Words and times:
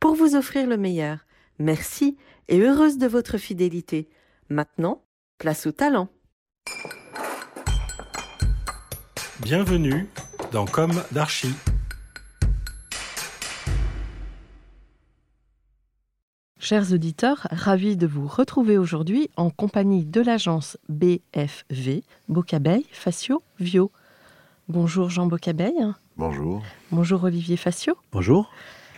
pour 0.00 0.14
vous 0.14 0.34
offrir 0.34 0.66
le 0.66 0.78
meilleur. 0.78 1.18
Merci 1.58 2.16
et 2.48 2.58
heureuse 2.58 2.96
de 2.96 3.06
votre 3.06 3.36
fidélité. 3.36 4.08
Maintenant, 4.48 5.02
place 5.38 5.66
au 5.66 5.72
talent. 5.72 6.08
Bienvenue 9.40 10.08
dans 10.52 10.64
Comme 10.64 11.02
d'Archie. 11.12 11.54
Chers 16.58 16.92
auditeurs, 16.92 17.46
ravis 17.50 17.96
de 17.96 18.06
vous 18.06 18.26
retrouver 18.26 18.78
aujourd'hui 18.78 19.30
en 19.36 19.50
compagnie 19.50 20.04
de 20.04 20.20
l'agence 20.20 20.78
BFV, 20.88 22.04
Bocabeille, 22.28 22.86
Facio, 22.92 23.42
Vio. 23.58 23.90
Bonjour 24.68 25.10
Jean 25.10 25.26
Bocabeille. 25.26 25.92
Bonjour. 26.16 26.62
Bonjour 26.92 27.24
Olivier 27.24 27.56
Facio. 27.56 27.96
Bonjour. 28.12 28.50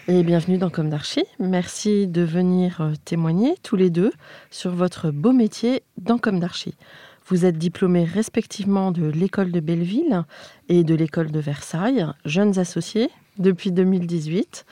Et 0.09 0.25
bienvenue 0.25 0.59
dans 0.59 0.69
Comme. 0.69 0.91
Merci 1.39 2.09
de 2.09 2.23
venir 2.23 2.81
euh, 2.81 2.93
témoigner 3.05 3.55
tous 3.63 3.77
les 3.77 3.89
deux 3.89 4.11
sur 4.51 4.73
votre 4.73 5.13
beau 5.13 5.31
métier 5.31 5.85
dans 5.97 6.19
Comme. 6.19 6.45
Vous 7.29 7.45
êtes 7.45 7.57
diplômés 7.57 8.03
respectivement 8.03 8.91
de 8.91 9.07
l'école 9.07 9.53
de 9.53 9.61
Belleville 9.61 10.25
et 10.69 10.83
de 10.83 10.97
l'école 10.97 11.31
de 11.31 11.39
Versailles, 11.39 12.05
jeunes 12.25 12.59
associés 12.59 13.11
depuis 13.39 13.71
2018, 13.71 14.67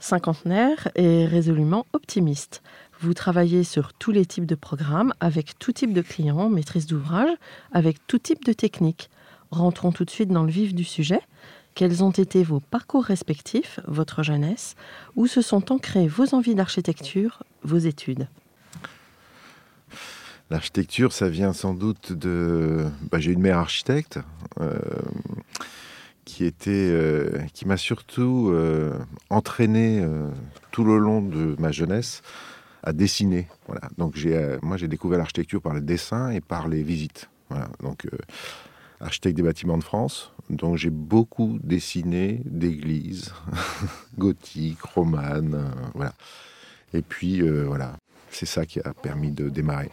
cinquantenaire 0.00 0.88
et 0.96 1.26
résolument 1.26 1.86
optimiste. 1.92 2.60
Vous 2.98 3.14
travaillez 3.14 3.62
sur 3.62 3.92
tous 3.92 4.10
les 4.10 4.26
types 4.26 4.46
de 4.46 4.56
programmes, 4.56 5.14
avec 5.20 5.60
tout 5.60 5.70
type 5.70 5.92
de 5.92 6.02
clients, 6.02 6.48
maîtrise 6.48 6.86
d'ouvrage, 6.86 7.30
avec 7.70 8.04
tout 8.08 8.18
type 8.18 8.44
de 8.44 8.52
technique. 8.52 9.10
Rentrons 9.52 9.92
tout 9.92 10.04
de 10.04 10.10
suite 10.10 10.30
dans 10.30 10.42
le 10.42 10.50
vif 10.50 10.74
du 10.74 10.82
sujet. 10.82 11.20
Quels 11.74 12.04
ont 12.04 12.10
été 12.10 12.42
vos 12.42 12.60
parcours 12.60 13.04
respectifs, 13.04 13.80
votre 13.86 14.22
jeunesse? 14.22 14.76
Où 15.16 15.26
se 15.26 15.40
sont 15.40 15.72
ancrées 15.72 16.06
vos 16.06 16.34
envies 16.34 16.54
d'architecture, 16.54 17.44
vos 17.62 17.78
études? 17.78 18.28
L'architecture, 20.50 21.14
ça 21.14 21.30
vient 21.30 21.54
sans 21.54 21.72
doute 21.72 22.12
de. 22.12 22.84
Bah, 23.10 23.18
J'ai 23.20 23.32
une 23.32 23.40
mère 23.40 23.56
architecte 23.56 24.18
euh, 24.60 24.78
qui 26.26 26.52
euh, 26.66 27.38
qui 27.54 27.66
m'a 27.66 27.78
surtout 27.78 28.50
euh, 28.52 28.92
entraîné 29.30 30.06
tout 30.70 30.84
le 30.84 30.98
long 30.98 31.22
de 31.22 31.56
ma 31.58 31.72
jeunesse 31.72 32.20
à 32.82 32.92
dessiner. 32.92 33.48
Donc 33.96 34.14
j'ai, 34.16 34.58
moi, 34.60 34.76
j'ai 34.76 34.88
découvert 34.88 35.18
l'architecture 35.18 35.62
par 35.62 35.72
le 35.72 35.80
dessin 35.80 36.30
et 36.30 36.42
par 36.42 36.68
les 36.68 36.82
visites. 36.82 37.30
Donc 37.82 38.06
architecte 39.00 39.36
des 39.36 39.42
bâtiments 39.42 39.78
de 39.78 39.84
France. 39.84 40.32
Donc 40.52 40.76
j'ai 40.76 40.90
beaucoup 40.90 41.58
dessiné 41.62 42.42
d'églises 42.44 43.32
gothiques, 44.18 44.82
romanes, 44.82 45.54
euh, 45.54 45.90
voilà. 45.94 46.12
Et 46.94 47.02
puis 47.02 47.42
euh, 47.42 47.64
voilà, 47.66 47.96
c'est 48.30 48.46
ça 48.46 48.66
qui 48.66 48.80
a 48.80 48.94
permis 48.94 49.30
de 49.30 49.48
démarrer. 49.48 49.90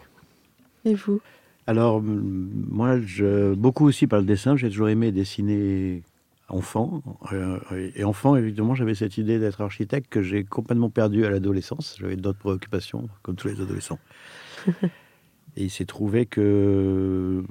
Et 0.85 0.93
vous? 0.93 1.21
Alors, 1.67 2.01
moi, 2.01 2.99
je, 2.99 3.53
beaucoup 3.53 3.85
aussi 3.85 4.07
par 4.07 4.19
le 4.19 4.25
dessin. 4.25 4.55
J'ai 4.55 4.69
toujours 4.69 4.89
aimé 4.89 5.11
dessiner 5.11 6.01
enfant. 6.47 7.03
Euh, 7.31 7.59
et 7.95 8.03
enfant, 8.03 8.35
évidemment, 8.35 8.75
j'avais 8.75 8.95
cette 8.95 9.17
idée 9.17 9.39
d'être 9.39 9.61
architecte 9.61 10.09
que 10.09 10.23
j'ai 10.23 10.43
complètement 10.43 10.89
perdue 10.89 11.25
à 11.25 11.29
l'adolescence. 11.29 11.95
J'avais 11.99 12.15
d'autres 12.15 12.39
préoccupations, 12.39 13.07
comme 13.21 13.35
tous 13.35 13.49
les 13.49 13.61
adolescents. 13.61 13.99
et 14.67 15.63
il 15.63 15.69
s'est 15.69 15.85
trouvé 15.85 16.25
que, 16.25 17.43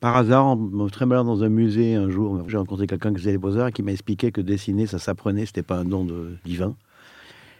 par 0.00 0.16
hasard, 0.16 0.46
en 0.46 0.56
me 0.56 0.88
trimballant 0.88 1.24
dans 1.24 1.42
un 1.42 1.48
musée 1.48 1.94
un 1.94 2.10
jour, 2.10 2.48
j'ai 2.48 2.56
rencontré 2.56 2.86
quelqu'un 2.86 3.12
qui 3.12 3.18
faisait 3.18 3.32
les 3.32 3.38
beaux-arts 3.38 3.72
qui 3.72 3.82
m'a 3.82 3.92
expliqué 3.92 4.30
que 4.30 4.40
dessiner, 4.40 4.86
ça 4.86 4.98
s'apprenait, 4.98 5.46
c'était 5.46 5.62
pas 5.62 5.76
un 5.76 5.84
don 5.84 6.04
de, 6.04 6.36
divin. 6.44 6.76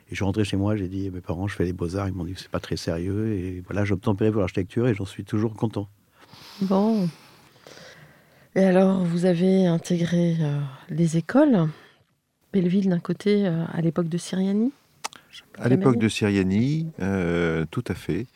Et 0.07 0.13
je 0.13 0.17
suis 0.17 0.25
rentré 0.25 0.45
chez 0.45 0.57
moi, 0.57 0.77
j'ai 0.77 0.89
dit 0.89 1.09
à 1.09 1.11
mes 1.11 1.21
parents, 1.21 1.49
je 1.49 1.55
fais 1.55 1.65
les 1.65 1.75
beaux-arts. 1.75 2.09
Ils 2.09 2.15
m'ont 2.15 2.25
dit 2.25 2.33
que 2.33 2.41
c'est 2.41 2.51
pas 2.51 2.61
très 2.61 2.77
sérieux. 2.77 3.35
Et 3.35 3.63
voilà, 3.67 3.85
j'ai 3.85 3.93
obtempéré 3.93 4.31
pour 4.31 4.41
l'architecture 4.41 4.89
et 4.89 4.95
j'en 4.95 5.05
suis 5.05 5.25
toujours 5.25 5.55
content. 5.55 5.87
Bon. 6.63 7.09
Et 8.55 8.65
alors, 8.65 9.05
vous 9.05 9.27
avez 9.27 9.67
intégré 9.67 10.37
euh, 10.41 10.61
les 10.89 11.19
écoles 11.19 11.69
Belleville 12.53 12.89
d'un 12.89 13.01
côté, 13.01 13.47
euh, 13.47 13.65
à 13.71 13.83
l'époque 13.83 14.09
de 14.09 14.17
Siriani? 14.17 14.73
À 15.59 15.69
l'époque 15.69 15.99
de 15.99 16.09
Siriani, 16.09 16.91
euh, 17.01 17.67
tout 17.71 17.85
à 17.89 17.95
fait. 17.95 18.27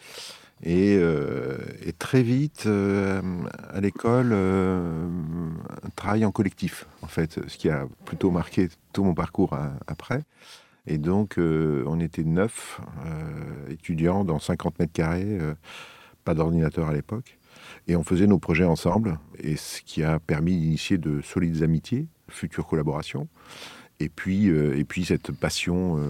Et, 0.65 0.97
euh, 1.01 1.59
et 1.85 1.93
très 1.93 2.23
vite, 2.23 2.65
euh, 2.67 3.21
à 3.71 3.81
l'école, 3.81 4.31
euh, 4.33 5.09
un 5.83 5.91
travail 5.97 6.25
en 6.25 6.31
collectif, 6.31 6.87
en 7.03 7.09
fait, 7.09 7.41
ce 7.49 7.57
qui 7.57 7.69
a 7.69 7.87
plutôt 8.05 8.31
marqué 8.31 8.69
tout 8.93 9.03
mon 9.03 9.15
parcours 9.15 9.55
hein, 9.55 9.73
après. 9.89 10.23
Et 10.87 10.99
donc, 10.99 11.37
on 11.39 12.01
était 12.01 12.25
neuf 12.25 12.81
étudiants 13.69 14.25
dans 14.25 14.41
50 14.41 14.81
mètres 14.81 14.93
carrés, 14.93 15.39
pas 16.25 16.35
d'ordinateur 16.35 16.89
à 16.89 16.93
l'époque. 16.93 17.39
Et 17.87 17.95
on 17.95 18.03
faisait 18.03 18.27
nos 18.27 18.41
projets 18.41 18.65
ensemble, 18.65 19.21
et 19.39 19.55
ce 19.55 19.81
qui 19.83 20.03
a 20.03 20.19
permis 20.19 20.57
d'initier 20.57 20.99
de 20.99 21.21
solides 21.21 21.63
amitiés, 21.63 22.09
futures 22.29 22.67
collaborations. 22.67 23.29
Et 24.03 24.09
puis, 24.09 24.49
euh, 24.49 24.77
et 24.77 24.83
puis 24.83 25.05
cette 25.05 25.31
passion 25.31 25.97
euh, 25.97 26.03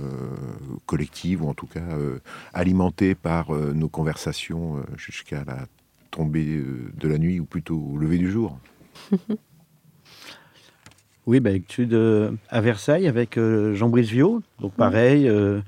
collective, 0.86 1.44
ou 1.44 1.48
en 1.50 1.52
tout 1.52 1.66
cas 1.66 1.80
euh, 1.80 2.20
alimentée 2.54 3.14
par 3.14 3.54
euh, 3.54 3.74
nos 3.74 3.90
conversations 3.90 4.78
euh, 4.78 4.80
jusqu'à 4.96 5.44
la 5.44 5.66
tombée 6.10 6.56
euh, 6.56 6.90
de 6.96 7.06
la 7.06 7.18
nuit, 7.18 7.38
ou 7.38 7.44
plutôt 7.44 7.76
au 7.76 7.98
lever 7.98 8.16
du 8.16 8.30
jour. 8.30 8.58
Oui, 11.24 11.38
bah, 11.38 11.52
études 11.52 11.94
euh, 11.94 12.32
à 12.48 12.60
Versailles 12.60 13.06
avec 13.06 13.38
euh, 13.38 13.76
Jean 13.76 13.88
Brisevio. 13.88 14.42
Donc 14.58 14.74
pareil, 14.74 15.28
euh, 15.28 15.60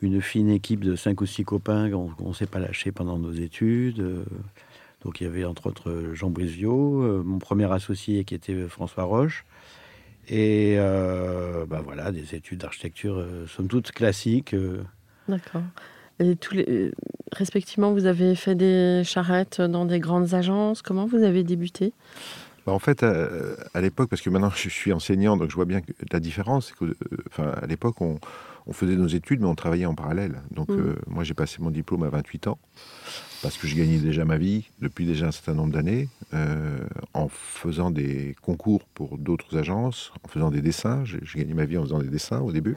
une 0.00 0.22
fine 0.22 0.48
équipe 0.48 0.84
de 0.84 0.94
cinq 0.94 1.20
ou 1.22 1.26
six 1.26 1.42
copains 1.42 1.90
qu'on 1.90 2.28
ne 2.28 2.32
s'est 2.32 2.46
pas 2.46 2.60
lâché 2.60 2.92
pendant 2.92 3.18
nos 3.18 3.32
études. 3.32 4.24
donc 5.02 5.20
il 5.20 5.24
y 5.24 5.26
avait 5.26 5.44
entre 5.44 5.66
autres 5.66 6.12
Jean 6.12 6.30
Brisevio, 6.30 7.02
euh, 7.02 7.22
mon 7.24 7.40
premier 7.40 7.68
associé 7.72 8.22
qui 8.22 8.36
était 8.36 8.68
François 8.68 9.02
Roche. 9.02 9.44
Et 10.28 10.74
euh, 10.78 11.66
bah, 11.66 11.80
voilà, 11.84 12.10
des 12.10 12.34
études 12.34 12.60
d'architecture, 12.60 13.18
euh, 13.18 13.46
somme 13.46 13.68
toute 13.68 13.92
classiques. 13.92 14.54
euh. 14.54 14.82
D'accord. 15.28 15.62
Et 16.18 16.34
tous 16.36 16.54
les, 16.54 16.64
euh, 16.68 16.92
respectivement, 17.32 17.92
vous 17.92 18.06
avez 18.06 18.34
fait 18.34 18.54
des 18.54 19.02
charrettes 19.04 19.60
dans 19.60 19.84
des 19.84 20.00
grandes 20.00 20.34
agences. 20.34 20.82
Comment 20.82 21.06
vous 21.06 21.22
avez 21.22 21.44
débuté? 21.44 21.92
Bah, 22.66 22.72
en 22.72 22.78
fait, 22.80 23.02
à, 23.02 23.28
à 23.74 23.80
l'époque, 23.80 24.08
parce 24.10 24.22
que 24.22 24.30
maintenant 24.30 24.50
je 24.56 24.68
suis 24.68 24.92
enseignant, 24.92 25.36
donc 25.36 25.50
je 25.50 25.54
vois 25.54 25.66
bien 25.66 25.80
que 25.80 25.92
la 26.10 26.20
différence, 26.20 26.68
c'est 26.68 26.74
que, 26.74 26.84
euh, 26.86 26.94
enfin, 27.30 27.52
à 27.62 27.66
l'époque, 27.66 28.00
on, 28.00 28.18
on 28.66 28.72
faisait 28.72 28.96
nos 28.96 29.06
études, 29.06 29.40
mais 29.40 29.46
on 29.46 29.54
travaillait 29.54 29.86
en 29.86 29.94
parallèle. 29.94 30.42
Donc, 30.50 30.68
Mm. 30.70 30.78
euh, 30.78 30.94
moi, 31.06 31.22
j'ai 31.24 31.34
passé 31.34 31.58
mon 31.60 31.70
diplôme 31.70 32.02
à 32.02 32.08
28 32.08 32.48
ans, 32.48 32.58
parce 33.42 33.56
que 33.56 33.66
je 33.66 33.76
gagnais 33.76 33.98
déjà 33.98 34.24
ma 34.24 34.38
vie 34.38 34.68
depuis 34.80 35.06
déjà 35.06 35.28
un 35.28 35.30
certain 35.32 35.54
nombre 35.54 35.72
d'années, 35.72 36.08
euh, 36.34 36.78
en 37.14 37.28
faisant 37.28 37.90
des 37.90 38.34
concours 38.42 38.84
pour 38.94 39.18
d'autres 39.18 39.56
agences, 39.56 40.12
en 40.24 40.28
faisant 40.28 40.50
des 40.50 40.62
dessins. 40.62 41.04
J'ai 41.04 41.20
j'ai 41.22 41.38
gagné 41.38 41.54
ma 41.54 41.64
vie 41.64 41.78
en 41.78 41.82
faisant 41.82 42.00
des 42.00 42.08
dessins 42.08 42.40
au 42.40 42.52
début. 42.52 42.76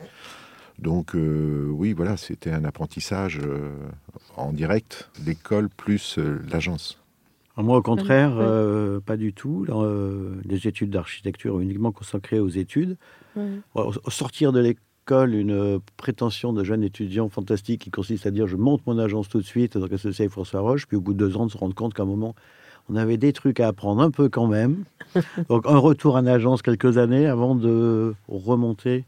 Donc, 0.78 1.14
euh, 1.16 1.68
oui, 1.72 1.92
voilà, 1.94 2.16
c'était 2.18 2.52
un 2.52 2.64
apprentissage 2.64 3.40
euh, 3.44 3.70
en 4.38 4.54
direct, 4.54 5.10
l'école 5.26 5.68
plus 5.70 6.18
euh, 6.18 6.40
l'agence. 6.52 6.98
Moi, 7.58 7.76
au 7.78 7.82
contraire, 7.82 8.38
euh, 8.38 9.02
pas 9.02 9.18
du 9.18 9.34
tout. 9.34 9.66
Euh, 9.68 10.36
les 10.46 10.66
études 10.68 10.92
d'architecture 10.92 11.60
uniquement 11.60 11.92
consacrées 11.92 12.40
aux 12.40 12.48
études. 12.48 12.96
Au, 13.76 13.92
sortir 14.10 14.54
de 14.54 14.62
l'école, 14.62 14.84
une 15.12 15.80
prétention 15.98 16.54
de 16.54 16.64
jeune 16.64 16.84
étudiant 16.84 17.30
fantastique 17.30 17.82
qui 17.82 17.92
consiste 17.92 18.26
à 18.26 18.32
dire 18.32 18.48
je 18.48 18.56
monte 18.56 18.86
mon 18.88 18.98
agence 19.00 19.30
tout 19.30 19.40
de 19.40 19.46
suite, 19.46 19.78
donc 19.78 19.92
associé 19.92 20.24
avec 20.24 20.32
François 20.32 20.62
Roche, 20.62 20.88
puis 20.88 20.98
au 20.98 21.02
bout 21.02 21.14
de 21.14 21.20
deux 21.20 21.38
ans 21.38 21.46
de 21.46 21.52
se 21.52 21.58
rendre 21.58 21.76
compte 21.76 21.94
qu'à 21.94 22.04
un 22.04 22.08
moment, 22.08 22.36
on 22.90 22.96
avait 22.96 23.18
des 23.18 23.34
trucs 23.34 23.60
à 23.60 23.68
apprendre 23.68 24.02
un 24.02 24.12
peu 24.12 24.30
quand 24.30 24.48
même. 24.48 24.84
donc 25.50 25.66
un 25.68 25.78
retour 25.78 26.16
en 26.16 26.26
agence 26.26 26.62
quelques 26.62 26.98
années 26.98 27.28
avant 27.28 27.56
de 27.56 28.16
remonter 28.28 29.06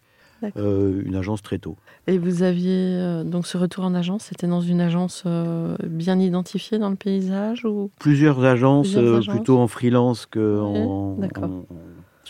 euh, 0.58 1.04
une 1.06 1.16
agence 1.16 1.42
très 1.42 1.60
tôt. 1.60 1.76
Et 2.08 2.18
vous 2.18 2.42
aviez 2.42 2.96
euh, 2.96 3.24
donc 3.24 3.46
ce 3.46 3.58
retour 3.58 3.84
en 3.84 3.94
agence, 3.94 4.24
c'était 4.24 4.48
dans 4.48 4.62
une 4.62 4.82
agence 4.82 5.24
euh, 5.28 5.76
bien 5.84 6.20
identifiée 6.20 6.80
dans 6.80 6.90
le 6.90 6.96
paysage 6.96 7.64
ou? 7.64 7.92
Plusieurs 8.00 8.44
agences, 8.44 8.96
plutôt 9.28 9.60
en 9.60 9.68
freelance 9.68 10.26
que 10.26 10.60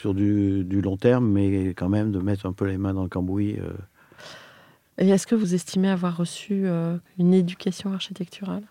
sur 0.01 0.13
du, 0.15 0.81
long 0.81 0.97
terme, 0.97 1.27
mais 1.27 1.69
quand 1.69 1.89
même 1.89 2.11
de 2.11 2.19
mettre 2.19 2.47
un 2.47 2.53
peu 2.53 2.65
les 2.65 2.77
mains 2.77 2.93
dans 2.93 3.03
le 3.03 3.09
cambouis. 3.09 3.57
Et 4.97 5.09
est-ce 5.09 5.27
que 5.27 5.35
vous 5.35 5.53
estimez 5.53 5.89
avoir 5.89 6.17
reçu 6.17 6.65
une 7.19 7.33
éducation 7.33 7.93
architecturale? 7.93 8.63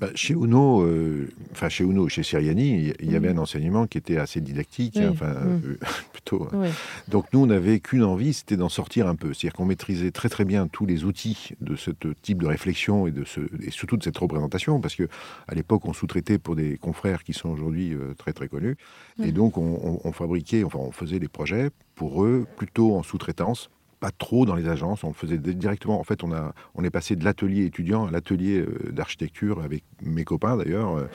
Bah, 0.00 0.08
chez 0.14 0.32
Uno, 0.32 0.80
euh, 0.80 1.28
enfin 1.52 1.68
chez 1.68 1.84
Uno, 1.84 2.08
chez 2.08 2.22
Siriani, 2.22 2.94
il 3.00 3.12
y, 3.12 3.16
avait 3.16 3.28
un 3.28 3.36
enseignement 3.36 3.86
qui 3.86 3.98
était 3.98 4.16
assez 4.16 4.40
didactique, 4.40 4.98
enfin 5.10 5.34
mm. 5.34 5.62
euh, 5.66 5.76
plutôt. 6.10 6.48
Hein. 6.54 6.70
Donc 7.08 7.26
nous, 7.34 7.40
on 7.40 7.46
n'avait 7.46 7.80
qu'une 7.80 8.02
envie, 8.02 8.32
c'était 8.32 8.56
d'en 8.56 8.70
sortir 8.70 9.06
un 9.06 9.14
peu, 9.14 9.34
c'est-à-dire 9.34 9.52
qu'on 9.52 9.66
maîtrisait 9.66 10.10
très 10.10 10.30
très 10.30 10.46
bien 10.46 10.68
tous 10.68 10.86
les 10.86 11.04
outils 11.04 11.50
de 11.60 11.76
ce 11.76 11.90
type 12.22 12.40
de 12.40 12.46
réflexion 12.46 13.06
et 13.06 13.10
de 13.10 13.24
ce, 13.24 13.40
et 13.62 13.70
surtout 13.70 13.98
de 13.98 14.02
cette 14.02 14.16
représentation, 14.16 14.80
parce 14.80 14.94
que 14.94 15.06
à 15.46 15.54
l'époque, 15.54 15.84
on 15.84 15.92
sous-traitait 15.92 16.38
pour 16.38 16.56
des 16.56 16.78
confrères 16.78 17.22
qui 17.22 17.34
sont 17.34 17.50
aujourd'hui 17.50 17.92
euh, 17.92 18.14
très 18.16 18.32
très 18.32 18.48
connus, 18.48 18.78
et 19.22 19.32
donc 19.32 19.58
on, 19.58 20.00
on 20.02 20.12
fabriquait, 20.12 20.64
enfin 20.64 20.78
on 20.78 20.92
faisait 20.92 21.18
des 21.18 21.28
projets 21.28 21.68
pour 21.94 22.24
eux 22.24 22.46
plutôt 22.56 22.96
en 22.96 23.02
sous-traitance 23.02 23.68
pas 24.00 24.10
trop 24.10 24.46
dans 24.46 24.54
les 24.54 24.66
agences, 24.66 25.04
on 25.04 25.08
le 25.08 25.14
faisait 25.14 25.38
directement. 25.38 26.00
En 26.00 26.04
fait, 26.04 26.24
on, 26.24 26.32
a, 26.32 26.54
on 26.74 26.82
est 26.82 26.90
passé 26.90 27.16
de 27.16 27.24
l'atelier 27.24 27.66
étudiant 27.66 28.06
à 28.06 28.10
l'atelier 28.10 28.60
euh, 28.60 28.90
d'architecture 28.90 29.62
avec 29.62 29.84
mes 30.02 30.24
copains 30.24 30.56
d'ailleurs. 30.56 30.96
Euh, 30.96 31.06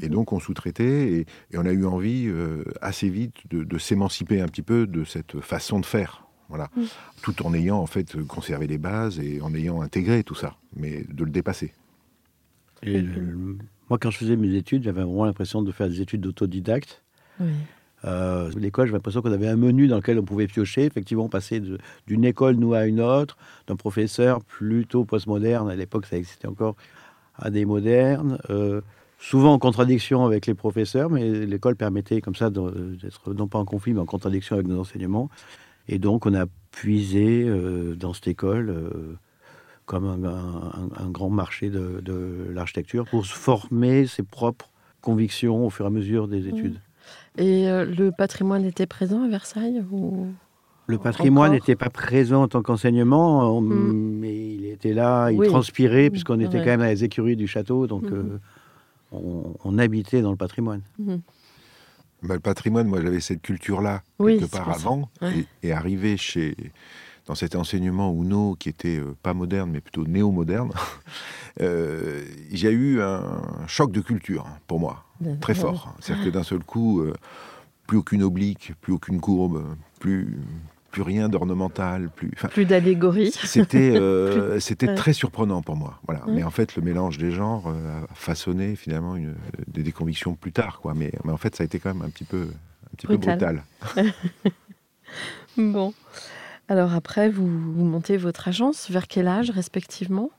et 0.00 0.06
mhm. 0.06 0.14
donc 0.14 0.32
on 0.32 0.38
sous-traitait 0.38 1.12
et, 1.12 1.26
on 1.58 1.66
a 1.66 1.72
eu 1.72 1.84
envie 1.84 2.26
euh, 2.28 2.64
assez 2.80 3.10
vite 3.10 3.34
de, 3.50 3.78
s'émanciper 3.78 4.40
un 4.40 4.46
petit 4.46 4.62
peu 4.62 4.86
de 4.86 5.04
cette 5.04 5.40
façon 5.40 5.80
de 5.80 5.86
faire. 5.86 6.24
Voilà. 6.48 6.70
Mhm. 6.76 6.86
Tout 7.22 7.44
en 7.44 7.52
ayant 7.52 7.78
en 7.78 7.86
fait 7.86 8.22
conservé 8.26 8.68
les 8.68 8.78
bases 8.78 9.18
et 9.18 9.40
en 9.42 9.52
ayant 9.52 9.82
intégré 9.82 10.22
tout 10.22 10.36
ça, 10.36 10.56
mais 10.76 11.04
de 11.08 11.24
le 11.24 11.30
dépasser. 11.30 11.74
moi, 12.84 13.98
quand 13.98 14.10
je 14.10 14.18
faisais 14.18 14.36
mes 14.36 14.54
études, 14.54 14.84
j'avais 14.84 15.02
vraiment 15.02 15.26
l'impression 15.26 15.62
de 15.62 15.72
faire 15.72 15.88
des 15.88 16.00
études 16.00 16.20
d'autodidacte. 16.20 17.02
Oui. 17.40 17.48
Euh, 18.04 18.50
l'école, 18.56 18.86
j'ai 18.86 18.92
l'impression 18.92 19.22
qu'on 19.22 19.32
avait 19.32 19.48
un 19.48 19.56
menu 19.56 19.86
dans 19.86 19.96
lequel 19.96 20.18
on 20.18 20.24
pouvait 20.24 20.46
piocher, 20.46 20.84
effectivement, 20.84 21.28
passer 21.28 21.62
d'une 22.06 22.24
école, 22.24 22.56
nous, 22.56 22.74
à 22.74 22.86
une 22.86 23.00
autre, 23.00 23.36
d'un 23.66 23.76
professeur 23.76 24.42
plutôt 24.42 25.04
postmoderne, 25.04 25.70
à 25.70 25.76
l'époque 25.76 26.06
ça 26.06 26.16
existait 26.16 26.48
encore, 26.48 26.76
à 27.36 27.50
des 27.50 27.64
modernes, 27.64 28.38
euh, 28.50 28.80
souvent 29.18 29.54
en 29.54 29.58
contradiction 29.58 30.24
avec 30.24 30.46
les 30.46 30.54
professeurs, 30.54 31.10
mais 31.10 31.46
l'école 31.46 31.76
permettait 31.76 32.20
comme 32.20 32.34
ça 32.34 32.50
d'être 32.50 33.32
non 33.32 33.48
pas 33.48 33.58
en 33.58 33.64
conflit, 33.64 33.94
mais 33.94 34.00
en 34.00 34.06
contradiction 34.06 34.54
avec 34.54 34.66
nos 34.66 34.80
enseignements. 34.80 35.30
Et 35.88 35.98
donc 35.98 36.26
on 36.26 36.34
a 36.34 36.46
puisé 36.70 37.44
euh, 37.46 37.94
dans 37.94 38.12
cette 38.12 38.28
école 38.28 38.74
comme 39.86 40.06
un, 40.06 41.10
grand 41.10 41.28
marché 41.28 41.68
de, 41.68 42.00
de 42.00 42.46
l'architecture 42.50 43.04
pour 43.06 43.26
se 43.26 43.34
former 43.34 44.06
ses 44.06 44.22
propres 44.22 44.70
convictions 45.02 45.66
au 45.66 45.70
fur 45.70 45.84
et 45.84 45.88
à 45.88 45.90
mesure 45.90 46.26
des 46.28 46.48
études. 46.48 46.80
Et 47.36 47.68
euh, 47.68 47.84
le 47.84 48.12
patrimoine 48.12 48.64
était 48.64 48.86
présent 48.86 49.22
à 49.22 49.28
Versailles 49.28 49.84
ou... 49.90 50.28
Le 50.86 50.98
patrimoine 50.98 51.52
n'était 51.52 51.76
pas 51.76 51.88
présent 51.88 52.42
en 52.42 52.48
tant 52.48 52.62
qu'enseignement, 52.62 53.58
hmm. 53.58 54.18
mais 54.20 54.54
il 54.54 54.66
était 54.66 54.92
là, 54.92 55.30
il 55.30 55.40
transpirait, 55.46 56.10
puisqu'on 56.10 56.38
était 56.40 56.58
quand 56.58 56.66
même 56.66 56.82
à 56.82 56.88
les 56.88 57.04
écuries 57.04 57.36
du 57.36 57.46
château, 57.46 57.86
donc 57.86 58.02
hmm. 58.02 58.38
euh, 59.14 59.42
on, 59.64 59.78
habitait 59.78 60.20
dans 60.20 60.30
le 60.30 60.36
patrimoine. 60.36 60.82
Hmm. 60.98 61.16
Bah, 62.22 62.34
le 62.34 62.40
patrimoine, 62.40 62.86
moi 62.86 63.00
j'avais 63.00 63.20
cette 63.20 63.40
culture-là, 63.40 64.02
quelque 64.18 64.44
part 64.44 64.68
avant, 64.68 65.08
et, 65.22 65.46
et, 65.62 65.72
arrivé 65.72 66.18
chez, 66.18 66.54
dans 67.26 67.34
cet 67.34 67.56
enseignement 67.56 68.12
Uno 68.12 68.56
qui 68.58 68.68
était 68.68 68.98
euh, 68.98 69.16
pas 69.22 69.34
moderne, 69.34 69.70
mais 69.70 69.80
plutôt 69.80 70.06
néo-moderne, 70.06 70.70
euh, 71.60 72.24
il 72.50 72.62
y 72.62 72.66
a 72.66 72.70
eu 72.70 73.00
un 73.00 73.40
choc 73.66 73.92
de 73.92 74.00
culture 74.00 74.46
pour 74.66 74.80
moi, 74.80 75.03
très 75.40 75.54
fort. 75.54 75.94
C'est-à-dire 76.00 76.26
que 76.26 76.30
d'un 76.30 76.42
seul 76.42 76.60
coup, 76.60 77.00
euh, 77.00 77.14
plus 77.86 77.98
aucune 77.98 78.22
oblique, 78.22 78.72
plus 78.80 78.92
aucune 78.92 79.20
courbe, 79.20 79.64
plus 80.00 80.38
plus 80.90 81.02
rien 81.02 81.28
d'ornemental, 81.28 82.08
plus 82.08 82.30
plus 82.50 82.66
d'allégorie. 82.66 83.32
C'était 83.32 83.98
c'était 84.60 84.94
très 84.94 85.12
surprenant 85.12 85.60
pour 85.60 85.74
moi. 85.76 86.00
Voilà. 86.06 86.22
Mais 86.28 86.44
en 86.44 86.50
fait, 86.50 86.76
le 86.76 86.82
mélange 86.82 87.18
des 87.18 87.32
genres 87.32 87.68
a 87.68 88.14
façonné 88.14 88.76
finalement 88.76 89.16
une, 89.16 89.34
des, 89.66 89.90
convictions 89.90 90.34
plus 90.34 90.52
tard, 90.52 90.78
quoi. 90.80 90.94
Mais, 90.94 91.10
mais 91.24 91.32
en 91.32 91.36
fait, 91.36 91.56
ça 91.56 91.62
a 91.62 91.64
été 91.64 91.80
quand 91.80 91.92
même 91.92 92.04
un 92.04 92.10
petit 92.10 92.24
peu 92.24 92.42
un 92.42 92.96
petit 92.96 93.08
brutal. 93.08 93.64
peu 93.80 94.02
brutal. 94.02 94.14
bon. 95.56 95.92
Alors 96.68 96.94
après, 96.94 97.28
vous, 97.28 97.46
montez 97.46 98.16
votre 98.16 98.48
agence. 98.48 98.90
Vers 98.90 99.06
quel 99.06 99.28
âge, 99.28 99.50
respectivement? 99.50 100.30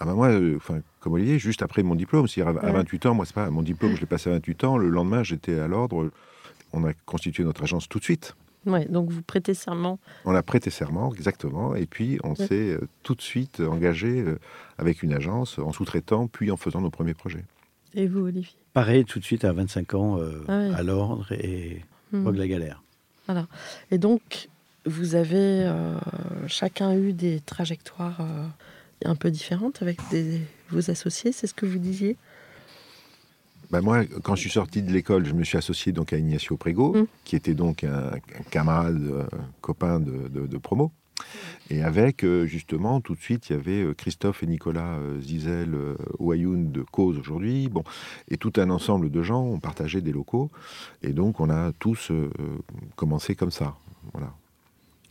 Ah 0.00 0.04
ben 0.04 0.14
moi, 0.14 0.28
euh, 0.28 0.56
enfin, 0.56 0.80
comme 1.00 1.14
Olivier, 1.14 1.38
juste 1.38 1.62
après 1.62 1.82
mon 1.82 1.94
diplôme, 1.94 2.26
à, 2.38 2.48
à 2.48 2.72
28 2.72 3.06
ans, 3.06 3.14
moi 3.14 3.24
c'est 3.24 3.34
pas 3.34 3.50
mon 3.50 3.62
diplôme, 3.62 3.94
je 3.94 4.00
l'ai 4.00 4.06
passé 4.06 4.30
à 4.30 4.34
28 4.34 4.64
ans. 4.64 4.76
Le 4.76 4.88
lendemain, 4.88 5.22
j'étais 5.22 5.58
à 5.58 5.68
l'ordre. 5.68 6.10
On 6.72 6.84
a 6.84 6.92
constitué 7.06 7.44
notre 7.44 7.62
agence 7.62 7.88
tout 7.88 7.98
de 7.98 8.04
suite. 8.04 8.34
Ouais, 8.66 8.84
donc 8.86 9.10
vous 9.10 9.22
prêtez 9.22 9.54
serment. 9.54 9.98
On 10.24 10.34
a 10.34 10.42
prêté 10.42 10.70
serment, 10.70 11.14
exactement. 11.14 11.74
Et 11.76 11.86
puis 11.86 12.18
on 12.24 12.34
s'est 12.34 12.72
euh, 12.72 12.88
tout 13.04 13.14
de 13.14 13.22
suite 13.22 13.60
engagé 13.60 14.20
euh, 14.20 14.38
avec 14.76 15.02
une 15.02 15.14
agence 15.14 15.58
en 15.58 15.72
sous-traitant, 15.72 16.26
puis 16.26 16.50
en 16.50 16.56
faisant 16.56 16.80
nos 16.80 16.90
premiers 16.90 17.14
projets. 17.14 17.44
Et 17.94 18.06
vous, 18.08 18.26
Olivier? 18.26 18.56
Pareil, 18.74 19.04
tout 19.04 19.20
de 19.20 19.24
suite 19.24 19.44
à 19.44 19.52
25 19.52 19.94
ans, 19.94 20.18
ah 20.48 20.52
à 20.76 20.82
l'ordre 20.82 21.32
et 21.32 21.82
mmh. 22.12 22.30
la 22.30 22.48
galère. 22.48 22.82
Voilà. 23.26 23.46
Et 23.90 23.98
donc, 23.98 24.48
vous 24.86 25.16
avez 25.16 25.64
euh, 25.64 25.98
chacun 26.46 26.94
eu 26.94 27.12
des 27.12 27.40
trajectoires 27.40 28.20
euh, 28.20 28.46
un 29.04 29.14
peu 29.14 29.30
différentes 29.30 29.82
avec 29.82 29.98
vos 30.70 30.90
associés, 30.90 31.32
c'est 31.32 31.46
ce 31.46 31.54
que 31.54 31.66
vous 31.66 31.78
disiez? 31.78 32.16
Ben 33.70 33.80
moi, 33.80 34.04
quand 34.22 34.36
je 34.36 34.42
suis 34.42 34.50
sorti 34.50 34.80
de 34.82 34.92
l'école, 34.92 35.26
je 35.26 35.32
me 35.32 35.42
suis 35.42 35.58
associé 35.58 35.90
donc 35.90 36.12
à 36.12 36.18
Ignacio 36.18 36.56
Prego, 36.56 36.94
mmh. 36.94 37.06
qui 37.24 37.34
était 37.34 37.54
donc 37.54 37.82
un, 37.82 38.12
camarade, 38.50 39.02
euh, 39.02 39.26
copain 39.60 39.98
de, 39.98 40.58
promo. 40.58 40.92
Et 41.70 41.82
avec, 41.82 42.24
justement, 42.44 43.00
tout 43.00 43.14
de 43.14 43.20
suite, 43.20 43.50
il 43.50 43.54
y 43.54 43.56
avait 43.56 43.94
Christophe 43.96 44.42
et 44.42 44.46
Nicolas 44.46 44.98
Zizel, 45.20 45.74
Ouayoun 46.18 46.70
de 46.70 46.82
Cause 46.82 47.18
aujourd'hui, 47.18 47.68
bon, 47.68 47.82
et 48.28 48.36
tout 48.36 48.52
un 48.56 48.70
ensemble 48.70 49.10
de 49.10 49.22
gens 49.22 49.42
ont 49.42 49.58
partagé 49.58 50.00
des 50.00 50.12
locaux. 50.12 50.50
Et 51.02 51.12
donc, 51.12 51.40
on 51.40 51.50
a 51.50 51.72
tous 51.72 52.12
commencé 52.94 53.34
comme 53.34 53.50
ça. 53.50 53.74
Voilà. 54.12 54.32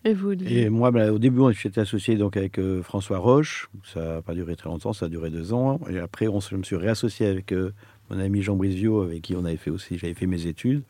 Et 0.06 0.14
vous 0.14 0.34
Et 0.34 0.70
moi, 0.70 0.92
bah, 0.92 1.12
au 1.12 1.18
début, 1.18 1.42
j'étais 1.52 1.82
associé 1.82 2.16
donc 2.16 2.38
avec 2.38 2.60
euh, 2.60 2.84
François 2.84 3.18
Roche. 3.18 3.70
Ça 3.84 4.16
n'a 4.16 4.22
pas 4.22 4.36
duré 4.36 4.56
très 4.56 4.70
longtemps, 4.70 4.94
ça 4.94 5.08
a 5.08 5.10
duré 5.10 5.32
deux 5.32 5.52
ans. 5.52 5.80
Et 5.90 5.98
après, 5.98 6.28
on, 6.28 6.40
je 6.40 6.56
me 6.56 6.62
suis 6.62 6.76
réassocié 6.76 7.26
avec 7.26 7.52
euh, 7.52 7.74
mon 8.12 8.20
ami 8.20 8.44
Jean 8.44 8.56
Brisio, 8.56 9.02
avec 9.02 9.24
qui 9.24 9.36
on 9.36 9.44
avait 9.46 9.58
fait 9.58 9.72
aussi, 9.72 9.98
j'avais 9.98 10.14
fait 10.14 10.28
mes 10.28 10.46
études. 10.46 10.84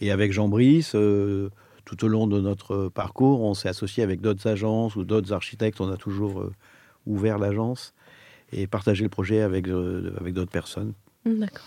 Et 0.00 0.10
avec 0.10 0.32
Jean 0.32 0.48
Brice, 0.48 0.94
euh, 0.94 1.50
tout 1.84 2.02
au 2.02 2.08
long 2.08 2.26
de 2.26 2.40
notre 2.40 2.88
parcours, 2.88 3.42
on 3.42 3.52
s'est 3.52 3.68
associé 3.68 4.02
avec 4.02 4.22
d'autres 4.22 4.46
agences 4.46 4.96
ou 4.96 5.04
d'autres 5.04 5.34
architectes. 5.34 5.82
On 5.82 5.92
a 5.92 5.98
toujours 5.98 6.50
ouvert 7.04 7.38
l'agence 7.38 7.92
et 8.52 8.66
partagé 8.66 9.02
le 9.02 9.10
projet 9.10 9.42
avec, 9.42 9.68
avec 9.68 10.32
d'autres 10.32 10.50
personnes. 10.50 10.94
D'accord. 11.26 11.66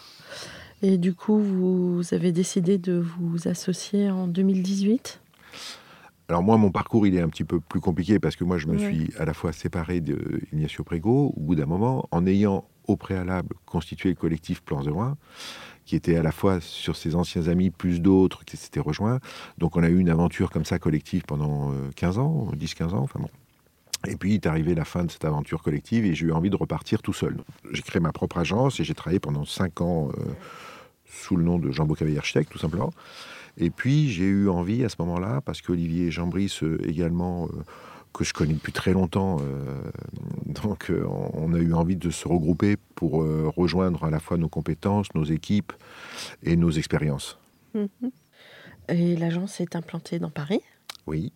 Et 0.82 0.98
du 0.98 1.14
coup, 1.14 1.38
vous 1.40 2.02
avez 2.12 2.32
décidé 2.32 2.80
de 2.80 2.94
vous 2.94 3.48
associer 3.48 4.10
en 4.10 4.28
2018 4.28 5.22
alors 6.30 6.44
moi, 6.44 6.58
mon 6.58 6.72
parcours, 6.72 7.08
il 7.08 7.16
est 7.16 7.22
un 7.22 7.30
petit 7.30 7.46
peu 7.46 7.60
plus 7.60 7.80
compliqué 7.80 8.20
parce 8.20 8.36
que 8.36 8.44
moi, 8.44 8.58
je 8.58 8.68
me 8.68 8.78
suis 8.78 9.12
à 9.18 9.24
la 9.24 9.34
fois 9.34 9.54
séparé 9.54 10.02
d'Ignacio 10.02 10.84
Prego 10.84 11.34
au 11.36 11.40
bout 11.40 11.56
d'un 11.56 11.66
moment, 11.66 12.08
en 12.12 12.26
ayant 12.26 12.66
au 12.88 12.98
préalable 12.98 13.56
constitué 13.66 14.10
le 14.10 14.16
collectif 14.16 14.62
Plans 14.62 14.84
de 14.84 14.90
Loin, 14.90 15.18
qui 15.86 15.96
était 15.96 16.18
à 16.18 16.24
la 16.24 16.32
fois 16.32 16.60
sur 16.60 16.98
ses 16.98 17.16
anciens 17.16 17.48
amis, 17.48 17.70
plus 17.70 18.02
d'autres 18.02 18.44
qui 18.44 18.58
s'étaient 18.58 18.82
rejoints. 18.82 19.20
Donc 19.58 19.78
on 19.78 19.84
a 19.84 19.90
eu 19.90 20.00
une 20.00 20.10
aventure 20.10 20.50
comme 20.50 20.66
ça 20.66 20.80
collective 20.80 21.24
pendant 21.24 21.72
15 21.96 22.18
euh, 22.18 22.22
ans, 22.22 22.52
10-15 22.58 22.84
ans, 22.90 23.04
enfin 23.04 23.20
bon. 23.20 23.30
Et 24.06 24.16
puis 24.16 24.36
est 24.36 24.46
arrivé 24.46 24.76
la 24.76 24.86
fin 24.86 25.06
de 25.06 25.12
cette 25.12 25.26
aventure 25.26 25.64
collective 25.64 26.06
et 26.06 26.14
j'ai 26.14 26.28
eu 26.28 26.32
envie 26.32 26.50
de 26.50 26.56
repartir 26.56 27.02
tout 27.02 27.14
seul. 27.14 27.38
J'ai 27.72 27.82
créé 27.82 28.00
ma 28.00 28.12
propre 28.12 28.38
agence 28.38 28.80
et 28.80 28.84
j'ai 28.84 28.94
travaillé 28.94 29.20
pendant 29.20 29.46
5 29.46 29.82
ans 29.82 30.10
euh, 30.10 30.24
sous 31.06 31.36
le 31.36 31.44
nom 31.44 31.58
de 31.58 31.72
Jean 31.72 31.86
Bocavey 31.86 32.18
Architecte, 32.18 32.52
tout 32.52 32.60
simplement. 32.60 32.92
Et 33.58 33.70
puis 33.70 34.10
j'ai 34.10 34.26
eu 34.26 34.50
envie 34.50 34.84
à 34.84 34.90
ce 34.90 34.96
moment-là, 35.00 35.42
parce 35.42 35.62
qu'Olivier 35.62 36.12
Jambris 36.12 36.60
euh, 36.64 36.78
également 36.88 37.46
euh, 37.46 37.64
que 38.14 38.24
je 38.24 38.34
connais 38.34 38.54
depuis 38.54 38.72
très 38.72 38.94
longtemps. 38.94 39.38
euh, 39.42 39.82
donc, 40.46 40.92
on 41.34 41.54
a 41.54 41.58
eu 41.58 41.74
envie 41.74 41.96
de 41.96 42.10
se 42.10 42.28
regrouper 42.28 42.78
pour 42.96 43.24
rejoindre 43.56 44.04
à 44.04 44.10
la 44.10 44.20
fois 44.20 44.38
nos 44.38 44.50
compétences, 44.50 45.14
nos 45.14 45.26
équipes 45.26 45.74
et 46.42 46.56
nos 46.56 46.72
expériences. 46.72 47.38
Mhm. 47.74 48.12
Et 48.90 49.16
l'agence 49.16 49.60
est 49.60 49.76
implantée 49.76 50.18
dans 50.20 50.30
Paris. 50.30 50.62
Oui. 51.06 51.32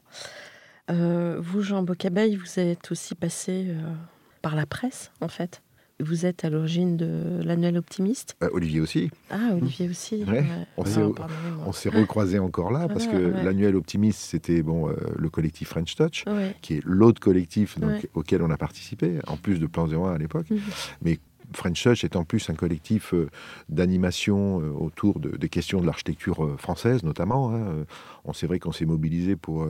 Euh, 0.90 1.38
vous, 1.40 1.62
Jean 1.62 1.84
Bocabeille, 1.84 2.36
vous 2.36 2.60
êtes 2.60 2.92
aussi 2.92 3.16
passé 3.16 3.68
euh, 3.70 3.94
par 4.42 4.56
la 4.56 4.66
presse, 4.66 5.12
en 5.22 5.28
fait. 5.28 5.62
Vous 6.02 6.26
êtes 6.26 6.44
à 6.46 6.50
l'origine 6.50 6.98
de 6.98 7.42
l'annuel 7.44 7.78
optimiste. 7.78 8.36
Euh, 8.44 8.50
Olivier 8.54 8.80
aussi. 8.82 9.10
Ah, 9.30 9.52
Olivier 9.54 9.90
aussi. 9.90 10.24
Ouais. 10.28 10.44
On 10.78 10.86
s'est- 10.86 11.02
pardonnez-moi. 11.02 11.64
On 11.68 11.72
s'est 11.72 11.90
recroisés 11.90 12.40
encore 12.40 12.72
là 12.72 12.88
parce 12.88 13.08
que 13.08 13.16
ouais. 13.16 13.44
l'annuel 13.44 13.76
optimiste, 13.76 14.20
c'était 14.22 14.62
bon, 14.64 14.90
euh, 14.90 14.94
le 15.18 15.30
collectif 15.30 15.70
French 15.70 15.96
Touch, 15.96 16.26
qui 16.62 16.76
est 16.76 16.82
l'autre 16.86 17.20
collectif 17.22 17.80
donc, 17.80 18.08
auquel 18.14 18.42
on 18.42 18.50
a 18.50 18.58
participé, 18.58 19.20
en 19.28 19.38
plus 19.38 19.60
de 19.60 19.68
Plan 19.68 19.88
01 19.88 20.14
à 20.14 20.18
l'époque. 20.18 20.50
Mhm. 20.50 20.60
Mais 21.04 21.20
French 21.54 21.84
Touch 21.84 22.04
est 22.04 22.16
en 22.16 22.24
plus 22.24 22.50
un 22.50 22.54
collectif 22.56 23.14
euh, 23.14 23.30
d'animation 23.70 24.62
euh, 24.62 24.70
autour 24.72 25.20
de- 25.20 25.36
des 25.38 25.50
questions 25.50 25.82
de 25.82 25.86
l'architecture 25.86 26.44
euh, 26.46 26.58
française, 26.58 27.04
notamment. 27.04 27.54
hein. 27.54 27.86
C'est 28.34 28.48
vrai 28.48 28.60
qu'on 28.60 28.72
s'est 28.72 28.86
mobilisé 28.86 29.36
pour, 29.36 29.68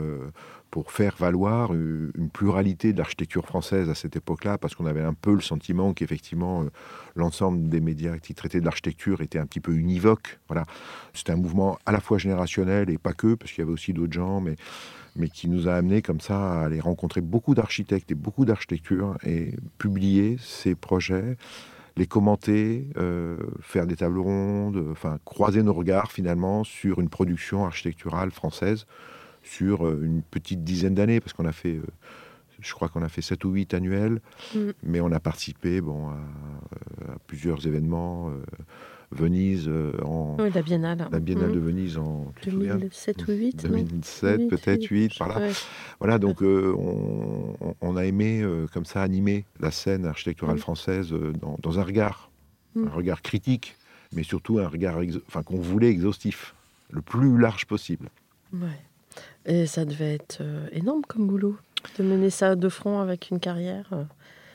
pour 0.71 0.91
faire 0.91 1.15
valoir 1.17 1.73
une 1.73 2.29
pluralité 2.31 2.91
de 2.93 2.97
l'architecture 2.97 3.45
française 3.45 3.89
à 3.89 3.95
cette 3.95 4.15
époque-là, 4.17 4.57
parce 4.57 4.75
qu'on 4.75 4.85
avait 4.85 5.01
un 5.01 5.13
peu 5.13 5.33
le 5.33 5.39
sentiment 5.41 5.93
qu'effectivement, 5.93 6.65
l'ensemble 7.15 7.69
des 7.69 7.81
médias 7.81 8.17
qui 8.17 8.33
traitaient 8.33 8.59
de 8.59 8.65
l'architecture 8.65 9.21
était 9.21 9.39
un 9.39 9.45
petit 9.45 9.59
peu 9.59 9.73
univoque. 9.73 10.39
Voilà. 10.47 10.65
C'était 11.13 11.31
un 11.31 11.37
mouvement 11.37 11.77
à 11.85 11.91
la 11.91 11.99
fois 11.99 12.17
générationnel 12.17 12.89
et 12.89 12.97
pas 12.97 13.13
que, 13.13 13.35
parce 13.35 13.51
qu'il 13.51 13.61
y 13.61 13.63
avait 13.63 13.73
aussi 13.73 13.93
d'autres 13.93 14.13
gens, 14.13 14.41
mais 14.41 14.55
mais 15.17 15.27
qui 15.27 15.49
nous 15.49 15.67
a 15.67 15.73
amené 15.73 16.01
comme 16.01 16.21
ça 16.21 16.53
à 16.53 16.65
aller 16.65 16.79
rencontrer 16.79 17.19
beaucoup 17.19 17.53
d'architectes 17.53 18.11
et 18.11 18.15
beaucoup 18.15 18.45
d'architecture 18.45 19.17
et 19.25 19.55
publier 19.77 20.37
ces 20.39 20.73
projets, 20.73 21.35
les 21.97 22.07
commenter, 22.07 22.87
euh, 22.97 23.35
faire 23.59 23.87
des 23.87 23.97
tables 23.97 24.19
rondes, 24.19 24.87
enfin 24.89 25.19
croiser 25.25 25.63
nos 25.63 25.73
regards 25.73 26.13
finalement 26.13 26.63
sur 26.63 27.01
une 27.01 27.09
production 27.09 27.65
architecturale 27.65 28.31
française 28.31 28.85
sur 29.43 29.85
euh, 29.87 29.99
une 30.03 30.21
petite 30.21 30.63
dizaine 30.63 30.95
d'années, 30.95 31.19
parce 31.19 31.33
qu'on 31.33 31.45
a 31.45 31.51
fait, 31.51 31.75
euh, 31.75 31.85
je 32.61 32.73
crois 32.73 32.89
qu'on 32.89 33.01
a 33.03 33.09
fait 33.09 33.21
7 33.21 33.43
ou 33.45 33.51
8 33.51 33.73
annuels, 33.73 34.21
Mm. 34.55 34.59
mais 34.83 35.01
on 35.01 35.11
a 35.11 35.19
participé 35.19 35.81
bon, 35.81 36.09
à, 36.09 36.13
euh, 36.13 37.13
à 37.13 37.17
plusieurs 37.27 37.65
événements. 37.67 38.29
euh, 38.29 38.41
Venise, 39.13 39.65
euh, 39.67 39.91
en, 40.05 40.37
Oui, 40.39 40.49
la 40.55 40.61
Biennale. 40.61 41.05
la 41.11 41.19
Biennale 41.19 41.49
Mhm. 41.49 41.55
de 41.55 41.59
Venise 41.59 41.97
en 41.97 42.31
tu 42.39 42.45
te 42.45 42.49
souviens 42.55 42.75
2007 42.77 43.27
ou 43.27 43.31
8 43.33 43.63
2007, 43.67 44.47
peut-être 44.47 44.85
8, 44.85 45.17
par 45.17 45.27
là. 45.27 45.39
Ouais. 45.39 45.51
Voilà, 45.99 46.17
donc 46.17 46.41
euh, 46.41 46.73
on, 47.81 47.97
a 47.97 48.05
aimé 48.05 48.41
comme 48.73 48.85
ça 48.85 49.01
animer 49.01 49.43
la 49.59 49.69
scène 49.69 50.05
architecturale 50.05 50.55
Mm. 50.55 50.59
française 50.59 51.13
dans, 51.41 51.57
dans 51.61 51.77
un 51.77 51.83
regard, 51.83 52.29
Mm. 52.75 52.87
un 52.87 52.91
regard 52.91 53.21
critique, 53.21 53.75
mais 54.13 54.23
surtout 54.23 54.59
un 54.59 54.67
regard 54.69 54.97
enfin, 55.27 55.43
qu'on 55.43 55.59
voulait 55.59 55.89
exhaustif, 55.89 56.55
le 56.89 57.01
plus 57.01 57.37
large 57.37 57.65
possible. 57.65 58.07
Ouais. 58.53 58.79
Et 59.45 59.65
ça 59.65 59.83
devait 59.83 60.13
être 60.13 60.41
énorme 60.71 61.01
comme 61.05 61.27
boulot, 61.27 61.57
de 61.97 62.03
mener 62.03 62.29
ça 62.29 62.55
de 62.55 62.69
front 62.69 62.99
avec 62.99 63.29
une 63.31 63.39
carrière. 63.39 63.89
euh. 63.93 64.03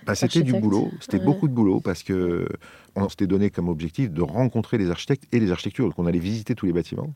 Bah, 0.05 0.15
c'était 0.15 0.43
du 0.43 0.53
boulot, 0.55 0.93
c'était 1.01 1.19
Ouais. 1.19 1.25
beaucoup 1.25 1.49
de 1.49 1.53
boulot 1.53 1.81
parce 1.81 2.03
que 2.05 2.47
on 2.95 3.09
s'était 3.09 3.27
donné 3.27 3.51
comme 3.51 3.69
objectif 3.69 4.11
de 4.13 4.23
rencontrer 4.23 4.79
les 4.79 4.91
architectes 4.91 5.25
et 5.33 5.41
les 5.41 5.51
architectures. 5.51 5.87
Donc 5.87 5.99
on 5.99 6.07
allait 6.07 6.21
visiter 6.21 6.55
tous 6.55 6.67
les 6.67 6.73
bâtiments. 6.73 7.13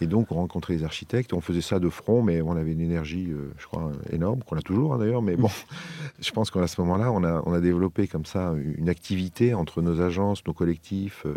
Et 0.00 0.06
donc 0.06 0.32
on 0.32 0.34
rencontrait 0.34 0.74
les 0.74 0.82
architectes, 0.82 1.32
on 1.32 1.40
faisait 1.40 1.60
ça 1.60 1.78
de 1.78 1.88
front, 1.88 2.22
mais 2.22 2.42
on 2.42 2.56
avait 2.56 2.72
une 2.72 2.80
énergie, 2.80 3.28
euh, 3.30 3.52
je 3.56 3.66
crois, 3.66 3.92
énorme, 4.10 4.42
qu'on 4.42 4.56
a 4.56 4.62
toujours 4.62 4.94
hein, 4.94 4.98
d'ailleurs. 4.98 5.22
Mais 5.22 5.36
bon, 5.36 5.48
je 6.20 6.30
pense 6.32 6.50
qu'à 6.50 6.66
ce 6.66 6.80
moment-là, 6.80 7.12
on 7.12 7.22
a, 7.22 7.40
on 7.46 7.52
a 7.52 7.60
développé 7.60 8.08
comme 8.08 8.24
ça 8.24 8.52
une 8.76 8.88
activité 8.88 9.54
entre 9.54 9.80
nos 9.80 10.00
agences, 10.00 10.44
nos 10.44 10.54
collectifs, 10.54 11.24
euh, 11.26 11.36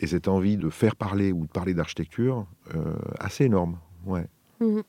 et 0.00 0.06
cette 0.06 0.28
envie 0.28 0.56
de 0.56 0.70
faire 0.70 0.96
parler 0.96 1.30
ou 1.32 1.44
de 1.44 1.50
parler 1.50 1.74
d'architecture 1.74 2.46
euh, 2.74 2.94
assez 3.20 3.44
énorme. 3.44 3.76
Ouais. 4.06 4.24
Mhm. 4.60 4.82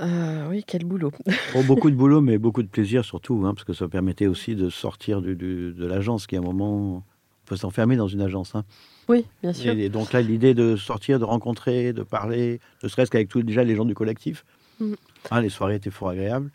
Euh, 0.00 0.48
oui, 0.48 0.64
quel 0.66 0.84
boulot. 0.84 1.12
Beaucoup 1.66 1.90
de 1.90 1.94
boulot, 1.94 2.20
mais 2.20 2.36
beaucoup 2.38 2.62
de 2.64 2.68
plaisir 2.68 3.04
surtout, 3.04 3.42
hein, 3.46 3.54
parce 3.54 3.64
que 3.64 3.72
ça 3.72 3.86
permettait 3.88 4.26
aussi 4.26 4.56
de 4.56 4.68
sortir 4.68 5.20
du- 5.22 5.36
du- 5.36 5.72
de 5.72 5.86
l'agence, 5.86 6.26
qui 6.26 6.34
à 6.36 6.40
un 6.40 6.42
moment 6.42 6.76
on 6.96 7.02
peut 7.46 7.56
s'enfermer 7.56 7.94
dans 7.96 8.08
une 8.08 8.20
agence. 8.20 8.54
hein. 8.56 8.64
Oui, 9.08 9.24
bien 9.42 9.52
sûr. 9.52 9.72
Et, 9.72 9.84
et 9.84 9.88
donc 9.90 10.12
là, 10.12 10.20
l'idée 10.22 10.54
de 10.54 10.74
sortir, 10.76 11.18
de 11.20 11.24
rencontrer, 11.24 11.92
de 11.92 12.02
parler, 12.02 12.58
ne 12.82 12.88
serait-ce 12.88 13.10
qu'avec 13.10 13.28
tous 13.28 13.42
déjà 13.42 13.62
les 13.62 13.76
gens 13.76 13.84
du 13.84 13.94
collectif. 13.94 14.44
Mhm. 14.80 14.96
Ah, 15.30 15.40
les 15.40 15.48
soirées 15.50 15.76
étaient 15.76 15.90
fort 15.90 16.08
agréables. 16.08 16.50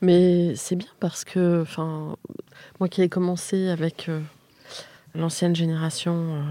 Mais 0.00 0.54
c'est 0.54 0.76
bien 0.76 0.88
parce 1.00 1.24
que, 1.24 1.62
enfin, 1.62 2.16
moi 2.78 2.88
qui 2.88 3.02
ai 3.02 3.08
commencé 3.08 3.68
avec 3.68 4.08
euh, 4.08 4.20
l'ancienne 5.14 5.56
génération, 5.56 6.14
euh, 6.34 6.42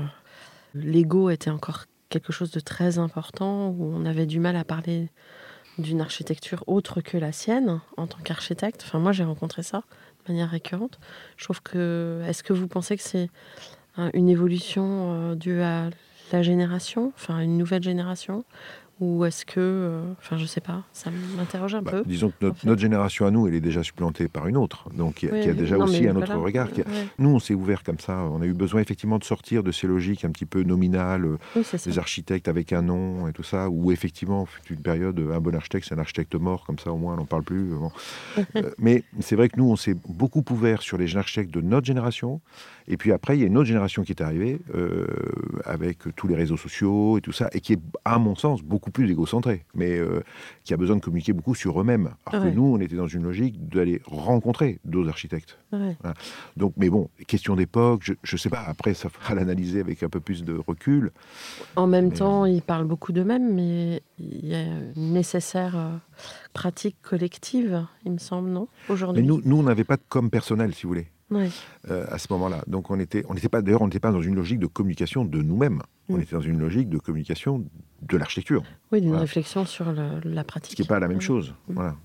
l'ego 0.73 1.29
était 1.29 1.51
encore 1.51 1.85
quelque 2.09 2.33
chose 2.33 2.51
de 2.51 2.59
très 2.59 2.97
important 2.99 3.69
où 3.69 3.85
on 3.93 4.05
avait 4.05 4.25
du 4.25 4.39
mal 4.39 4.55
à 4.55 4.63
parler 4.63 5.09
d'une 5.77 6.01
architecture 6.01 6.63
autre 6.67 7.01
que 7.01 7.17
la 7.17 7.32
sienne 7.32 7.82
en 7.98 8.08
tant 8.08 8.20
qu'architecte. 8.24 8.84
Enfin, 8.86 9.00
moi 9.00 9.12
j'ai 9.12 9.24
rencontré 9.24 9.63
ça 9.63 9.84
de 10.25 10.34
manière 10.34 10.50
récurrente. 10.50 11.00
Je 11.38 11.44
trouve 11.44 11.62
que, 11.62 12.22
est-ce 12.27 12.44
que 12.44 12.53
vous 12.53 12.67
pensez 12.67 12.98
que 12.98 13.03
c'est 13.03 13.29
une 14.13 14.29
évolution 14.29 15.13
euh, 15.13 15.36
due 15.36 15.62
à 15.62 15.89
la 16.32 16.41
génération, 16.41 17.13
enfin 17.15 17.39
une 17.39 17.58
nouvelle 17.58 17.84
génération, 17.84 18.44
ou 19.01 19.25
est-ce 19.25 19.45
que, 19.45 19.59
euh, 19.59 20.13
enfin, 20.19 20.37
je 20.37 20.45
sais 20.45 20.61
pas, 20.61 20.83
ça 20.93 21.09
m'interroge 21.37 21.75
un 21.75 21.81
Bah, 21.81 21.91
peu. 21.91 22.03
disons 22.05 22.29
que 22.29 22.35
notre, 22.45 22.55
en 22.55 22.59
fait. 22.59 22.67
notre 22.67 22.81
génération 22.81 23.25
à 23.25 23.31
nous, 23.31 23.45
elle 23.47 23.53
est 23.55 23.59
déjà 23.61 23.83
supplantée 23.83 24.29
par 24.29 24.47
une 24.47 24.55
autre, 24.55 24.89
donc 24.93 25.15
qui 25.15 25.27
a, 25.27 25.33
Oui, 25.33 25.41
qui 25.41 25.49
a 25.49 25.53
déjà 25.53 25.77
non, 25.77 25.83
aussi 25.83 26.07
un 26.07 26.15
autre 26.15 26.33
regard. 26.35 26.71
qui 26.71 26.81
a- 26.81 26.85
Ouais. 26.85 27.07
Nous, 27.19 27.29
on 27.29 27.39
s'est 27.39 27.53
ouvert 27.53 27.83
comme 27.83 27.99
ça. 27.99 28.19
On 28.23 28.41
a 28.41 28.45
eu 28.45 28.53
besoin 28.53 28.79
effectivement 28.81 29.17
de 29.19 29.23
sortir 29.25 29.63
de 29.63 29.71
ces 29.73 29.85
logiques 29.87 30.23
un 30.23 30.29
petit 30.31 30.45
peu 30.45 30.63
nominales, 30.63 31.25
euh, 31.25 31.37
Oui, 31.57 31.63
des 31.85 31.99
architectes 31.99 32.47
avec 32.47 32.71
un 32.71 32.83
nom 32.83 33.27
et 33.27 33.33
tout 33.33 33.43
ça, 33.43 33.69
où 33.69 33.91
effectivement, 33.91 34.45
fut 34.45 34.73
une 34.73 34.81
période, 34.81 35.19
un 35.19 35.39
bon 35.41 35.53
architecte, 35.55 35.87
c'est 35.89 35.95
un 35.95 35.99
architecte 35.99 36.35
mort, 36.35 36.65
comme 36.65 36.79
ça 36.79 36.91
au 36.93 36.97
moins 36.97 37.15
on 37.15 37.17
n'en 37.17 37.25
parle 37.25 37.43
plus. 37.43 37.65
bon. 37.75 37.91
Euh, 38.55 38.71
mais 38.77 39.03
c'est 39.19 39.35
vrai 39.35 39.49
que 39.49 39.57
nous, 39.57 39.69
on 39.69 39.75
s'est 39.75 39.95
beaucoup 40.07 40.43
ouvert 40.51 40.81
sur 40.81 40.97
les 40.97 41.17
architectes 41.17 41.53
de 41.53 41.59
notre 41.61 41.85
génération. 41.85 42.39
Et 42.87 42.95
puis 42.97 43.11
après, 43.11 43.35
il 43.37 43.41
y 43.41 43.43
a 43.43 43.47
une 43.47 43.57
autre 43.57 43.65
génération 43.67 44.03
qui 44.03 44.11
est 44.13 44.21
arrivée, 44.21 44.59
euh, 44.75 45.07
avec 45.65 45.99
tous 46.15 46.27
les 46.27 46.35
réseaux 46.35 46.55
sociaux 46.57 47.17
et 47.17 47.21
tout 47.21 47.31
ça, 47.31 47.49
et 47.51 47.59
qui 47.59 47.73
est, 47.73 47.79
à 48.05 48.17
mon 48.19 48.35
sens, 48.35 48.61
beaucoup 48.61 48.85
plus 48.92 49.10
égocentrée, 49.12 49.65
mais 49.74 49.98
euh, 49.98 50.22
qui 50.63 50.74
a 50.74 50.77
besoin 50.77 50.96
de 50.96 51.01
communiquer 51.01 51.34
beaucoup 51.34 51.56
sur 51.56 51.80
eux-mêmes. 51.80 52.12
Alors 52.25 52.44
Ouais. 52.44 52.51
que 52.51 52.56
nous, 52.56 52.63
on 52.63 52.80
était 52.80 52.96
dans 52.96 53.08
une 53.08 53.24
logique 53.24 53.68
d'aller 53.70 54.01
rencontrer 54.06 54.80
d'autres 54.86 55.10
architectes. 55.10 55.58
Ouais. 55.72 55.96
Donc, 56.58 56.74
mais 56.77 56.89
bon, 56.89 57.10
question 57.27 57.56
d'époque, 57.56 58.12
je 58.24 58.36
ne 58.36 58.38
sais 58.38 58.50
pas, 58.50 58.63
après, 58.65 58.94
ça 58.94 59.10
fera 59.10 59.34
l'analyser 59.36 59.80
avec 59.80 60.04
un 60.04 60.10
peu 60.10 60.20
plus 60.20 60.44
de 60.44 60.54
recul. 60.68 61.12
En 61.75 61.88
même 61.88 62.10
Mais- 62.10 62.15
temps, 62.15 62.46
ils 62.46 62.62
parlent 62.62 62.88
beaucoup 62.88 63.12
d'eux-mêmes, 63.12 63.54
mais 63.54 64.01
il 64.20 64.46
y 64.48 64.56
a 64.56 64.63
une 64.96 65.13
nécessaire 65.13 65.75
euh, 65.77 65.96
pratique 66.54 66.98
collective, 67.01 67.86
il 68.06 68.12
me 68.13 68.18
semble, 68.18 68.50
non 68.50 68.68
Mais 68.88 68.94
Aujourd'hui. 68.94 69.24
nous, 69.24 69.42
nous 69.44 69.58
on 69.58 69.63
n'avait 69.63 69.84
pas 69.84 69.98
de 69.98 70.04
com 70.08 70.30
personnel, 70.30 70.74
si 70.74 70.84
vous 70.84 70.89
voulez. 70.89 71.08
Ouais. 71.32 71.50
euh, 71.89 72.06
à 72.12 72.20
ce 72.20 72.27
moment-là. 72.34 72.63
Donc 72.68 72.92
on 72.92 73.00
était, 73.00 73.24
on 73.27 73.34
n'était 73.34 73.50
pas, 73.50 73.63
d'ailleurs, 73.63 73.82
on 73.82 73.86
n'était 73.88 74.00
pas 74.00 74.12
dans 74.12 74.22
une 74.22 74.36
logique 74.36 74.60
de 74.60 74.68
communication 74.68 75.25
de 75.25 75.42
nous-mêmes. 75.42 75.82
On 76.08 76.18
Mm. 76.18 76.22
était 76.22 76.36
dans 76.36 76.42
une 76.42 76.60
logique 76.60 76.88
de 76.88 77.00
communication 77.00 77.65
de 78.09 78.17
l'architecture, 78.17 78.63
Oui, 78.91 79.00
d'une 79.01 79.09
Voilà. 79.09 79.21
réflexion 79.21 79.65
sur 79.65 79.91
le- 79.91 80.19
la 80.24 80.43
pratique. 80.43 80.71
ce 80.71 80.75
qui 80.75 80.81
n'est 80.83 80.88
pas 80.88 81.00
la 81.00 81.07
même 81.07 81.21
chose. 81.21 81.53
Voilà. 81.67 81.95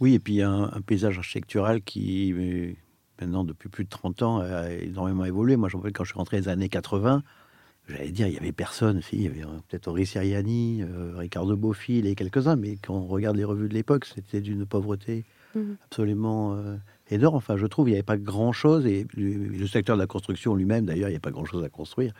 Oui, 0.00 0.14
et 0.14 0.18
puis 0.18 0.34
il 0.34 0.36
y 0.36 0.42
a 0.42 0.50
un, 0.50 0.64
un 0.72 0.80
paysage 0.80 1.18
architectural 1.18 1.82
qui, 1.82 2.32
euh, 2.32 2.72
maintenant, 3.20 3.42
depuis 3.44 3.68
plus 3.68 3.84
de 3.84 3.88
30 3.88 4.22
ans, 4.22 4.38
a 4.38 4.70
énormément 4.70 5.24
évolué. 5.24 5.56
Moi, 5.56 5.68
je 5.68 5.76
me 5.76 5.80
rappelle 5.82 5.92
quand 5.92 6.04
je 6.04 6.10
suis 6.10 6.18
rentré 6.18 6.36
dans 6.40 6.44
les 6.46 6.48
années 6.52 6.68
80, 6.68 7.22
j'allais 7.88 8.12
dire, 8.12 8.28
il 8.28 8.34
y 8.34 8.38
avait 8.38 8.52
personne. 8.52 9.02
Si, 9.02 9.16
il 9.16 9.22
y 9.22 9.26
avait 9.26 9.42
euh, 9.42 9.58
peut-être 9.68 9.88
Henri 9.88 10.06
Siriani, 10.06 10.82
euh, 10.82 11.14
Ricardo 11.16 11.56
Bofill 11.56 12.06
et 12.06 12.14
quelques-uns, 12.14 12.54
mais 12.56 12.76
quand 12.76 12.94
on 12.94 13.06
regarde 13.06 13.36
les 13.36 13.44
revues 13.44 13.68
de 13.68 13.74
l'époque, 13.74 14.04
c'était 14.04 14.40
d'une 14.40 14.64
pauvreté 14.66 15.24
Mhm. 15.54 15.76
absolument 15.86 16.54
euh, 16.54 16.76
énorme. 17.10 17.36
Enfin, 17.36 17.56
je 17.56 17.66
trouve, 17.66 17.88
il 17.88 17.92
n'y 17.92 17.96
avait 17.96 18.02
pas 18.04 18.18
grand-chose. 18.18 18.86
Et 18.86 19.06
le, 19.16 19.32
le 19.32 19.66
secteur 19.66 19.96
de 19.96 20.02
la 20.02 20.06
construction 20.06 20.54
lui-même, 20.54 20.84
d'ailleurs, 20.84 21.08
il 21.08 21.12
n'y 21.12 21.16
a 21.16 21.20
pas 21.20 21.30
grand-chose 21.32 21.64
à 21.64 21.68
construire. 21.70 22.12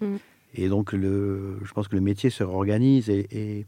Mhm. 0.00 0.18
Et 0.54 0.68
donc, 0.68 0.92
le, 0.92 1.58
je 1.64 1.72
pense 1.72 1.88
que 1.88 1.96
le 1.96 2.00
métier 2.00 2.30
se 2.30 2.42
réorganise 2.44 3.10
et, 3.10 3.26
et 3.30 3.66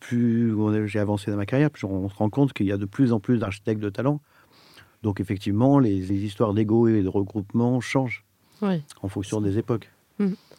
plus 0.00 0.54
j'ai 0.86 0.98
avancé 0.98 1.30
dans 1.30 1.36
ma 1.36 1.46
carrière, 1.46 1.70
plus 1.70 1.84
on 1.84 2.08
se 2.08 2.14
rend 2.14 2.30
compte 2.30 2.52
qu'il 2.52 2.66
y 2.66 2.72
a 2.72 2.76
de 2.76 2.86
plus 2.86 3.12
en 3.12 3.20
plus 3.20 3.38
d'architectes 3.38 3.80
de 3.80 3.90
talent. 3.90 4.20
Donc 5.02 5.20
effectivement, 5.20 5.78
les, 5.78 6.00
les 6.00 6.24
histoires 6.24 6.54
d'ego 6.54 6.88
et 6.88 7.02
de 7.02 7.08
regroupement 7.08 7.80
changent 7.80 8.24
en 8.62 9.08
fonction 9.08 9.40
des 9.40 9.58
époques. 9.58 9.90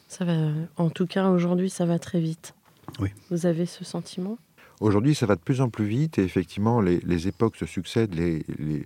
ça 0.08 0.26
va. 0.26 0.52
En 0.78 0.90
tout 0.90 1.08
cas, 1.08 1.30
aujourd'hui, 1.30 1.70
ça 1.70 1.86
va 1.86 2.00
très 2.00 2.20
vite. 2.20 2.54
Oui. 3.00 3.10
Vous 3.30 3.46
avez 3.46 3.66
ce 3.66 3.84
sentiment? 3.84 4.38
Aujourd'hui, 4.80 5.14
ça 5.14 5.26
va 5.26 5.36
de 5.36 5.42
plus 5.42 5.60
en 5.62 5.70
plus 5.70 5.86
vite 5.86 6.20
et 6.20 6.24
effectivement, 6.24 6.80
les, 6.80 7.00
les 7.00 7.28
époques 7.28 7.58
se 7.58 7.66
succèdent, 7.66 8.16
les, 8.16 8.46
les, 8.58 8.86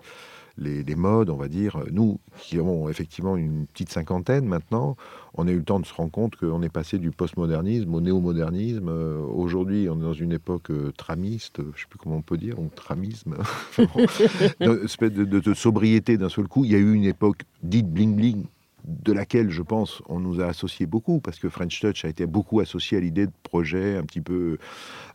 les, 0.57 0.95
modes, 0.95 1.29
on 1.29 1.35
va 1.35 1.47
dire. 1.47 1.77
Nous, 1.91 2.19
qui 2.39 2.57
avons 2.59 2.89
effectivement 2.89 3.35
une 3.35 3.65
petite 3.67 3.89
cinquantaine 3.89 4.45
maintenant, 4.45 4.95
on 5.33 5.47
a 5.47 5.51
eu 5.51 5.57
le 5.57 5.63
temps 5.63 5.79
de 5.79 5.85
se 5.85 5.93
rendre 5.93 6.11
compte 6.11 6.35
qu'on 6.35 6.61
est 6.61 6.69
passé 6.69 6.99
du 6.99 7.11
postmodernisme 7.11 7.93
au 7.93 8.01
néo-modernisme. 8.01 8.87
Euh, 8.89 9.19
aujourd'hui, 9.19 9.87
on 9.89 9.97
est 9.99 10.03
dans 10.03 10.13
une 10.13 10.31
époque 10.31 10.69
euh, 10.69 10.91
tramiste, 10.95 11.57
je 11.57 11.67
ne 11.67 11.71
sais 11.71 11.85
plus 11.89 11.97
comment 11.97 12.17
on 12.17 12.21
peut 12.21 12.37
dire, 12.37 12.59
ou 12.59 12.69
tramisme, 12.75 13.37
une 14.59 14.83
espèce 14.83 15.11
de, 15.11 15.25
de 15.25 15.53
sobriété 15.53 16.17
d'un 16.17 16.29
seul 16.29 16.47
coup. 16.47 16.65
Il 16.65 16.71
y 16.71 16.75
a 16.75 16.79
eu 16.79 16.93
une 16.93 17.05
époque 17.05 17.41
dite 17.63 17.87
bling-bling, 17.87 18.43
de 18.83 19.13
laquelle, 19.13 19.49
je 19.49 19.61
pense, 19.61 20.01
on 20.07 20.19
nous 20.19 20.41
a 20.41 20.45
associé 20.45 20.85
beaucoup, 20.85 21.19
parce 21.19 21.39
que 21.39 21.49
French 21.49 21.79
Touch 21.79 22.05
a 22.05 22.09
été 22.09 22.25
beaucoup 22.25 22.59
associé 22.59 22.97
à 22.97 23.01
l'idée 23.01 23.27
de 23.27 23.31
projet 23.43 23.95
un 23.95 24.03
petit 24.03 24.21
peu, 24.21 24.57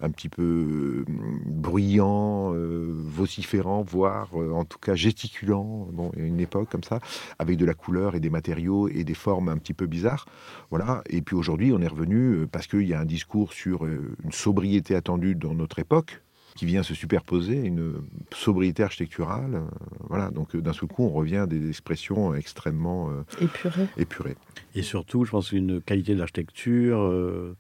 un 0.01 0.11
petit 0.11 0.29
peu 0.29 1.05
hum, 1.07 1.41
bruyant, 1.47 2.55
euh, 2.55 2.93
vociférant, 2.93 3.83
voire 3.83 4.31
euh, 4.35 4.53
en 4.53 4.65
tout 4.65 4.79
cas 4.79 4.95
gesticulant, 4.95 5.89
bon, 5.93 6.11
une 6.17 6.41
époque 6.41 6.71
comme 6.71 6.85
ça, 6.85 7.01
avec 7.39 7.57
de 7.57 7.65
la 7.65 7.75
couleur 7.75 8.15
et 8.15 8.21
des 8.21 8.31
matériaux 8.31 8.89
et 8.89 9.05
des 9.05 9.15
formes 9.15 9.49
un 9.49 9.59
petit 9.59 9.75
peu 9.75 9.87
bizarres. 9.87 10.27
Voilà. 10.71 11.03
Et 11.11 11.23
puis 11.23 11.37
aujourd'hui, 11.37 11.73
on 11.73 11.81
est 11.81 11.89
revenu 11.89 12.35
euh, 12.35 12.47
parce 12.47 12.67
qu'il 12.67 12.87
y 12.87 12.95
a 12.95 13.01
un 13.01 13.05
discours 13.05 13.53
sur 13.53 13.85
une 13.85 14.33
sobriété 14.33 14.95
attendue 14.95 15.35
dans 15.35 15.55
notre 15.55 15.79
époque, 15.79 16.23
qui 16.59 16.67
vient 16.67 16.83
se 16.83 16.93
superposer 16.93 17.55
une 17.55 18.03
sobriété 18.35 18.83
architecturale. 18.83 19.55
Euh, 19.55 19.61
voilà, 20.09 20.33
donc 20.33 20.57
euh, 20.57 20.61
d'un 20.61 20.73
seul 20.73 20.89
coup, 20.89 21.05
on 21.05 21.11
revient 21.11 21.37
à 21.37 21.47
des 21.47 21.69
expressions 21.69 22.35
extrêmement 22.35 23.11
euh, 23.11 23.23
épurées. 23.41 23.87
épurées. 23.97 24.37
Et 24.75 24.83
surtout, 24.83 25.25
je 25.25 25.31
pense 25.31 25.53
une 25.53 25.81
qualité 25.81 26.15
de 26.15 26.19
l'architecture 26.19 27.55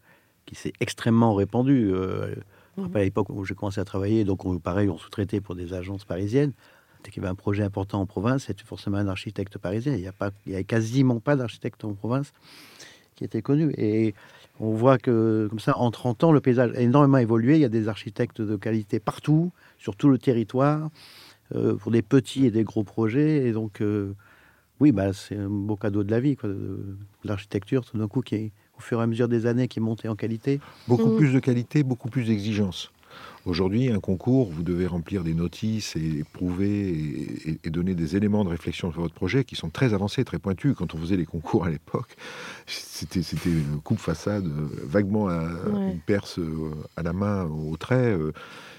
qui 0.46 0.56
s'est 0.56 0.72
extrêmement 0.80 1.32
répandue. 1.34 1.92
Mhm. 2.76 2.90
À 2.92 2.98
l'époque 2.98 3.30
où 3.30 3.44
j'ai 3.44 3.54
commencé 3.54 3.80
à 3.80 3.84
travailler, 3.84 4.24
donc 4.24 4.44
on, 4.44 4.58
pareil, 4.58 4.88
on 4.88 4.98
sous-traitait 4.98 5.40
pour 5.40 5.54
des 5.54 5.74
agences 5.74 6.04
parisiennes. 6.04 6.52
Dès 7.04 7.12
qu'il 7.12 7.22
y 7.22 7.24
avait 7.24 7.30
un 7.30 7.36
projet 7.36 7.62
important 7.62 8.00
en 8.00 8.06
province, 8.06 8.46
c'était 8.46 8.64
forcément 8.64 8.96
un 8.96 9.06
architecte 9.06 9.58
parisien. 9.58 9.94
Il 9.94 10.00
n'y 10.00 10.08
a, 10.08 10.12
pas, 10.12 10.32
il 10.44 10.54
y 10.54 10.56
a 10.56 10.64
quasiment 10.64 11.20
pas 11.20 11.36
d'architecte 11.36 11.84
en 11.84 11.94
province 11.94 12.32
qui 13.14 13.22
était 13.22 13.42
connu. 13.42 13.72
Et 13.78 14.14
on 14.60 14.72
voit 14.72 14.98
que, 14.98 15.46
comme 15.48 15.60
ça, 15.60 15.76
en 15.78 15.90
30 15.90 16.24
ans, 16.24 16.32
le 16.32 16.40
paysage 16.40 16.72
a 16.74 16.80
énormément 16.80 17.18
évolué. 17.18 17.54
Il 17.54 17.60
y 17.60 17.64
a 17.64 17.68
des 17.68 17.88
architectes 17.88 18.40
de 18.40 18.56
qualité 18.56 18.98
partout, 18.98 19.52
sur 19.78 19.94
tout 19.96 20.08
le 20.08 20.18
territoire, 20.18 20.90
euh, 21.54 21.76
pour 21.76 21.92
des 21.92 22.02
petits 22.02 22.46
et 22.46 22.50
des 22.50 22.64
gros 22.64 22.82
projets. 22.82 23.46
Et 23.46 23.52
donc, 23.52 23.80
euh, 23.80 24.14
oui, 24.80 24.92
bah, 24.92 25.12
c'est 25.12 25.36
un 25.36 25.48
beau 25.48 25.76
cadeau 25.76 26.02
de 26.02 26.10
la 26.10 26.20
vie, 26.20 26.36
quoi, 26.36 26.48
de, 26.48 26.96
l'architecture, 27.24 27.84
tout 27.84 27.98
d'un 27.98 28.08
coup, 28.08 28.20
qui, 28.20 28.52
au 28.76 28.80
fur 28.80 29.00
et 29.00 29.02
à 29.02 29.06
mesure 29.06 29.28
des 29.28 29.46
années, 29.46 29.68
qui 29.68 29.78
est 29.78 29.82
montée 29.82 30.08
en 30.08 30.16
qualité. 30.16 30.60
Beaucoup 30.88 31.12
mmh. 31.12 31.16
plus 31.16 31.32
de 31.32 31.38
qualité, 31.38 31.82
beaucoup 31.82 32.08
plus 32.08 32.24
d'exigence. 32.24 32.90
Aujourd'hui, 33.48 33.88
un 33.88 34.00
concours, 34.00 34.50
vous 34.50 34.62
devez 34.62 34.87
remplir 34.87 35.25
des 35.25 35.32
notices 35.32 35.96
et 35.96 36.25
prouver 36.32 37.58
et, 37.64 37.70
donner 37.70 37.94
des 37.94 38.16
éléments 38.16 38.44
de 38.44 38.50
réflexion 38.50 38.92
sur 38.92 39.00
votre 39.00 39.14
projet 39.14 39.44
qui 39.44 39.56
sont 39.56 39.70
très 39.70 39.94
avancés, 39.94 40.25
très 40.25 40.38
pointus. 40.38 40.75
Quand 40.76 40.94
on 40.94 40.98
faisait 40.98 41.16
les 41.16 41.25
concours 41.25 41.64
à 41.64 41.70
l'époque, 41.70 42.16
c'était 42.66 43.20
une 43.20 43.80
coupe 43.82 44.00
façade, 44.00 44.46
vaguement 44.84 45.28
à, 45.28 45.48
une 45.92 46.00
perce 46.04 46.38
euh, 46.38 46.72
à 46.96 47.02
la 47.02 47.12
main, 47.12 47.44
au 47.44 47.76
trait. 47.76 48.12
Euh, 48.12 48.32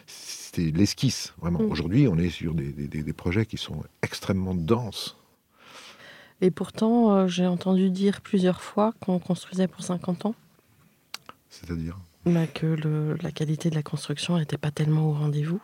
c'était 0.06 0.72
l'esquisse, 0.78 1.34
vraiment. 1.42 1.60
Mm. 1.60 1.72
Aujourd'hui, 1.72 2.08
on 2.08 2.18
est 2.18 2.30
sur 2.30 2.54
des, 2.54 2.72
des, 2.72 3.14
projets 3.14 3.46
qui 3.46 3.58
sont 3.58 3.84
extrêmement 4.02 4.54
denses. 4.54 5.18
Et 6.42 6.52
pourtant, 6.52 7.12
euh, 7.12 7.28
j'ai 7.28 7.48
entendu 7.48 7.90
dire 7.90 8.22
plusieurs 8.22 8.62
fois 8.62 8.94
qu'on 9.00 9.20
construisait 9.20 9.68
pour 9.68 9.84
50 9.84 10.28
ans. 10.28 10.36
C'est-à-dire? 11.50 11.98
Bah, 12.30 12.48
que 12.48 13.18
la 13.22 13.32
qualité 13.32 13.70
de 13.70 13.76
la 13.76 13.84
construction 13.84 14.38
n'était 14.38 14.58
pas 14.58 14.72
tellement 14.72 15.10
au 15.10 15.14
rendez-vous 15.14 15.62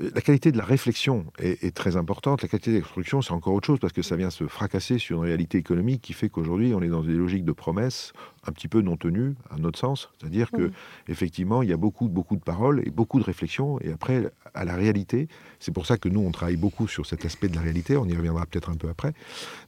euh, 0.00 0.10
la 0.14 0.20
qualité 0.20 0.52
de 0.52 0.58
la 0.58 0.64
réflexion 0.64 1.26
est, 1.38 1.74
très 1.74 1.96
importante. 1.96 2.42
La 2.42 2.48
qualité 2.48 2.72
de 2.72 2.76
la 2.76 2.82
construction, 2.82 3.22
c'est 3.22 3.32
encore 3.32 3.54
autre 3.54 3.66
chose 3.66 3.78
parce 3.78 3.92
que 3.92 4.02
ça 4.02 4.16
vient 4.16 4.30
se 4.30 4.46
fracasser 4.46 4.98
sur 4.98 5.18
une 5.18 5.28
réalité 5.28 5.58
économique 5.58 6.02
qui 6.02 6.12
fait 6.12 6.28
qu'aujourd'hui, 6.28 6.74
on 6.74 6.82
est 6.82 6.88
dans 6.88 7.02
des 7.02 7.14
logiques 7.14 7.44
de 7.44 7.52
promesses 7.52 8.12
un 8.46 8.52
petit 8.52 8.68
peu 8.68 8.80
non 8.80 8.96
tenues, 8.96 9.34
à 9.50 9.58
notre 9.58 9.78
sens. 9.78 10.10
C'est-à-dire 10.18 10.50
que, 10.50 10.70
effectivement, 11.08 11.62
il 11.62 11.68
y 11.68 11.72
a 11.72 11.76
beaucoup, 11.76 12.08
beaucoup 12.08 12.36
de 12.36 12.42
paroles 12.42 12.82
et 12.86 12.90
beaucoup 12.90 13.18
de 13.18 13.24
réflexions. 13.24 13.78
Et 13.80 13.92
après, 13.92 14.30
à 14.54 14.64
la 14.64 14.74
réalité, 14.74 15.28
c'est 15.58 15.72
pour 15.72 15.86
ça 15.86 15.98
que 15.98 16.08
nous, 16.08 16.20
on 16.20 16.30
travaille 16.30 16.56
beaucoup 16.56 16.88
sur 16.88 17.06
cet 17.06 17.24
aspect 17.24 17.48
de 17.48 17.54
la 17.54 17.62
réalité. 17.62 17.96
On 17.96 18.06
y 18.06 18.16
reviendra 18.16 18.46
peut-être 18.46 18.70
un 18.70 18.76
peu 18.76 18.88
après. 18.88 19.12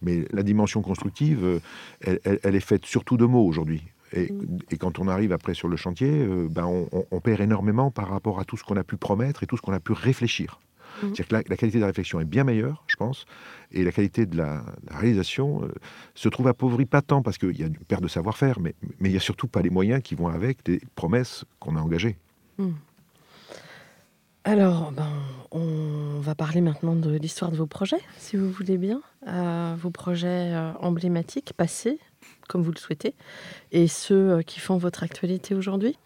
Mais 0.02 0.26
la 0.32 0.42
dimension 0.42 0.82
constructive, 0.82 1.44
euh, 1.44 2.18
elle 2.42 2.54
est 2.54 2.60
faite 2.60 2.86
surtout 2.86 3.16
de 3.16 3.24
mots 3.24 3.46
aujourd'hui. 3.46 3.82
Mm. 4.12 4.58
Et, 4.70 4.76
quand 4.76 4.98
on 4.98 5.08
arrive 5.08 5.32
après 5.32 5.54
sur 5.54 5.68
le 5.68 5.76
chantier, 5.76 6.10
euh, 6.10 6.48
ben 6.50 6.64
on, 6.64 7.20
perd 7.20 7.40
énormément 7.40 7.90
par 7.90 8.08
rapport 8.08 8.40
à 8.40 8.44
tout 8.44 8.56
ce 8.56 8.64
qu'on 8.64 8.76
a 8.76 8.84
pu 8.84 8.96
promettre 8.96 9.42
et 9.42 9.46
tout 9.46 9.56
ce 9.56 9.62
qu'on 9.62 9.72
a 9.72 9.80
pu 9.80 9.92
réfléchir. 9.92 10.60
Mm. 11.02 11.14
C'est-à-dire 11.14 11.44
que 11.44 11.50
la, 11.50 11.56
qualité 11.56 11.78
de 11.78 11.82
la 11.82 11.86
réflexion 11.86 12.20
est 12.20 12.24
bien 12.24 12.44
meilleure, 12.44 12.84
je 12.86 12.96
pense, 12.96 13.24
et 13.72 13.84
la 13.84 13.92
qualité 13.92 14.26
de 14.26 14.36
la, 14.36 14.64
réalisation 14.90 15.62
euh, 15.64 15.68
se 16.14 16.28
trouve 16.28 16.48
appauvrie 16.48 16.86
pas 16.86 17.02
tant 17.02 17.22
parce 17.22 17.38
qu'il 17.38 17.58
y 17.58 17.62
a 17.62 17.66
une 17.66 17.76
perte 17.76 18.02
de 18.02 18.08
savoir-faire, 18.08 18.58
mais, 18.60 18.74
mais 18.98 19.08
il 19.08 19.12
n'y 19.12 19.18
a 19.18 19.20
surtout 19.20 19.46
pas 19.46 19.62
les 19.62 19.70
moyens 19.70 20.02
qui 20.02 20.14
vont 20.14 20.28
avec 20.28 20.64
des 20.64 20.80
promesses 20.94 21.44
qu'on 21.58 21.76
a 21.76 21.80
engagées. 21.80 22.16
Mm. 22.58 22.70
Alors, 24.42 24.90
ben, 24.90 25.06
on 25.50 26.18
va 26.20 26.34
parler 26.34 26.62
maintenant 26.62 26.96
de 26.96 27.10
l'histoire 27.10 27.50
de 27.50 27.56
vos 27.56 27.66
projets, 27.66 28.00
si 28.16 28.38
vous 28.38 28.50
voulez 28.50 28.78
bien. 28.78 29.02
Euh, 29.28 29.76
vos 29.78 29.90
projets 29.90 30.56
emblématiques, 30.80 31.52
passés, 31.54 32.00
comme 32.50 32.62
vous 32.62 32.72
le 32.72 32.78
souhaitez, 32.78 33.14
et 33.70 33.86
ceux 33.86 34.30
euh, 34.30 34.42
qui 34.42 34.58
font 34.58 34.76
votre 34.76 35.04
actualité 35.04 35.54
aujourd'hui? 35.54 35.96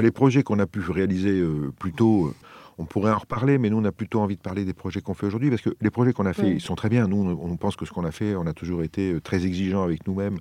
Les 0.00 0.10
projets 0.10 0.42
qu'on 0.42 0.58
a 0.58 0.66
pu 0.66 0.80
réaliser 0.90 1.40
euh, 1.40 1.70
plus 1.78 1.92
tôt, 1.92 2.26
euh, 2.26 2.34
on 2.78 2.84
pourrait 2.84 3.12
en 3.12 3.18
reparler, 3.18 3.58
mais 3.58 3.70
nous, 3.70 3.78
on 3.78 3.84
a 3.84 3.92
plutôt 3.92 4.20
envie 4.20 4.36
de 4.36 4.40
parler 4.40 4.64
des 4.64 4.72
projets 4.72 5.00
qu'on 5.00 5.14
fait 5.14 5.26
aujourd'hui, 5.26 5.48
parce 5.50 5.62
que 5.62 5.70
les 5.80 5.90
projets 5.90 6.12
qu'on 6.12 6.26
a 6.26 6.32
fait, 6.32 6.50
ils 6.50 6.60
sont 6.60 6.74
très 6.74 6.88
bien. 6.88 7.06
Nous, 7.06 7.16
on 7.16 7.56
pense 7.56 7.76
que 7.76 7.84
ce 7.84 7.92
qu'on 7.92 8.04
a 8.04 8.10
fait, 8.10 8.34
on 8.34 8.46
a 8.46 8.54
toujours 8.54 8.82
été 8.82 9.20
très 9.22 9.44
exigeants 9.44 9.82
avec 9.82 10.06
nous-mêmes 10.06 10.38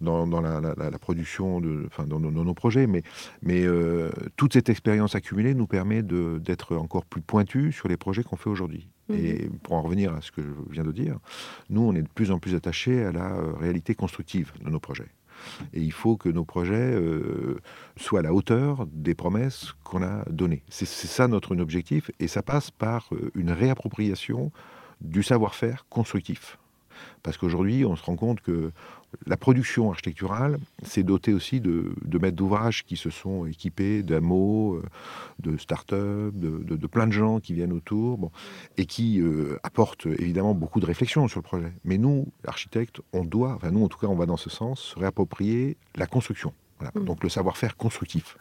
dans, 0.00 0.26
la, 0.40 0.98
production, 0.98 1.60
de, 1.60 1.84
enfin, 1.86 2.04
dans, 2.06 2.18
nos 2.18 2.54
projets, 2.54 2.86
mais, 2.86 3.02
mais 3.42 3.64
toute 4.36 4.54
cette 4.54 4.70
expérience 4.70 5.14
accumulée 5.14 5.54
nous 5.54 5.66
permet 5.66 6.02
d'être 6.02 6.76
encore 6.76 7.04
plus 7.04 7.20
pointus 7.20 7.76
sur 7.76 7.88
les 7.88 7.98
projets 7.98 8.22
qu'on 8.22 8.36
fait 8.36 8.50
aujourd'hui. 8.50 8.88
Et 9.12 9.44
mhm. 9.44 9.58
pour 9.62 9.74
en 9.74 9.82
revenir 9.82 10.14
à 10.14 10.20
ce 10.20 10.32
que 10.32 10.42
je 10.42 10.72
viens 10.72 10.84
de 10.84 10.92
dire, 10.92 11.18
nous, 11.70 11.82
on 11.82 11.94
est 11.94 12.02
de 12.02 12.08
plus 12.08 12.30
en 12.30 12.38
plus 12.38 12.54
attachés 12.54 13.04
à 13.04 13.12
la 13.12 13.36
euh, 13.36 13.52
réalité 13.52 13.94
constructive 13.94 14.52
de 14.64 14.70
nos 14.70 14.80
projets. 14.80 15.08
Et 15.74 15.80
il 15.80 15.92
faut 15.92 16.16
que 16.16 16.28
nos 16.28 16.44
projets 16.44 16.94
euh, 16.94 17.60
soient 17.96 18.20
à 18.20 18.22
la 18.22 18.32
hauteur 18.32 18.86
des 18.90 19.14
promesses 19.14 19.74
qu'on 19.84 20.02
a 20.02 20.24
données. 20.30 20.62
C'est 20.68 20.86
ça 20.86 21.28
notre 21.28 21.56
objectif, 21.56 22.10
et 22.18 22.28
ça 22.28 22.42
passe 22.42 22.70
par 22.70 23.08
euh, 23.12 23.30
une 23.34 23.50
réappropriation 23.50 24.50
du 25.00 25.22
savoir-faire 25.22 25.86
constructif. 25.88 26.58
Parce 27.22 27.36
qu'aujourd'hui, 27.36 27.84
on 27.84 27.96
se 27.96 28.04
rend 28.04 28.16
compte 28.16 28.40
que 28.40 28.72
la 29.26 29.36
production 29.36 29.90
architecturale 29.90 30.58
s'est 30.82 31.02
dotée 31.02 31.32
aussi 31.32 31.60
de, 31.60 31.94
maîtres 32.20 32.36
d'ouvrage 32.36 32.84
qui 32.84 32.96
se 32.96 33.10
sont 33.10 33.46
équipés 33.46 34.02
d'amots, 34.02 34.74
euh, 34.74 34.82
de 35.40 35.56
start-up, 35.56 36.34
de, 36.34 36.86
plein 36.86 37.06
de 37.06 37.12
gens 37.12 37.40
qui 37.40 37.54
viennent 37.54 37.72
autour, 37.72 38.30
et 38.76 38.86
qui 38.86 39.20
euh, 39.20 39.58
apportent 39.62 40.06
évidemment 40.06 40.54
beaucoup 40.54 40.80
de 40.80 40.86
réflexion 40.86 41.28
sur 41.28 41.40
le 41.40 41.44
projet. 41.44 41.72
Mais 41.84 41.98
nous, 41.98 42.28
architectes, 42.46 43.00
on 43.12 43.24
doit, 43.24 43.54
enfin 43.54 43.70
nous 43.70 43.84
en 43.84 43.88
tout 43.88 43.98
cas, 43.98 44.06
on 44.06 44.16
va 44.16 44.26
dans 44.26 44.36
ce 44.36 44.50
sens, 44.50 44.80
se 44.80 44.98
réapproprier 44.98 45.76
la 45.96 46.06
construction. 46.06 46.52
Mmh. 46.80 47.04
Donc 47.04 47.22
le 47.22 47.28
savoir-faire 47.28 47.76
constructif. 47.76 48.36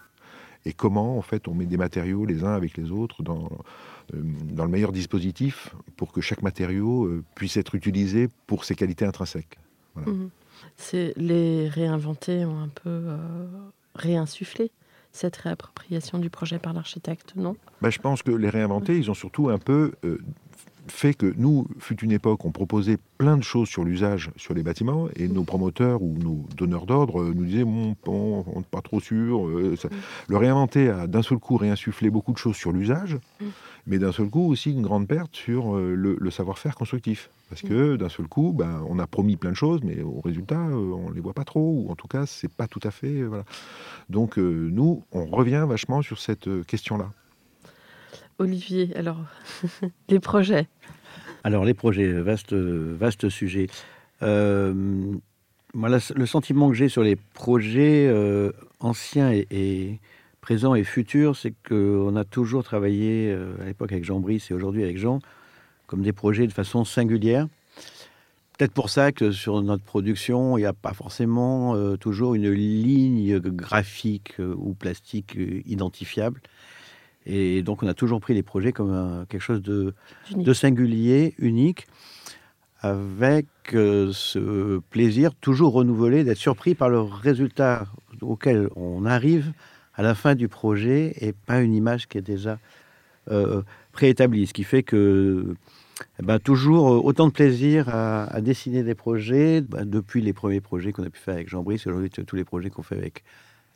Et 0.66 0.74
comment, 0.74 1.18
en 1.18 1.22
fait, 1.22 1.48
on 1.48 1.54
met 1.54 1.66
des 1.66 1.78
matériaux 1.78 2.26
les 2.26 2.44
uns 2.44 2.54
avec 2.54 2.76
les 2.76 2.92
autres 2.92 3.22
dans, 3.22 3.50
euh, 4.14 4.22
dans 4.52 4.66
le 4.66 4.72
meilleur 4.72 4.92
dispositif 4.92 5.76
pour 5.96 6.12
que 6.12 6.22
chaque 6.22 6.42
matériau 6.42 7.10
puisse 7.36 7.58
être 7.58 7.76
utilisé 7.76 8.30
pour 8.48 8.66
ses 8.66 8.76
qualités 8.76 9.06
intrinsèques. 9.06 9.58
Voilà. 9.96 10.12
Mmh. 10.12 10.30
C'est 10.78 11.14
les 11.18 11.70
réinventer 11.70 12.46
ont 12.46 12.60
un 12.60 12.68
peu 12.68 12.90
euh, 12.90 13.18
réinsufflé 13.96 14.72
cette 15.12 15.38
réappropriation 15.38 16.20
du 16.20 16.30
projet 16.30 16.60
par 16.60 16.74
l'architecte, 16.74 17.34
non? 17.38 17.56
Ben, 17.82 17.90
Je 17.90 18.00
pense 18.00 18.22
que 18.22 18.32
les 18.32 18.50
réinventer, 18.50 18.98
ils 18.98 19.10
ont 19.10 19.14
surtout 19.14 19.50
un 19.50 19.58
peu 19.58 19.94
euh, 20.04 20.20
fait 20.88 21.14
que 21.14 21.34
nous, 21.38 21.68
fut 21.80 22.00
une 22.02 22.12
époque, 22.12 22.46
on 22.46 22.52
proposait 22.52 22.98
plein 23.18 23.38
de 23.38 23.44
choses 23.44 23.68
sur 23.68 23.84
l'usage 23.84 24.32
sur 24.36 24.54
les 24.54 24.64
bâtiments 24.64 25.08
et 25.16 25.28
nos 25.28 25.44
promoteurs 25.44 26.02
ou 26.02 26.18
nos 26.18 26.46
donneurs 26.58 26.86
d'ordre 26.86 27.22
euh, 27.22 27.34
nous 27.36 27.46
disaient 27.46 27.64
bon, 27.64 27.96
on 28.06 28.60
n'est 28.60 28.66
pas 28.70 28.82
trop 28.82 29.00
sûr. 29.00 29.46
Mm. 29.46 29.76
Le 30.28 30.38
réinventer 30.38 30.90
a 30.90 31.08
d'un 31.08 31.22
seul 31.22 31.38
coup 31.38 31.58
réinsufflé 31.58 32.10
beaucoup 32.10 32.34
de 32.34 32.38
choses 32.38 32.56
sur 32.56 32.72
l'usage. 32.72 33.18
Mm 33.42 33.46
mais 33.88 34.00
d'un 34.00 34.12
seul 34.12 34.30
coup 34.30 34.52
aussi 34.52 34.72
une 34.72 34.82
grande 34.82 35.08
perte 35.08 35.36
sur 35.36 35.76
euh, 35.76 35.94
le, 35.96 36.32
savoir-faire 36.32 36.76
constructif. 36.76 37.30
Parce 37.50 37.62
que 37.62 37.94
mm. 37.94 37.98
d'un 37.98 38.10
seul 38.10 38.28
coup, 38.28 38.54
ben, 38.54 38.84
on 38.90 39.00
a 39.00 39.08
promis 39.08 39.36
plein 39.36 39.52
de 39.52 39.56
choses, 39.56 39.82
mais 39.84 40.02
au 40.02 40.22
résultat, 40.22 40.60
euh, 40.60 40.94
on 40.94 41.10
ne 41.10 41.14
les 41.14 41.22
voit 41.22 41.34
pas 41.34 41.44
trop, 41.44 41.84
ou 41.86 41.92
en 41.92 41.96
tout 41.96 42.08
cas, 42.08 42.26
c'est 42.26 42.52
pas 42.52 42.68
tout 42.68 42.80
à 42.84 42.92
fait. 42.92 43.22
Euh, 43.22 43.28
voilà. 43.28 43.46
Donc 44.10 44.38
nous, 44.38 45.04
on 45.12 45.26
revient 45.26 45.66
vachement 45.68 46.02
sur 46.02 46.20
cette 46.20 46.48
question-là. 46.66 47.12
Olivier, 48.38 48.96
alors, 48.96 49.20
les 50.10 50.20
projets 50.20 50.68
Alors, 51.44 51.66
les 51.66 51.74
projets, 51.74 52.12
vaste, 52.12 52.54
vaste 52.54 53.30
sujet. 53.30 53.68
moi, 54.22 55.90
le 55.90 56.26
sentiment 56.26 56.70
que 56.70 56.76
j'ai 56.76 56.90
sur 56.90 57.04
les 57.04 57.16
projets 57.16 58.12
anciens 58.80 59.32
et 59.32 60.00
présent 60.46 60.76
et 60.76 60.84
futur, 60.84 61.36
c'est 61.36 61.56
qu'on 61.68 62.16
a 62.16 62.24
toujours 62.24 62.64
travaillé 62.64 63.32
euh, 63.32 63.56
à 63.64 63.66
l'époque 63.66 63.92
avec 63.92 64.06
Jean 64.06 64.20
Brice 64.20 64.52
et 64.52 64.54
aujourd'hui 64.54 64.84
avec 64.84 65.00
Jean 65.00 65.18
comme 65.88 66.04
des 66.04 66.14
projets 66.14 66.46
de 66.46 66.54
façon 66.54 66.86
singulière. 66.86 67.48
Peut-être 68.56 68.72
pour 68.72 68.92
ça 68.92 69.12
que 69.12 69.32
sur 69.32 69.60
notre 69.64 69.84
production, 69.84 70.56
il 70.60 70.62
n'y 70.62 70.68
a 70.68 70.74
pas 70.74 70.94
forcément 70.94 71.76
euh, 71.76 71.98
toujours 71.98 72.36
une 72.36 72.52
ligne 72.52 73.40
graphique 73.40 74.36
euh, 74.40 74.54
ou 74.56 74.76
plastique 74.76 75.36
identifiable. 75.66 76.42
Et 77.26 77.64
donc 77.64 77.84
on 77.84 77.88
a 77.88 77.94
toujours 77.94 78.20
pris 78.20 78.34
les 78.34 78.44
projets 78.44 78.72
comme 78.72 79.26
quelque 79.30 79.42
chose 79.42 79.62
de, 79.62 79.94
de, 80.36 80.54
singulier, 80.54 81.34
unique, 81.40 81.88
avec 82.82 83.48
ce 83.72 84.80
plaisir 84.92 85.34
toujours 85.34 85.74
renouvelé 85.74 86.24
d'être 86.24 86.38
surpris 86.38 86.76
par 86.76 86.90
le 86.90 87.02
résultat 87.02 87.88
auquel 88.22 88.70
on 88.76 89.06
arrive 89.06 89.54
à 89.96 90.04
la 90.04 90.14
fin 90.14 90.36
du 90.36 90.48
projet 90.48 91.14
et 91.20 91.34
pas 91.34 91.62
une 91.62 91.74
image 91.74 92.08
qui 92.08 92.18
est 92.18 92.22
déjà 92.22 92.60
euh, 93.32 93.62
préétablie. 93.92 94.48
Ce 94.48 94.54
qui 94.54 94.64
fait 94.64 94.84
que 94.84 95.56
eh 96.20 96.24
ben, 96.24 96.40
toujours 96.40 96.94
euh, 96.94 96.98
autant 96.98 97.28
de 97.28 97.32
plaisir 97.32 97.90
à, 97.90 98.42
dessiner 98.42 98.84
des 98.84 98.96
projets, 98.96 99.62
ben, 99.62 99.86
depuis 99.86 100.22
les 100.22 100.34
premiers 100.34 100.62
projets 100.62 100.92
qu'on 100.92 101.04
a 101.04 101.10
pu 101.10 101.20
faire 101.20 101.36
avec 101.36 101.50
Jean 101.50 101.64
Brice, 101.64 101.88
aujourd'hui 101.88 102.10
tous 102.10 102.36
les 102.36 102.44
projets 102.44 102.70
qu'on 102.70 102.84
fait 102.84 102.98
avec, 102.98 103.24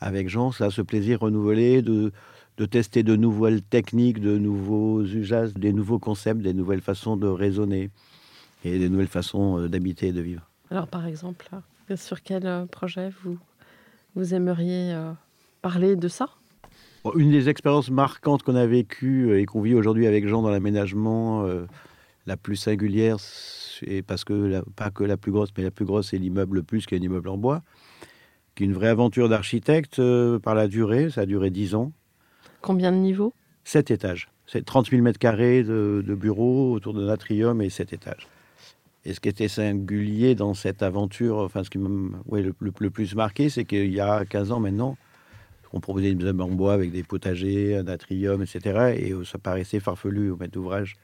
avec 0.02 0.30
Jean, 0.30 0.52
ça 0.52 0.70
ce 0.70 0.82
plaisir 0.82 1.22
renouvelé 1.22 1.82
de, 1.82 2.12
de 2.60 2.66
tester 2.66 3.02
de 3.02 3.16
nouvelles 3.16 3.64
techniques, 3.64 4.22
de 4.22 4.38
nouveaux 4.38 5.02
usages, 5.04 5.54
des 5.56 5.74
nouveaux 5.74 5.98
concepts, 5.98 6.42
des 6.42 6.54
nouvelles 6.54 6.82
façons 6.82 7.18
de 7.18 7.28
raisonner 7.28 7.90
et 8.64 8.78
des 8.78 8.90
nouvelles 8.90 9.08
façons 9.08 9.58
euh, 9.58 9.68
d'habiter 9.68 10.10
et 10.10 10.14
de 10.14 10.22
vivre. 10.22 10.48
Alors 10.70 10.88
par 10.88 11.08
exemple, 11.08 11.50
sur 11.96 12.22
quel 12.22 12.68
projet 12.70 13.10
vous, 13.24 13.40
vous 14.16 14.36
aimeriez 14.36 14.96
parler 15.62 15.96
de 15.96 16.08
ça? 16.08 16.30
Une 17.16 17.32
des 17.32 17.50
expériences 17.50 17.90
marquantes 17.90 18.44
qu'on 18.44 18.56
a 18.56 18.66
vécues 18.66 19.30
euh, 19.30 19.40
et 19.40 19.46
qu'on 19.46 19.62
vit 19.62 19.74
aujourd'hui 19.74 20.06
avec 20.06 20.28
Jean 20.28 20.42
dans 20.42 20.50
l'aménagement, 20.50 21.46
euh, 21.46 21.66
la 22.28 22.36
plus 22.36 22.58
singulière, 22.58 23.18
c'est 23.20 24.02
parce 24.02 24.24
que 24.26 24.62
pas 24.76 24.92
que 24.92 25.04
la 25.04 25.18
plus 25.18 25.32
grosse, 25.32 25.50
mais 25.58 25.64
la 25.64 25.72
plus 25.72 25.86
grosse, 25.86 26.10
c'est 26.10 26.18
l'immeuble 26.18 26.64
plus 26.64 26.86
qu'un 26.86 26.98
immeuble 26.98 27.30
en 27.30 27.38
bois, 27.38 27.64
qui 28.56 28.64
est 28.64 28.66
une 28.66 28.74
vraie 28.74 28.90
aventure 28.90 29.30
d'architecte 29.30 30.00
euh, 30.00 30.40
par 30.40 30.56
la 30.56 30.68
durée. 30.68 31.10
Ça 31.10 31.22
a 31.22 31.26
duré 31.26 31.50
10 31.50 31.76
ans. 31.76 31.94
Combien 32.62 32.92
de 32.92 32.98
niveaux? 32.98 33.34
Sept 33.64 33.92
étages. 33.92 34.30
C'est 34.48 34.66
30 34.66 34.90
000 34.90 35.02
mètres 35.02 35.20
carrés 35.20 35.64
de, 35.64 36.02
bureaux 36.20 36.74
autour 36.74 36.94
de 36.94 37.06
l'atrium 37.06 37.62
et 37.62 37.70
sept 37.70 37.94
étages. 37.94 38.28
Et 39.06 39.14
ce 39.14 39.20
qui 39.20 39.30
était 39.30 39.48
singulier 39.48 40.36
dans 40.36 40.54
cette 40.54 40.84
aventure, 40.84 41.38
enfin 41.38 41.64
ce 41.64 41.70
qui 41.70 41.78
m'a 41.78 42.18
le, 42.32 42.54
le, 42.60 42.90
plus 42.90 43.16
marqué, 43.16 43.50
c'est 43.50 43.64
qu'il 43.64 43.94
y 43.94 44.00
a 44.00 44.26
15 44.26 44.52
ans 44.52 44.60
maintenant, 44.60 44.98
on 45.74 45.80
proposait 45.80 46.14
des 46.14 46.24
meubles 46.24 46.42
en 46.42 46.50
bois 46.50 46.74
avec 46.74 46.92
des 46.92 47.04
potagers, 47.04 47.78
un 47.78 47.88
atrium, 47.88 48.42
etc. 48.42 48.96
Et 48.98 49.12
euh, 49.12 49.24
ça 49.24 49.38
paraissait 49.38 49.80
farfelu 49.80 50.32
au 50.32 50.38
maître 50.38 50.54
d'ouvrage. 50.54 50.96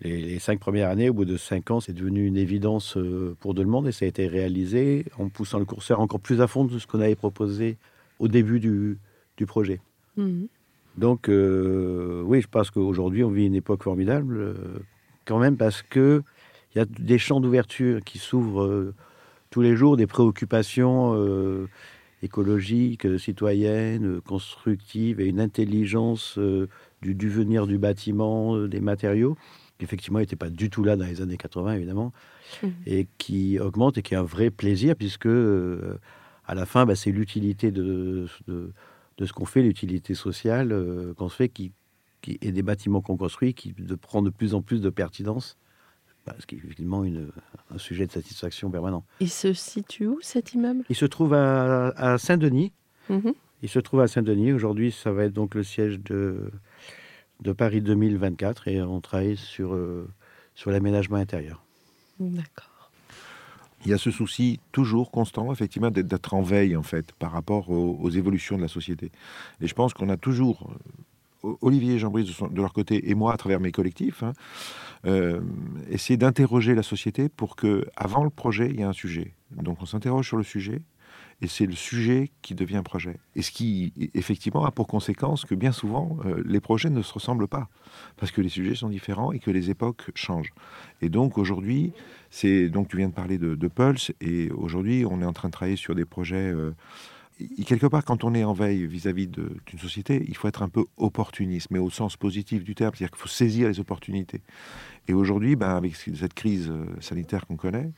Les, 0.00 0.38
cinq 0.38 0.58
premières 0.58 0.90
années, 0.90 1.08
au 1.08 1.14
bout 1.14 1.24
de 1.24 1.36
cinq 1.36 1.70
ans, 1.70 1.80
c'est 1.80 1.92
devenu 1.92 2.26
une 2.26 2.36
évidence 2.36 2.96
euh, 2.96 3.36
pour 3.40 3.54
tout 3.54 3.62
le 3.62 3.68
monde 3.68 3.86
et 3.86 3.92
ça 3.92 4.04
a 4.04 4.08
été 4.08 4.26
réalisé 4.26 5.06
en 5.18 5.28
poussant 5.28 5.58
le 5.58 5.64
curseur 5.64 6.00
encore 6.00 6.20
plus 6.20 6.40
à 6.40 6.46
fond 6.46 6.64
de 6.64 6.78
ce 6.78 6.86
qu'on 6.86 7.00
avait 7.00 7.14
proposé 7.14 7.76
au 8.18 8.28
début 8.28 8.60
du, 8.60 8.98
projet. 9.46 9.80
Mhm. 10.16 10.48
Donc, 10.96 11.28
euh, 11.28 12.22
oui, 12.24 12.40
je 12.40 12.48
pense 12.48 12.70
qu'aujourd'hui, 12.70 13.24
on 13.24 13.30
vit 13.30 13.46
une 13.46 13.54
époque 13.54 13.82
formidable, 13.82 14.54
quand 15.24 15.38
même, 15.38 15.56
parce 15.56 15.82
qu'il 15.82 16.22
y 16.76 16.78
a 16.78 16.84
des 16.84 17.18
champs 17.18 17.40
d'ouverture 17.40 18.02
qui 18.04 18.18
s'ouvrent 18.18 18.92
tous 19.50 19.60
les 19.60 19.76
jours, 19.76 19.96
des 19.96 20.06
préoccupations 20.06 21.14
écologique, 22.24 23.06
euh, 23.06 23.18
citoyenne, 23.18 24.16
euh, 24.16 24.20
constructive 24.20 25.20
et 25.20 25.26
une 25.26 25.40
intelligence 25.40 26.36
euh, 26.38 26.68
du 27.02 27.14
devenir 27.14 27.66
du 27.66 27.78
bâtiment, 27.78 28.58
des 28.66 28.80
matériaux, 28.80 29.36
qui 29.78 29.84
effectivement 29.84 30.18
n'était 30.18 30.36
pas 30.36 30.50
du 30.50 30.70
tout 30.70 30.82
là 30.82 30.96
dans 30.96 31.04
les 31.04 31.20
années 31.20 31.36
80 31.36 31.74
évidemment, 31.74 32.12
mmh. 32.62 32.68
et 32.86 33.06
qui 33.18 33.58
augmente 33.60 33.98
et 33.98 34.02
qui 34.02 34.14
est 34.14 34.16
un 34.16 34.22
vrai 34.22 34.50
plaisir 34.50 34.96
puisque 34.96 35.28
à 36.46 36.54
la 36.54 36.66
fin, 36.66 36.86
bah, 36.86 36.94
c'est 36.94 37.10
l'utilité 37.10 37.70
de, 37.70 38.26
de, 38.48 38.70
ce 39.20 39.32
qu'on 39.32 39.44
fait, 39.44 39.62
l'utilité 39.62 40.14
sociale 40.14 40.74
qu'on 41.16 41.28
se 41.28 41.36
fait, 41.36 41.48
qui, 41.48 41.72
qui, 42.20 42.38
et 42.40 42.52
des 42.52 42.62
bâtiments 42.62 43.00
qu'on 43.00 43.16
construit 43.16 43.54
qui 43.54 43.72
de, 43.72 43.94
prend 43.94 44.22
de 44.22 44.30
plus 44.30 44.54
en 44.54 44.62
plus 44.62 44.80
de 44.80 44.90
pertinence 44.90 45.56
bah, 46.26 46.34
ce 46.38 46.46
qui 46.46 46.54
est 46.54 46.58
effectivement 46.58 47.04
une, 47.04 47.28
un 47.70 47.78
sujet 47.78 48.06
de 48.06 48.12
satisfaction 48.12 48.70
permanent. 48.70 49.04
Il 49.20 49.28
se 49.28 49.52
situe 49.52 50.06
où 50.06 50.18
cet 50.22 50.54
immeuble? 50.54 50.84
Il 50.88 50.96
se 50.96 51.04
trouve 51.04 51.34
à, 51.34 52.16
Saint-Denis. 52.18 52.72
Mhm. 53.10 53.34
Il 53.62 53.68
se 53.68 53.78
trouve 53.78 54.00
à 54.00 54.08
Saint-Denis. 54.08 54.52
Aujourd'hui, 54.52 54.90
ça 54.90 55.12
va 55.12 55.24
être 55.24 55.32
donc 55.32 55.54
le 55.54 55.62
siège 55.62 56.00
de, 56.00 56.50
de 57.40 57.52
Paris 57.52 57.82
2024 57.82 58.68
et 58.68 58.82
on 58.82 59.00
travaille 59.00 59.36
sur, 59.36 59.74
euh, 59.74 60.08
sur 60.54 60.70
l'aménagement 60.70 61.16
intérieur. 61.16 61.62
D'accord. 62.18 62.70
Il 63.84 63.90
y 63.90 63.94
a 63.94 63.98
ce 63.98 64.10
souci 64.10 64.60
toujours 64.72 65.10
constant, 65.10 65.52
effectivement, 65.52 65.90
d'être 65.90 66.34
en 66.34 66.42
veille, 66.42 66.74
en 66.76 66.82
fait, 66.82 67.12
par 67.12 67.32
rapport 67.32 67.70
aux, 67.70 68.10
évolutions 68.10 68.56
de 68.56 68.62
la 68.62 68.68
société. 68.68 69.10
Et 69.60 69.66
je 69.66 69.74
pense 69.74 69.92
qu'on 69.92 70.08
a 70.08 70.16
toujours 70.16 70.70
Olivier 71.60 71.94
et 71.94 71.98
Jean-Brice 71.98 72.26
de, 72.26 72.60
leur 72.60 72.72
côté 72.72 73.10
et 73.10 73.14
moi 73.14 73.34
à 73.34 73.36
travers 73.36 73.60
mes 73.60 73.72
collectifs, 73.72 74.22
hein, 74.22 74.32
euh, 75.06 75.40
essayer 75.90 76.16
d'interroger 76.16 76.74
la 76.74 76.82
société 76.82 77.28
pour 77.28 77.56
que 77.56 77.86
avant 77.96 78.24
le 78.24 78.30
projet, 78.30 78.70
il 78.70 78.76
y 78.76 78.80
ait 78.80 78.84
un 78.84 78.94
sujet. 78.94 79.34
Donc 79.50 79.82
on 79.82 79.86
s'interroge 79.86 80.26
sur 80.26 80.38
le 80.38 80.44
sujet 80.44 80.80
et 81.44 81.46
c'est 81.46 81.66
le 81.66 81.74
sujet 81.74 82.30
qui 82.40 82.54
devient 82.54 82.80
projet. 82.82 83.18
Et 83.36 83.42
ce 83.42 83.50
qui 83.50 83.92
effectivement 84.14 84.64
a 84.64 84.70
pour 84.70 84.86
conséquence 84.86 85.44
que 85.44 85.54
bien 85.54 85.72
souvent 85.72 86.16
euh, 86.24 86.42
les 86.46 86.60
projets 86.60 86.88
ne 86.88 87.02
se 87.02 87.12
ressemblent 87.12 87.48
pas 87.48 87.68
parce 88.16 88.32
que 88.32 88.40
les 88.40 88.48
sujets 88.48 88.74
sont 88.74 88.88
différents 88.88 89.30
et 89.30 89.38
que 89.38 89.50
les 89.50 89.68
époques 89.68 90.10
changent. 90.14 90.54
Et 91.02 91.10
donc 91.10 91.36
aujourd'hui, 91.36 91.92
c'est 92.30 92.70
donc 92.70 92.88
tu 92.88 92.96
viens 92.96 93.08
de 93.08 93.14
parler 93.14 93.36
de, 93.36 93.68
Pulse 93.68 94.10
et 94.22 94.50
aujourd'hui 94.52 95.04
on 95.04 95.20
est 95.20 95.26
en 95.26 95.34
train 95.34 95.48
de 95.48 95.52
travailler 95.52 95.76
sur 95.76 95.94
des 95.94 96.06
projets 96.06 96.50
euh, 96.50 96.72
quelque 97.66 97.86
part, 97.86 98.04
quand 98.04 98.24
on 98.24 98.34
est 98.34 98.44
en 98.44 98.52
veille 98.52 98.86
vis-à-vis 98.86 99.26
d'une 99.26 99.78
société, 99.78 100.24
il 100.28 100.36
faut 100.36 100.48
être 100.48 100.62
un 100.62 100.68
peu 100.68 100.84
opportuniste, 100.96 101.68
mais 101.70 101.78
au 101.78 101.90
sens 101.90 102.16
positif 102.16 102.62
du 102.64 102.74
terme, 102.74 102.92
c'est-à-dire 102.94 103.10
qu'il 103.10 103.20
faut 103.20 103.28
saisir 103.28 103.68
les 103.68 103.80
opportunités. 103.80 104.40
Et 105.06 105.12
aujourd'hui, 105.12 105.54
ben, 105.54 105.76
avec 105.76 105.96
cette 105.96 106.34
crise 106.34 106.70
euh, 106.70 106.86
sanitaire 107.00 107.46
qu'on 107.46 107.56
connaît, 107.56 107.90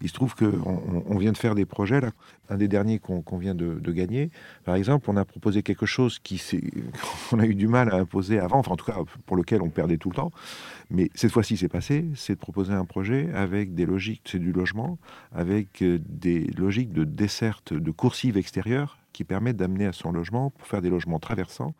il 0.00 0.08
se 0.08 0.14
trouve 0.14 0.34
qu'on 0.34 1.04
on 1.06 1.18
vient 1.18 1.32
de 1.32 1.36
faire 1.36 1.54
des 1.54 1.66
projets, 1.66 2.00
là, 2.00 2.10
un 2.48 2.56
des 2.56 2.68
derniers 2.68 2.98
qu'on 2.98 3.38
vient 3.38 3.54
de, 3.54 3.78
gagner. 3.90 4.30
Par 4.64 4.74
exemple, 4.74 5.08
on 5.08 5.16
a 5.16 5.24
proposé 5.24 5.62
quelque 5.62 5.86
chose 5.86 6.18
qu'on 7.30 7.38
a 7.38 7.46
eu 7.46 7.54
du 7.54 7.68
mal 7.68 7.92
à 7.92 7.96
imposer 7.96 8.38
avant, 8.38 8.58
enfin 8.58 8.72
en 8.72 8.76
tout 8.76 8.86
cas 8.86 8.96
pour 9.26 9.36
lequel 9.36 9.62
on 9.62 9.68
perdait 9.68 9.98
tout 9.98 10.10
le 10.10 10.16
temps. 10.16 10.32
Mais 10.90 11.10
cette 11.14 11.32
fois-ci, 11.32 11.56
c'est 11.56 11.68
passé, 11.68 12.06
c'est 12.16 12.34
de 12.34 12.38
proposer 12.38 12.72
un 12.72 12.84
projet 12.84 13.30
avec 13.34 13.74
des 13.74 13.86
logiques, 13.86 14.22
c'est 14.24 14.38
du 14.38 14.52
logement, 14.52 14.98
avec 15.32 15.82
euh, 15.82 15.98
des 16.08 16.46
logiques 16.56 16.92
de 16.92 17.04
desserte, 17.04 17.72
de 17.72 17.90
coursive 17.90 18.36
extérieure 18.36 18.98
qui 19.12 19.24
permettent 19.24 19.56
d'amener 19.56 19.86
à 19.86 19.92
son 19.92 20.12
logement 20.12 20.50
pour 20.50 20.66
faire 20.66 20.82
des 20.82 20.90
logements 20.90 21.20
traversants 21.20 21.74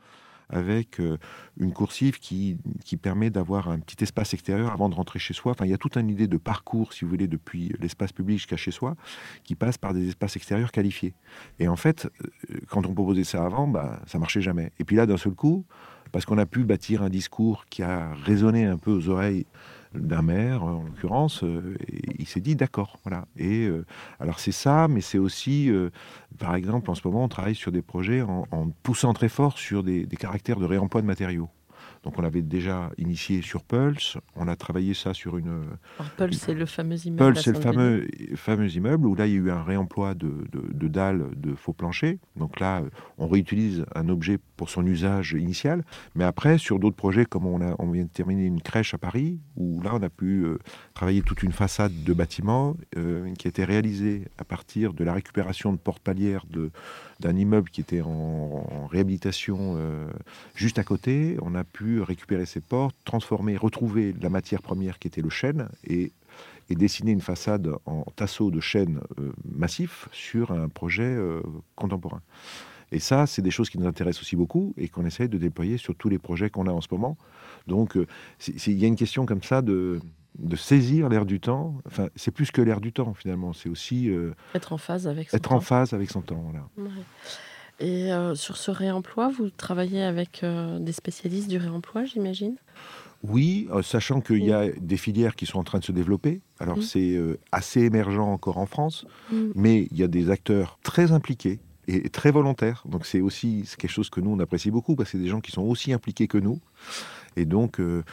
avec 0.49 1.01
euh, 1.01 1.19
une 1.59 1.73
coursive 1.73 2.19
qui, 2.19 2.59
qui 2.85 2.97
permet 2.97 3.31
d'avoir 3.31 3.69
un 3.69 3.79
petit 3.79 4.03
espace 4.03 4.35
extérieur 4.35 4.73
avant 4.73 4.89
de 4.89 4.95
rentrer 4.95 5.19
chez 5.19 5.35
soi. 5.35 5.53
Enfin, 5.53 5.65
il 5.65 5.71
y 5.71 5.75
a 5.75 5.79
toute 5.79 5.97
une 5.97 6.11
idée 6.11 6.27
de 6.27 6.37
parcours, 6.37 6.93
si 6.93 7.05
vous 7.05 7.11
voulez, 7.11 7.29
depuis 7.29 7.73
l'espace 7.81 8.13
public 8.13 8.39
jusqu'à 8.39 8.57
chez 8.57 8.71
soi, 8.71 8.97
qui 9.43 9.55
passe 9.55 9.79
par 9.79 9.95
des 9.95 10.09
espaces 10.09 10.37
extérieurs 10.37 10.73
qualifiés. 10.73 11.15
Et 11.59 11.69
en 11.69 11.77
fait, 11.77 12.07
euh, 12.51 12.59
quand 12.69 12.87
on 12.87 12.95
proposait 12.95 13.25
ça 13.25 13.45
avant, 13.45 13.67
bah, 13.69 14.01
ça 14.07 14.19
marchait 14.19 14.43
jamais. 14.43 14.73
Et 14.79 14.85
puis 14.85 14.97
là, 14.97 15.07
d'un 15.07 15.17
seul 15.17 15.35
coup, 15.35 15.65
parce 16.13 16.27
qu'on 16.27 16.39
a 16.39 16.47
pu 16.47 16.65
bâtir 16.65 17.03
un 17.03 17.11
discours 17.11 17.65
qui 17.67 17.83
a 17.83 18.15
résonné 18.15 18.67
un 18.67 18.79
peu 18.79 18.93
aux 18.93 19.09
oreilles 19.09 19.47
d'un 19.95 20.23
maire, 20.23 20.65
en 20.65 20.83
l'occurrence, 20.85 21.45
euh, 21.45 21.77
il 22.19 22.27
s'est 22.27 22.41
dit 22.41 22.57
d'accord. 22.57 22.99
Et 23.37 23.67
euh, 23.67 23.85
alors 24.21 24.41
c'est 24.41 24.53
ça, 24.53 24.89
mais 24.89 25.01
c'est 25.01 25.19
aussi, 25.19 25.71
euh, 25.71 25.91
par 26.39 26.55
exemple, 26.55 26.91
en 26.91 26.95
ce 26.95 27.07
moment, 27.07 27.25
on 27.25 27.29
travaille 27.29 27.55
sur 27.55 27.73
des 27.73 27.83
projets 27.83 28.23
en, 28.23 28.45
poussant 28.83 29.13
très 29.13 29.29
fort 29.29 29.59
sur 29.59 29.83
des 29.83 30.07
caractères 30.07 30.59
de 30.59 30.67
réemploi 30.67 31.01
de 31.01 31.07
matériaux. 31.07 31.49
Donc 32.05 32.19
on 32.19 32.23
l'avait 32.23 32.43
déjà 32.43 32.91
initié 32.99 33.43
sur 33.43 33.63
Pulse, 33.63 34.19
on 34.37 34.47
a 34.47 34.57
travaillé 34.57 34.95
ça 34.95 35.15
sur 35.15 35.39
une... 35.39 35.65
Alors 35.99 36.11
Pulse, 36.17 36.39
c'est 36.39 36.55
le 36.55 36.67
fameux 36.67 36.97
immeuble. 37.07 37.33
Pulse, 37.33 37.45
c'est 37.45 37.53
le 37.53 37.61
fameux, 37.61 38.07
fameux 38.37 38.71
immeuble 38.75 39.07
où 39.07 39.15
là, 39.15 39.27
il 39.27 39.33
y 39.33 39.37
a 39.37 39.39
eu 39.39 39.51
un 39.51 39.63
réemploi 39.63 40.15
de, 40.15 40.45
de, 40.53 40.89
dalles 40.89 41.31
de 41.37 41.55
faux 41.55 41.73
planchers. 41.73 42.17
Donc 42.37 42.61
là, 42.61 42.83
on 43.19 43.27
réutilise 43.27 43.85
un 43.95 44.09
objet 44.09 44.39
pour 44.57 44.69
son 44.69 44.87
usage 44.87 45.33
initial. 45.33 45.85
Mais 46.15 46.25
après, 46.25 46.59
sur 46.59 46.79
d'autres 46.79 46.97
projets, 46.97 47.25
comme 47.25 47.47
on, 47.47 47.61
a, 47.61 47.75
on 47.79 47.91
vient 47.91 48.05
de 48.05 48.09
terminer 48.09 48.47
une 48.47 48.61
crèche 48.61 48.95
à 48.95 48.99
Paris, 48.99 49.39
où 49.57 49.81
là, 49.83 49.91
on 49.95 50.03
a 50.03 50.11
pu 50.11 50.45
euh, 50.45 50.59
travailler 50.95 51.23
toute 51.23 51.43
une 51.43 51.53
façade 51.53 52.05
de 52.05 52.13
bâtiment 52.13 52.77
euh, 52.97 53.33
qui 53.35 53.49
a 53.49 53.51
été 53.51 53.65
réalisée 53.65 54.29
à 54.39 54.45
partir 54.45 54.93
de 54.93 55.05
la 55.05 55.13
récupération 55.15 55.73
de 55.73 55.79
porte-palières 55.79 56.45
d'un 57.21 57.37
immeuble 57.37 57.71
qui 57.71 57.81
était 57.81 58.03
en, 58.03 58.87
réhabilitation 58.91 59.77
euh, 59.77 60.07
juste 60.55 60.79
à 60.79 60.85
côté. 60.85 61.37
On 61.43 61.55
a 61.55 61.65
pu 61.65 61.94
récupérer 62.01 62.47
ces 62.47 62.61
portes, 62.61 62.97
transformer, 63.05 63.57
retrouver 63.57 64.15
la 64.21 64.29
matière 64.29 64.63
première 64.63 64.99
qui 64.99 65.09
était 65.09 65.23
le 65.23 65.31
chêne 65.31 65.69
et, 65.85 66.13
dessiner 66.71 67.13
une 67.13 67.21
façade 67.21 67.71
en 67.85 68.05
tasseau 68.17 68.51
de 68.51 68.59
chêne 68.59 69.01
euh, 69.21 69.33
massif 69.45 70.09
sur 70.13 70.51
un 70.51 70.69
projet 70.69 71.05
euh, 71.05 71.41
contemporain. 71.77 72.23
Et 72.91 73.01
ça, 73.01 73.27
c'est 73.27 73.43
des 73.43 73.51
choses 73.51 73.71
qui 73.71 73.79
nous 73.79 73.87
intéressent 73.87 74.23
aussi 74.23 74.35
beaucoup 74.35 74.73
et 74.77 74.89
qu'on 74.89 75.05
essaie 75.05 75.29
de 75.29 75.37
déployer 75.37 75.77
sur 75.77 75.95
tous 75.95 76.09
les 76.09 76.19
projets 76.19 76.49
qu'on 76.49 76.67
a 76.67 76.73
en 76.73 76.81
ce 76.81 76.89
moment. 76.91 77.19
Donc, 77.67 77.97
euh, 77.97 78.07
il 78.49 78.79
y 78.79 78.85
a 78.85 78.89
une 78.89 78.97
question 78.97 79.27
comme 79.27 79.43
ça 79.43 79.63
de, 79.63 80.01
de 80.39 80.57
saisir 80.57 81.09
l'air 81.09 81.27
du 81.27 81.41
temps. 81.41 81.81
Enfin, 81.87 82.09
c'est 82.17 82.31
plus 82.31 82.51
que 82.51 82.61
l'air 82.61 82.81
du 82.81 82.93
temps 82.93 83.15
finalement. 83.15 83.53
C'est 83.53 83.69
aussi 83.69 84.11
euh, 84.11 84.35
être 84.55 84.73
en 84.73 84.79
phase 84.79 85.07
avec 85.07 85.31
son 85.31 85.37
être 85.37 85.49
temps. 85.49 85.57
en 85.57 85.61
phase 85.61 85.93
avec 85.93 86.11
son 86.11 86.23
temps. 86.23 86.43
Voilà. 86.45 86.69
Ouais. 86.77 87.03
Et 87.81 88.13
euh, 88.13 88.35
sur 88.35 88.57
ce 88.57 88.71
réemploi, 88.71 89.31
vous 89.37 89.51
travaillez 89.51 90.03
avec 90.03 90.43
euh, 90.43 90.79
des 90.79 90.93
spécialistes 90.93 91.49
du 91.49 91.59
réemploi, 91.59 92.05
j'imagine? 92.05 92.57
Oui, 93.23 93.69
euh, 93.73 93.83
sachant 93.83 94.21
qu'il 94.21 94.45
y 94.45 94.53
a 94.53 94.69
des 94.71 94.97
filières 94.97 95.35
qui 95.35 95.47
sont 95.47 95.59
en 95.59 95.65
train 95.65 95.79
de 95.79 95.85
se 95.85 95.93
développer. 95.93 96.41
Alors 96.61 96.83
c'est 96.83 97.19
assez 97.53 97.81
émergent 97.81 98.21
encore 98.21 98.59
en 98.59 98.67
France, 98.67 99.07
mais 99.55 99.89
il 99.91 99.99
y 99.99 100.03
a 100.03 100.09
des 100.09 100.31
acteurs 100.31 100.79
très 100.83 101.11
impliqués 101.11 101.59
et 101.89 102.09
très 102.11 102.31
volontaires. 102.31 102.83
Donc 102.87 103.07
c'est 103.07 103.21
aussi 103.21 103.65
quelque 103.79 103.91
chose 103.91 104.11
que 104.11 104.21
nous 104.21 104.31
on 104.31 104.39
apprécie 104.41 104.71
beaucoup 104.71 104.95
parce 104.95 105.11
que 105.11 105.19
c'est 105.19 105.25
des 105.25 105.31
gens 105.31 105.41
qui 105.41 105.53
sont 105.53 105.63
aussi 105.63 105.93
impliqués 105.93 106.29
que 106.29 106.39
nous. 106.39 106.61
Et 107.37 107.47
donc 107.47 107.81
euh, 107.81 108.05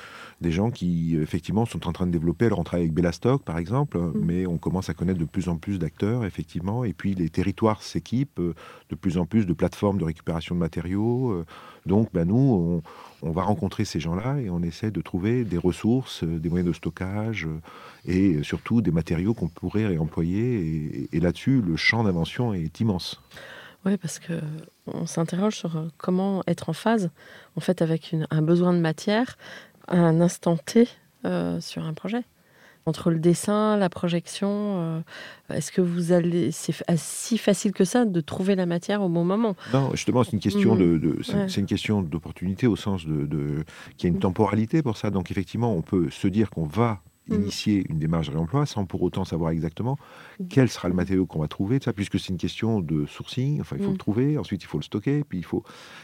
des 0.42 0.52
gens 0.52 0.72
qui 0.72 1.16
effectivement 1.16 1.68
sont 1.68 1.88
en 1.88 1.92
train 1.92 2.08
de 2.08 2.12
développer. 2.12 2.48
Alors 2.48 2.58
on 2.58 2.64
travaille 2.64 2.86
avec 2.86 2.94
Bellastock 2.96 3.44
par 3.44 3.60
exemple, 3.60 4.00
mais 4.16 4.48
on 4.48 4.58
commence 4.58 4.90
à 4.90 4.96
connaître 4.96 5.20
de 5.20 5.26
plus 5.26 5.48
en 5.48 5.58
plus 5.58 5.78
d'acteurs 5.78 6.26
effectivement. 6.26 6.84
Et 6.84 6.94
puis 6.94 7.14
les 7.14 7.30
territoires 7.30 7.84
s'équipent 7.84 8.40
euh, 8.40 8.56
de 8.90 8.96
plus 8.96 9.20
en 9.20 9.28
plus 9.28 9.46
de 9.46 9.54
plateformes 9.54 10.00
de 10.00 10.06
récupération 10.06 10.56
de 10.56 10.60
matériaux. 10.60 11.32
euh, 11.32 11.46
donc 11.86 12.10
ben, 12.14 12.28
nous 12.28 12.82
on, 13.22 13.28
on 13.28 13.32
va 13.32 13.44
rencontrer 13.44 13.86
ces 13.86 14.00
gens-là 14.00 14.40
et 14.40 14.50
on 14.50 14.64
essaie 14.64 14.90
de 14.90 15.02
trouver 15.02 15.44
des 15.44 15.60
ressources, 15.60 16.24
des 16.24 16.50
moyens 16.50 16.68
de 16.68 16.74
stockage 16.74 17.48
et 18.06 18.42
surtout 18.42 18.82
des 18.82 18.92
matériaux 18.92 19.36
qu'on 19.36 19.50
pourrait 19.50 19.86
réemployer. 19.86 20.62
Et, 20.62 21.10
et 21.12 21.20
là-dessus, 21.20 21.62
le 21.62 21.76
champ 21.76 22.04
d'invention 22.04 22.56
est 22.56 22.80
immense. 22.80 23.22
Oui, 23.86 23.98
parce 23.98 24.20
que 24.20 24.34
on 24.88 25.06
s'interroge 25.08 25.56
sur 25.58 25.76
euh, 25.78 25.88
comment 25.98 26.44
être 26.48 26.70
en 26.70 26.74
phase, 26.74 27.10
en 27.56 27.62
fait, 27.62 27.82
avec 27.82 28.12
une- 28.12 28.28
un 28.30 28.42
besoin 28.42 28.74
de 28.74 28.80
matière 28.80 29.38
à 29.88 29.98
un 29.98 30.22
instant 30.22 30.58
T 30.58 30.88
euh, 31.26 31.60
sur 31.62 31.84
un 31.84 31.94
projet. 31.94 32.24
Entre 32.88 33.12
le 33.12 33.20
dessin, 33.20 33.78
la 33.78 33.90
projection, 33.90 34.50
euh, 34.50 35.00
est-ce 35.54 35.72
que 35.72 35.82
vous 35.82 36.12
allez, 36.14 36.52
c'est 36.52 36.74
si 36.96 37.38
facile 37.38 37.74
que 37.74 37.84
ça 37.86 38.06
de 38.06 38.22
trouver 38.22 38.56
la 38.56 38.66
matière 38.66 39.04
au 39.04 39.10
bon 39.10 39.24
moment? 39.24 39.56
Non, 39.72 39.92
justement, 39.94 40.24
c'est 40.24 40.34
une 40.34 40.40
question 40.40 40.74
Mm. 40.76 40.80
de, 40.80 40.98
de- 40.98 41.24
c'est, 41.24 41.34
Ouais. 41.36 41.46
une 41.48 41.68
question 41.68 42.02
d'opportunité 42.02 42.66
au 42.66 42.76
sens 42.76 43.06
de, 43.06 43.28
de- 43.28 43.64
qu'il 43.98 44.08
y 44.08 44.08
a 44.08 44.10
une 44.10 44.16
Mm. 44.18 44.22
temporalité 44.22 44.82
pour 44.82 44.98
ça. 44.98 45.12
Donc 45.12 45.30
effectivement, 45.30 45.74
on 45.76 45.82
peut 45.84 46.10
se 46.10 46.28
dire 46.28 46.50
qu'on 46.50 46.66
va. 46.66 47.02
Initier 47.30 47.86
une 47.90 48.00
démarche 48.00 48.28
de 48.28 48.34
réemploi 48.34 48.66
sans 48.66 48.86
pour 48.86 49.02
autant 49.04 49.26
savoir 49.26 49.52
exactement 49.52 49.98
quel 50.50 50.70
sera 50.70 50.88
le 50.90 50.96
matériau 50.96 51.26
qu'on 51.26 51.40
va 51.40 51.48
trouver, 51.48 51.80
ça, 51.82 51.94
puisque 51.94 52.20
c'est 52.20 52.30
une 52.30 52.38
question 52.38 52.80
de 52.82 53.06
sourcing. 53.06 53.62
Enfin, 53.62 53.76
il 53.78 53.84
faut 53.84 53.90
Mm. 53.90 53.94
le 53.94 53.98
trouver, 53.98 54.38
ensuite 54.38 54.64
il 54.64 54.68
faut 54.68 54.78
le 54.80 54.84
stocker, 54.84 55.24
puis 55.24 55.38
il 55.38 55.46
faut. 55.46 55.64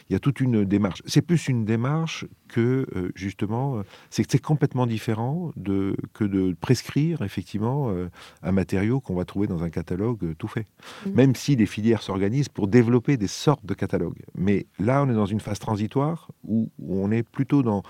Il 0.09 0.13
y 0.13 0.15
a 0.15 0.19
toute 0.19 0.39
une 0.39 0.63
démarche. 0.63 1.01
C'est 1.05 1.21
plus 1.21 1.47
une 1.47 1.65
démarche 1.65 2.25
que 2.47 2.85
euh, 2.95 3.11
justement, 3.15 3.77
euh, 3.79 3.81
c'est 4.09 4.23
que 4.23 4.31
c'est 4.31 4.41
complètement 4.41 4.85
différent 4.85 5.51
de 5.55 5.95
que 6.13 6.23
de 6.23 6.55
prescrire 6.59 7.21
effectivement 7.23 7.89
euh, 7.89 8.09
un 8.43 8.51
matériau 8.51 8.99
qu'on 8.99 9.15
va 9.15 9.25
trouver 9.25 9.47
dans 9.47 9.63
un 9.63 9.69
catalogue 9.69 10.23
euh, 10.23 10.35
tout 10.37 10.47
fait. 10.47 10.67
Mm. 11.05 11.11
Même 11.13 11.35
si 11.35 11.55
les 11.55 11.65
filières 11.65 12.01
s'organisent 12.03 12.49
pour 12.49 12.67
développer 12.67 13.17
des 13.17 13.27
sortes 13.27 13.65
de 13.65 13.73
catalogues. 13.73 14.21
Mais 14.35 14.67
là, 14.79 15.03
on 15.03 15.09
est 15.09 15.15
dans 15.15 15.25
une 15.25 15.39
phase 15.39 15.59
transitoire 15.59 16.31
où, 16.43 16.69
où 16.79 17.03
on 17.03 17.11
est 17.11 17.23
plutôt 17.23 17.63
dans 17.63 17.83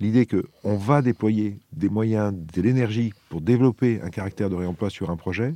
l'idée 0.00 0.26
que 0.26 0.44
on 0.64 0.76
va 0.76 1.02
déployer 1.02 1.58
des 1.72 1.88
moyens, 1.88 2.34
de 2.34 2.62
l'énergie 2.62 3.12
pour 3.28 3.40
développer 3.40 4.00
un 4.02 4.10
caractère 4.10 4.50
de 4.50 4.54
réemploi 4.56 4.90
sur 4.90 5.10
un 5.10 5.16
projet, 5.16 5.54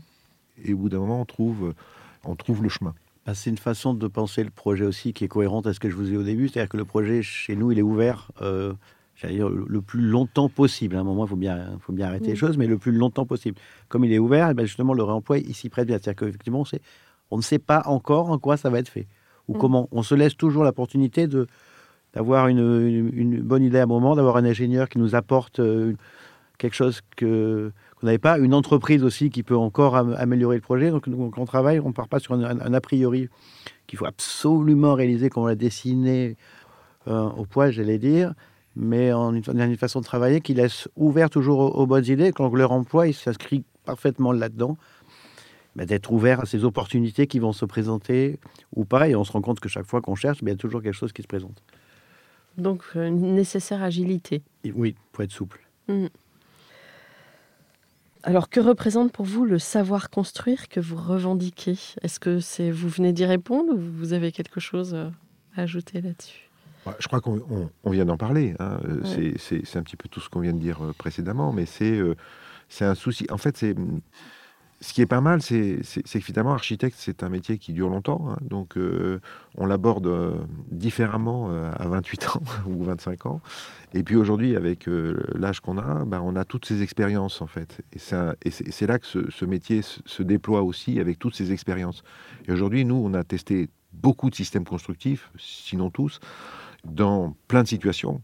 et 0.65 0.73
au 0.75 0.77
bout 0.77 0.89
d'un 0.89 0.99
moment, 0.99 1.21
on 1.21 1.25
trouve, 1.25 1.75
on 2.25 2.37
trouve 2.37 2.63
le 2.63 2.69
chemin. 2.69 2.95
Bah, 3.27 3.35
c'est 3.35 3.51
une 3.51 3.59
façon 3.59 3.95
de 3.95 4.07
penser 4.07 4.45
le 4.45 4.51
projet 4.51 4.85
aussi 4.85 5.13
qui 5.15 5.25
est 5.25 5.29
cohérente 5.29 5.67
à 5.67 5.73
ce 5.73 5.81
que 5.81 5.89
je 5.89 5.97
vous 5.97 6.07
ai 6.09 6.11
dit 6.11 6.17
au 6.17 6.23
début. 6.23 6.49
C'est-à-dire 6.49 6.69
que 6.69 6.77
le 6.77 6.85
projet, 6.85 7.23
chez 7.23 7.57
nous, 7.57 7.73
il 7.73 7.79
est 7.79 7.83
ouvert 7.83 8.31
euh, 8.43 8.75
dire, 9.27 9.49
le, 9.49 9.81
plus 9.81 10.03
longtemps 10.03 10.51
possible. 10.51 10.97
À 10.97 11.01
un 11.01 11.05
moment, 11.05 11.25
il 11.25 11.29
faut 11.31 11.37
bien, 11.37 11.79
faut 11.81 11.95
bien 11.95 12.09
arrêter 12.09 12.27
les 12.27 12.33
Mm. 12.35 12.37
choses, 12.37 12.59
mais 12.59 12.67
le 12.67 12.77
plus 12.77 12.93
longtemps 12.93 13.25
possible. 13.25 13.57
Comme 13.89 14.05
il 14.05 14.13
est 14.13 14.19
ouvert, 14.19 14.51
eh 14.51 14.55
ben, 14.55 14.67
justement, 14.67 14.93
le 14.93 15.03
réemploi, 15.03 15.39
il 15.39 15.55
s'y 15.55 15.71
prête 15.71 15.87
bien. 15.87 15.97
C'est-à-dire 15.97 16.17
qu'effectivement, 16.27 16.65
on 17.31 17.37
ne 17.39 17.43
sait 17.43 17.59
pas 17.59 17.83
encore 17.87 18.31
en 18.31 18.39
quoi 18.39 18.59
ça 18.59 18.69
va 18.69 18.79
être 18.79 18.91
fait. 18.91 19.07
Ou 19.49 19.55
Mm. 19.55 19.59
comment. 19.59 19.89
On 19.91 20.03
se 20.03 20.15
laisse 20.15 20.37
toujours 20.37 20.63
l'opportunité 20.63 21.27
de 21.27 21.47
d'avoir 22.15 22.49
une, 22.49 23.41
bonne 23.43 23.63
idée 23.63 23.79
à 23.79 23.83
un 23.83 23.87
moment, 23.87 24.15
d'avoir 24.15 24.37
un 24.37 24.45
ingénieur 24.45 24.89
qui 24.89 24.99
nous 24.99 25.15
apporte 25.15 25.61
euh, 25.61 25.95
quelque 26.59 26.75
chose 26.75 27.01
que 27.17 27.73
qu'on 28.01 28.07
n'avait 28.07 28.19
pas, 28.19 28.39
une 28.39 28.55
entreprise 28.55 29.03
aussi 29.03 29.31
qui 29.31 29.43
peut 29.43 29.57
encore 29.57 29.97
am- 29.97 30.15
améliorer 30.19 30.57
le 30.57 30.63
projet. 30.63 30.91
Donc, 30.91 31.05
quand 31.05 31.43
on 31.43 31.45
travaille, 31.45 31.81
on 31.81 31.89
ne 31.89 31.93
part 31.93 32.09
pas 32.09 32.19
sur 32.19 32.35
un, 32.35 32.75
a 32.75 32.81
priori 32.81 33.29
qu'il 33.87 33.99
faut 33.99 34.07
absolument 34.07 34.95
réaliser 34.95 35.29
comme 35.31 35.45
on 35.45 35.47
l'a 35.47 35.55
dessiné 35.55 36.37
euh, 37.09 37.29
au 37.31 37.45
poil, 37.45 37.73
j'allais 37.73 37.99
dire, 37.99 38.33
mais 38.77 39.13
en 39.13 39.35
une, 39.35 39.43
une 39.47 39.77
façon 39.77 40.01
de 40.01 40.05
travailler 40.05 40.41
qui 40.41 40.55
laisse 40.55 40.89
ouvert 40.97 41.31
toujours 41.31 41.77
aux, 41.77 41.87
bonnes 41.87 42.07
idées. 42.07 42.33
Quand 42.33 42.53
leur 42.55 42.73
emploi, 42.73 43.09
il 43.09 43.15
s'inscrit 43.15 43.65
parfaitement 43.85 44.33
là-dedans, 44.33 44.77
ben, 45.77 45.85
d'être 45.85 46.13
ouvert 46.13 46.41
à 46.41 46.47
ces 46.47 46.65
opportunités 46.65 47.27
qui 47.27 47.39
vont 47.39 47.53
se 47.53 47.65
présenter 47.65 48.39
ou 48.75 48.85
pas. 48.85 49.09
Et 49.09 49.17
on 49.17 49.25
se 49.25 49.33
rend 49.33 49.43
compte 49.43 49.61
que 49.61 49.69
chaque 49.69 49.87
fois 49.87 50.01
qu'on 50.01 50.15
cherche, 50.15 50.43
ben, 50.43 50.53
il 50.53 50.55
y 50.55 50.55
a 50.55 50.59
toujours 50.59 50.83
quelque 50.83 50.95
chose 50.95 51.13
qui 51.13 51.23
se 51.23 51.27
présente. 51.27 51.63
Donc, 52.59 52.83
euh, 52.97 53.09
une 53.09 53.35
nécessaire 53.35 53.83
agilité. 53.83 54.43
Et 54.65 54.73
oui, 54.73 54.95
pour 55.13 55.25
être 55.25 55.33
souple. 55.33 55.61
Alors, 58.23 58.49
que 58.49 58.61
représente 58.61 59.13
pour 59.13 59.27
vous 59.27 59.45
le 59.45 59.59
savoir 59.59 60.09
construire 60.09 60.69
que 60.69 60.81
vous 60.81 60.97
revendiquez? 60.97 61.77
Est-ce 62.03 62.19
que 62.19 62.41
c'est 62.41 62.71
vous 62.71 62.89
venez 62.89 63.13
d'y 63.13 63.27
répondre 63.27 63.75
ou 63.75 63.79
vous 63.79 64.13
avez 64.15 64.33
quelque 64.33 64.61
chose 64.61 64.95
euh, 64.95 65.11
à 65.57 65.63
ajouter 65.63 66.01
là-dessus? 66.01 66.49
Ouais, 66.87 66.95
Je 66.99 67.07
crois 67.07 67.21
qu'on 67.21 67.43
on- 67.51 67.71
on 67.83 67.91
vient 67.91 68.05
d'en 68.07 68.17
parler. 68.17 68.55
hein. 68.61 68.79
Euh, 68.85 69.03
Ouais. 69.03 69.35
c'est- 69.39 69.77
un 69.77 69.83
petit 69.83 69.97
peu 69.97 70.09
tout 70.09 70.21
ce 70.21 70.29
qu'on 70.31 70.41
vient 70.41 70.53
de 70.55 70.59
dire 70.59 70.79
précédemment, 70.97 71.53
mais 71.53 71.67
c'est 71.67 71.99
euh, 71.99 72.15
c'est 72.69 72.85
un 72.87 72.95
souci. 72.95 73.27
En 73.31 73.37
fait, 73.39 73.57
c'est 73.59 73.75
ce 74.85 74.93
qui 74.93 75.01
est 75.01 75.07
pas 75.07 75.23
mal, 75.23 75.41
c'est 75.41 75.81
que 75.81 76.21
finalement, 76.21 76.53
architecte, 76.53 76.97
c'est 76.99 77.23
un 77.23 77.31
métier 77.31 77.57
qui 77.57 77.73
dure 77.73 77.89
longtemps. 77.89 78.29
hein. 78.29 78.37
donc, 78.43 78.77
euh, 78.77 79.19
on 79.57 79.65
l'aborde 79.65 80.07
euh, 80.07 80.35
différemment 80.71 81.49
euh, 81.51 81.73
à 81.79 81.89
28 81.89 82.29
ans 82.37 82.43
ou 82.67 82.85
25 82.85 83.25
ans. 83.25 83.41
Et 83.95 84.03
puis 84.03 84.17
aujourd'hui, 84.17 84.57
avec 84.57 84.87
l'âge 85.35 85.61
qu'on 85.61 85.79
a, 85.79 86.05
ben, 86.05 86.21
on 86.23 86.37
a 86.37 86.45
toutes 86.45 86.67
ces 86.67 86.83
expériences, 86.83 87.41
en 87.41 87.47
fait. 87.47 87.81
Et 87.95 87.99
c'est 87.99 88.87
là 88.87 88.99
que 88.99 89.07
ce, 89.07 89.45
métier 89.47 89.81
se, 89.83 90.23
déploie 90.23 90.63
aussi 90.63 91.01
avec 91.01 91.19
toutes 91.19 91.35
ces 91.35 91.51
expériences. 91.51 92.03
Et 92.47 92.53
aujourd'hui, 92.53 92.85
nous, 92.85 92.97
on 92.97 93.15
a 93.15 93.25
testé 93.25 93.71
beaucoup 93.95 94.29
de 94.29 94.35
systèmes 94.35 94.65
constructifs, 94.65 95.31
sinon 95.39 95.89
tous, 95.91 96.21
dans 96.85 97.35
plein 97.49 97.63
de 97.63 97.69
situations. 97.69 98.21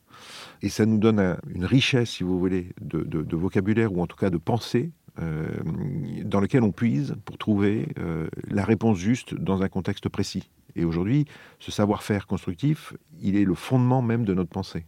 Et 0.60 0.68
ça 0.68 0.84
nous 0.84 0.98
donne 0.98 1.18
un- 1.20 1.38
une 1.48 1.64
richesse, 1.64 2.10
si 2.10 2.24
vous 2.24 2.38
voulez, 2.38 2.72
de, 2.80 3.36
vocabulaire 3.36 3.92
ou 3.92 4.02
en 4.02 4.06
tout 4.06 4.16
cas 4.16 4.28
de 4.28 4.36
pensée 4.36 4.90
dans 5.16 6.40
lequel 6.40 6.62
on 6.62 6.72
puise 6.72 7.16
pour 7.24 7.38
trouver 7.38 7.88
euh, 7.98 8.28
la 8.48 8.64
réponse 8.64 8.98
juste 8.98 9.34
dans 9.34 9.62
un 9.62 9.68
contexte 9.68 10.08
précis. 10.08 10.50
Et 10.76 10.84
aujourd'hui, 10.84 11.26
ce 11.58 11.70
savoir-faire 11.70 12.26
constructif, 12.26 12.94
il 13.20 13.36
est 13.36 13.44
le 13.44 13.54
fondement 13.54 14.02
même 14.02 14.24
de 14.24 14.34
notre 14.34 14.50
pensée. 14.50 14.86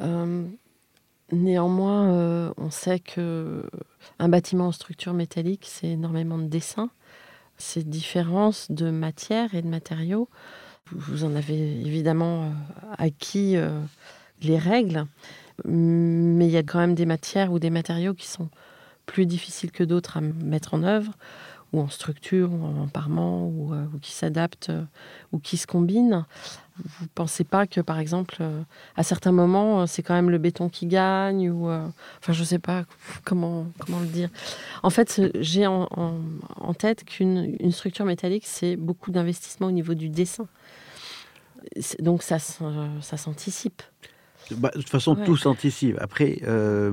Euh, 0.00 0.44
Néanmoins, 1.32 2.12
euh, 2.12 2.52
on 2.58 2.70
sait 2.70 3.00
que 3.00 3.64
un 4.18 4.28
bâtiment 4.28 4.68
en 4.68 4.72
structure 4.72 5.14
métallique, 5.14 5.66
c'est 5.66 5.88
énormément 5.88 6.38
de 6.38 6.46
dessins, 6.46 6.90
c'est 7.56 7.88
différence 7.88 8.70
de 8.70 8.90
matière 8.90 9.54
et 9.54 9.62
de 9.62 9.68
matériaux. 9.68 10.28
Vous 10.92 11.24
en 11.24 11.34
avez 11.34 11.80
évidemment 11.80 12.44
euh, 12.44 12.50
acquis 12.98 13.56
euh, 13.56 13.80
les 14.42 14.58
règles, 14.58 15.06
mais 16.44 16.50
il 16.50 16.52
y 16.52 16.58
a 16.58 16.62
quand 16.62 16.78
même 16.78 16.94
des 16.94 17.06
matières 17.06 17.52
ou 17.52 17.58
des 17.58 17.70
matériaux 17.70 18.12
qui 18.12 18.26
sont 18.26 18.50
plus 19.06 19.24
difficiles 19.24 19.72
que 19.72 19.82
d'autres 19.82 20.18
à 20.18 20.20
mettre 20.20 20.74
en 20.74 20.82
œuvre, 20.82 21.12
ou 21.72 21.80
en 21.80 21.88
structure, 21.88 22.52
ou 22.52 22.62
en 22.62 22.86
parement, 22.86 23.46
ou, 23.46 23.72
euh, 23.72 23.86
qui 24.02 24.12
s'adaptent, 24.12 24.68
euh, 24.68 24.84
ou 25.32 25.38
qui 25.38 25.56
se 25.56 25.66
combinent. 25.66 26.26
Vous 26.76 27.04
ne 27.04 27.08
pensez 27.14 27.44
pas 27.44 27.66
que, 27.66 27.80
par 27.80 27.98
exemple, 27.98 28.36
euh, 28.42 28.60
à 28.94 29.02
certains 29.02 29.32
moments, 29.32 29.86
c'est 29.86 30.02
quand 30.02 30.12
même 30.12 30.28
le 30.28 30.36
béton 30.36 30.68
qui 30.68 30.84
gagne 30.86 31.48
ou 31.50 31.70
enfin 31.70 32.32
je 32.34 32.44
sais 32.44 32.58
pas 32.58 32.84
comment 33.24 33.66
comment 33.78 34.00
le 34.00 34.06
dire. 34.06 34.28
En 34.82 34.90
fait, 34.90 35.22
j'ai 35.40 35.66
en, 35.66 36.74
tête 36.78 37.04
qu'une 37.04 37.56
une 37.58 37.72
structure 37.72 38.04
métallique, 38.04 38.44
c'est 38.46 38.76
beaucoup 38.76 39.12
d'investissement 39.12 39.68
au 39.68 39.72
niveau 39.72 39.94
du 39.94 40.10
dessin. 40.10 40.46
Donc 42.00 42.22
ça 42.22 42.38
ça 42.38 43.16
s'anticipe. 43.16 43.82
Bah, 44.52 44.70
de 44.74 44.80
toute 44.80 44.88
façon, 44.90 45.16
Ouais. 45.16 45.24
tout 45.24 45.36
s'anticipe. 45.36 45.96
Après, 46.00 46.38
euh, 46.46 46.92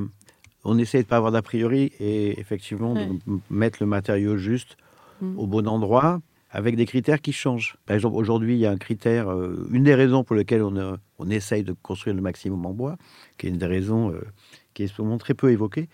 on 0.63 0.77
essaie 0.77 0.99
de 0.99 1.03
ne 1.03 1.07
pas 1.09 1.17
avoir 1.17 1.31
d'a 1.31 1.41
priori 1.41 1.91
et 1.99 2.39
effectivement 2.39 2.93
Ouais. 2.93 3.07
de 3.07 3.39
mettre 3.49 3.77
le 3.81 3.87
matériau 3.87 4.37
juste 4.37 4.77
Mm. 5.21 5.37
au 5.37 5.47
bon 5.47 5.67
endroit 5.67 6.21
avec 6.49 6.75
des 6.75 6.85
critères 6.85 7.21
qui 7.21 7.31
changent. 7.31 7.77
Par 7.85 7.95
exemple, 7.95 8.15
aujourd'hui, 8.17 8.55
il 8.55 8.59
y 8.59 8.65
a 8.65 8.71
un 8.71 8.77
critère, 8.77 9.29
euh, 9.29 9.67
une 9.71 9.83
des 9.83 9.95
raisons 9.95 10.23
pour 10.23 10.35
lesquelles 10.35 10.63
on, 10.63 10.75
euh, 10.75 10.95
on 11.19 11.29
essaye 11.29 11.63
de 11.63 11.73
construire 11.81 12.15
le 12.15 12.21
maximum 12.21 12.65
en 12.65 12.73
bois, 12.73 12.97
qui 13.37 13.47
est 13.47 13.49
une 13.49 13.57
des 13.57 13.65
raisons 13.65 14.13
qui 14.73 14.83
est 14.83 14.87
souvent 14.87 15.17
très 15.17 15.33
peu 15.33 15.51
évoquée, 15.51 15.87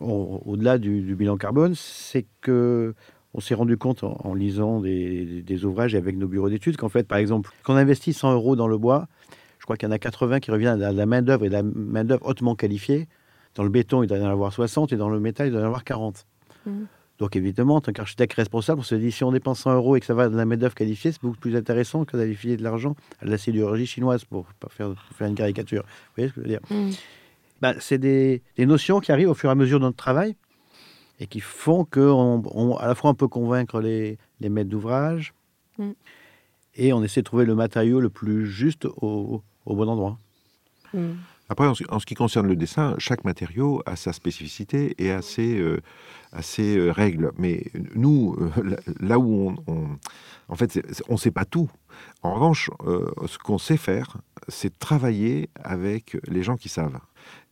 au- 0.00 0.42
au-delà 0.44 0.78
du, 0.78 1.00
du 1.02 1.14
bilan 1.16 1.36
carbone, 1.36 1.74
c'est 1.74 2.26
que 2.40 2.94
on 3.34 3.40
s'est 3.40 3.54
rendu 3.54 3.76
compte 3.76 4.02
en, 4.02 4.32
lisant 4.34 4.80
des, 4.80 5.42
des, 5.42 5.64
ouvrages 5.66 5.94
et 5.94 5.98
avec 5.98 6.16
nos 6.16 6.26
bureaux 6.26 6.48
d'études 6.48 6.76
qu'en 6.78 6.88
fait, 6.88 7.06
par 7.06 7.18
exemple, 7.18 7.50
quand 7.64 7.74
on 7.74 7.76
investit 7.76 8.14
100 8.14 8.32
euros 8.32 8.56
dans 8.56 8.66
le 8.68 8.78
bois, 8.78 9.08
crois 9.66 9.76
qu'il 9.76 9.88
y 9.88 9.90
en 9.90 9.94
a 9.94 9.98
80 9.98 10.40
qui 10.40 10.50
reviennent 10.50 10.80
à 10.80 10.92
la 10.92 11.06
main-d'œuvre 11.06 11.44
et 11.44 11.48
de 11.48 11.54
la 11.54 11.62
main-d'œuvre 11.62 12.24
hautement 12.24 12.54
qualifiée. 12.54 13.08
Dans 13.56 13.64
le 13.64 13.68
béton, 13.68 14.02
il 14.02 14.06
doit 14.06 14.18
y 14.18 14.22
en 14.22 14.30
avoir 14.30 14.52
60 14.52 14.92
et 14.92 14.96
dans 14.96 15.08
le 15.08 15.18
métal, 15.18 15.48
il 15.48 15.50
doit 15.50 15.60
y 15.60 15.64
en 15.64 15.66
avoir 15.66 15.84
40. 15.84 16.26
Mmh. 16.66 16.84
Donc 17.18 17.34
évidemment, 17.34 17.76
en 17.76 17.80
tant 17.80 17.92
qu'architecte 17.92 18.34
responsable, 18.34 18.80
on 18.80 18.84
se 18.84 18.94
dit 18.94 19.10
si 19.10 19.24
on 19.24 19.32
dépense 19.32 19.60
100 19.60 19.74
euros 19.74 19.96
et 19.96 20.00
que 20.00 20.06
ça 20.06 20.14
va 20.14 20.28
de 20.28 20.36
la 20.36 20.44
main-d'œuvre 20.44 20.74
qualifiée, 20.74 21.12
c'est 21.12 21.22
beaucoup 21.22 21.38
plus 21.38 21.56
intéressant 21.56 22.04
que 22.04 22.16
d'aller 22.16 22.34
filer 22.34 22.56
de 22.56 22.62
l'argent 22.62 22.94
à 23.20 23.24
la 23.24 23.38
sidérurgie 23.38 23.86
chinoise 23.86 24.24
pour 24.24 24.46
pas 24.60 24.68
faire, 24.68 24.94
faire 25.14 25.26
une 25.26 25.34
caricature. 25.34 25.82
Vous 25.82 26.12
voyez 26.16 26.28
ce 26.28 26.34
que 26.34 26.40
je 26.42 26.46
veux 26.46 26.52
dire? 26.52 26.60
Mmh. 26.70 26.90
bah, 27.62 27.74
C'est 27.80 27.98
des, 27.98 28.42
notions 28.58 29.00
qui 29.00 29.12
arrivent 29.12 29.30
au 29.30 29.34
fur 29.34 29.48
et 29.48 29.52
à 29.52 29.54
mesure 29.54 29.80
de 29.80 29.84
notre 29.84 29.96
travail 29.96 30.36
et 31.18 31.26
qui 31.26 31.40
font 31.40 31.84
qu'à 31.84 32.00
à 32.00 32.86
la 32.86 32.94
fois 32.94 33.10
on 33.10 33.14
peut 33.14 33.28
convaincre 33.28 33.80
les, 33.80 34.18
maîtres 34.40 34.68
d'ouvrage 34.68 35.32
mmh. 35.78 35.90
et 36.74 36.92
on 36.92 37.02
essaie 37.02 37.22
de 37.22 37.24
trouver 37.24 37.46
le 37.46 37.54
matériau 37.54 38.00
le 38.00 38.10
plus 38.10 38.46
juste 38.46 38.84
au, 38.84 39.42
bon 39.74 39.88
endroit. 39.88 40.18
Après, 41.48 41.66
en 41.66 41.74
ce, 41.74 42.06
qui 42.06 42.14
concerne 42.14 42.48
le 42.48 42.56
dessin, 42.56 42.96
chaque 42.98 43.24
matériau 43.24 43.80
a 43.86 43.94
sa 43.94 44.12
spécificité 44.12 44.94
et 44.98 45.12
a 45.12 45.22
ses, 45.22 45.58
euh, 45.58 45.80
euh, 46.58 46.92
règles. 46.92 47.30
Mais 47.38 47.66
nous, 47.94 48.36
euh, 48.40 48.76
là 49.00 49.18
où 49.18 49.54
on, 49.68 49.98
en 50.48 50.56
fait, 50.56 50.80
on 51.08 51.14
ne 51.14 51.18
sait 51.18 51.30
pas 51.30 51.44
tout. 51.44 51.70
En 52.22 52.34
revanche, 52.34 52.68
ce 53.26 53.38
qu'on 53.38 53.58
sait 53.58 53.78
faire, 53.78 54.18
c'est 54.48 54.78
travailler 54.78 55.48
avec 55.62 56.18
les 56.26 56.42
gens 56.42 56.56
qui 56.56 56.68
savent. 56.68 56.98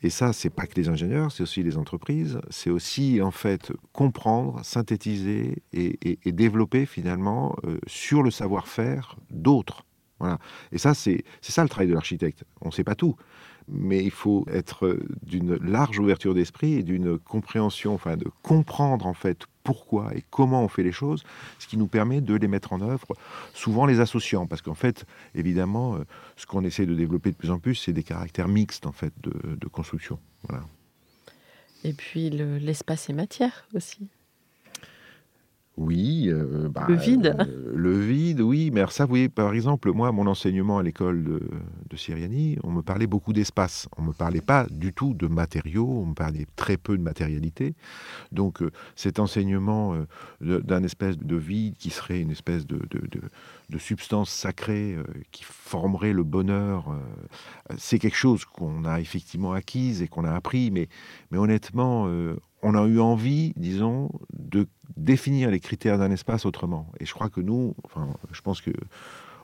Et 0.02 0.10
ça, 0.10 0.32
c'est 0.34 0.50
pas 0.50 0.66
que 0.66 0.74
les 0.74 0.88
ingénieurs, 0.88 1.32
c'est 1.32 1.42
aussi 1.42 1.62
les 1.62 1.78
entreprises, 1.78 2.40
c'est 2.50 2.68
aussi 2.68 3.22
en 3.22 3.30
fait 3.30 3.72
comprendre, 3.92 4.62
synthétiser 4.62 5.62
et, 5.72 6.18
développer 6.26 6.84
finalement 6.84 7.56
sur 7.86 8.22
le 8.22 8.30
savoir-faire 8.30 9.16
d'autres. 9.30 9.83
Voilà. 10.18 10.38
Et 10.72 10.78
ça, 10.78 10.94
c'est 10.94 11.24
ça 11.40 11.62
le 11.62 11.68
travail 11.68 11.88
de 11.88 11.94
l'architecte. 11.94 12.44
On 12.60 12.68
ne 12.68 12.72
sait 12.72 12.84
pas 12.84 12.94
tout 12.94 13.16
mais 13.68 14.04
il 14.04 14.10
faut 14.10 14.44
être 14.50 14.98
d'une 15.22 15.56
large 15.56 15.98
ouverture 15.98 16.34
d'esprit 16.34 16.74
et 16.74 16.82
d'une 16.82 17.18
compréhension, 17.18 17.94
enfin 17.94 18.16
de 18.16 18.26
comprendre 18.42 19.06
en 19.06 19.14
fait 19.14 19.44
pourquoi 19.62 20.14
et 20.14 20.22
comment 20.30 20.62
on 20.62 20.68
fait 20.68 20.82
les 20.82 20.92
choses, 20.92 21.24
ce 21.58 21.66
qui 21.66 21.76
nous 21.76 21.86
permet 21.86 22.20
de 22.20 22.34
les 22.34 22.48
mettre 22.48 22.72
en 22.72 22.82
œuvre, 22.82 23.06
souvent 23.54 23.86
les 23.86 24.00
associant, 24.00 24.46
parce 24.46 24.60
qu'en 24.60 24.74
fait, 24.74 25.06
évidemment, 25.34 25.96
euh, 25.96 26.04
ce 26.36 26.44
qu'on 26.44 26.64
essaie 26.64 26.84
de 26.84 26.94
développer 26.94 27.30
de 27.30 27.36
plus 27.36 27.50
en 27.50 27.58
plus, 27.58 27.74
c'est 27.74 27.94
des 27.94 28.02
caractères 28.02 28.48
mixtes 28.48 28.86
en 28.86 28.92
fait 28.92 29.12
de, 29.22 29.68
construction. 29.68 30.18
Et 31.82 31.94
puis 31.94 32.30
l'espace 32.30 33.08
et 33.08 33.12
matière 33.12 33.66
aussi. 33.74 34.08
Oui. 35.76 36.28
Euh, 36.28 36.68
bah, 36.68 36.84
le 36.88 36.94
vide. 36.94 37.36
Euh, 37.38 37.72
le 37.74 37.98
vide, 37.98 38.40
oui. 38.40 38.70
Mais 38.72 38.84
ça, 38.90 39.04
vous 39.04 39.10
voyez, 39.10 39.28
par 39.28 39.52
exemple, 39.54 39.92
moi, 39.92 40.12
mon 40.12 40.26
enseignement 40.26 40.78
à 40.78 40.82
l'école 40.82 41.24
de, 41.24 41.42
de 41.90 41.96
Syriani, 41.96 42.58
on 42.62 42.70
me 42.70 42.82
parlait 42.82 43.06
beaucoup 43.06 43.32
d'espace. 43.32 43.88
On 43.96 44.02
ne 44.02 44.08
me 44.08 44.12
parlait 44.12 44.40
pas 44.40 44.66
du 44.70 44.92
tout 44.92 45.14
de 45.14 45.26
matériaux, 45.26 45.88
on 45.88 46.06
me 46.06 46.14
parlait 46.14 46.46
très 46.56 46.76
peu 46.76 46.96
de 46.96 47.02
matérialité. 47.02 47.74
Donc, 48.30 48.62
euh, 48.62 48.70
cet 48.94 49.18
enseignement 49.18 49.94
d'un 50.40 50.82
espèce 50.82 51.18
de 51.18 51.36
vide 51.36 51.76
qui 51.76 51.90
serait 51.90 52.20
une 52.20 52.30
espèce 52.30 52.66
de, 52.66 52.80
de 52.88 53.78
substance 53.78 54.30
sacrée 54.30 54.96
qui 55.30 55.44
formerait 55.44 56.12
le 56.12 56.22
bonheur, 56.22 56.96
c'est 57.76 57.98
quelque 57.98 58.16
chose 58.16 58.44
qu'on 58.44 58.84
a 58.84 59.00
effectivement 59.00 59.52
acquise 59.52 60.02
et 60.02 60.08
qu'on 60.08 60.24
a 60.24 60.32
appris. 60.32 60.70
Mais, 60.70 60.88
mais 61.30 61.38
honnêtement, 61.38 62.08
on 62.64 62.74
a 62.74 62.86
eu 62.86 62.98
envie, 62.98 63.52
disons, 63.56 64.10
de 64.32 64.66
définir 64.96 65.50
les 65.50 65.60
critères 65.60 65.98
d'un 65.98 66.10
espace 66.10 66.46
autrement. 66.46 66.90
Et 66.98 67.04
je 67.04 67.12
crois 67.12 67.28
que 67.28 67.42
nous, 67.42 67.74
enfin, 67.84 68.08
je 68.32 68.40
pense 68.40 68.62
que 68.62 68.70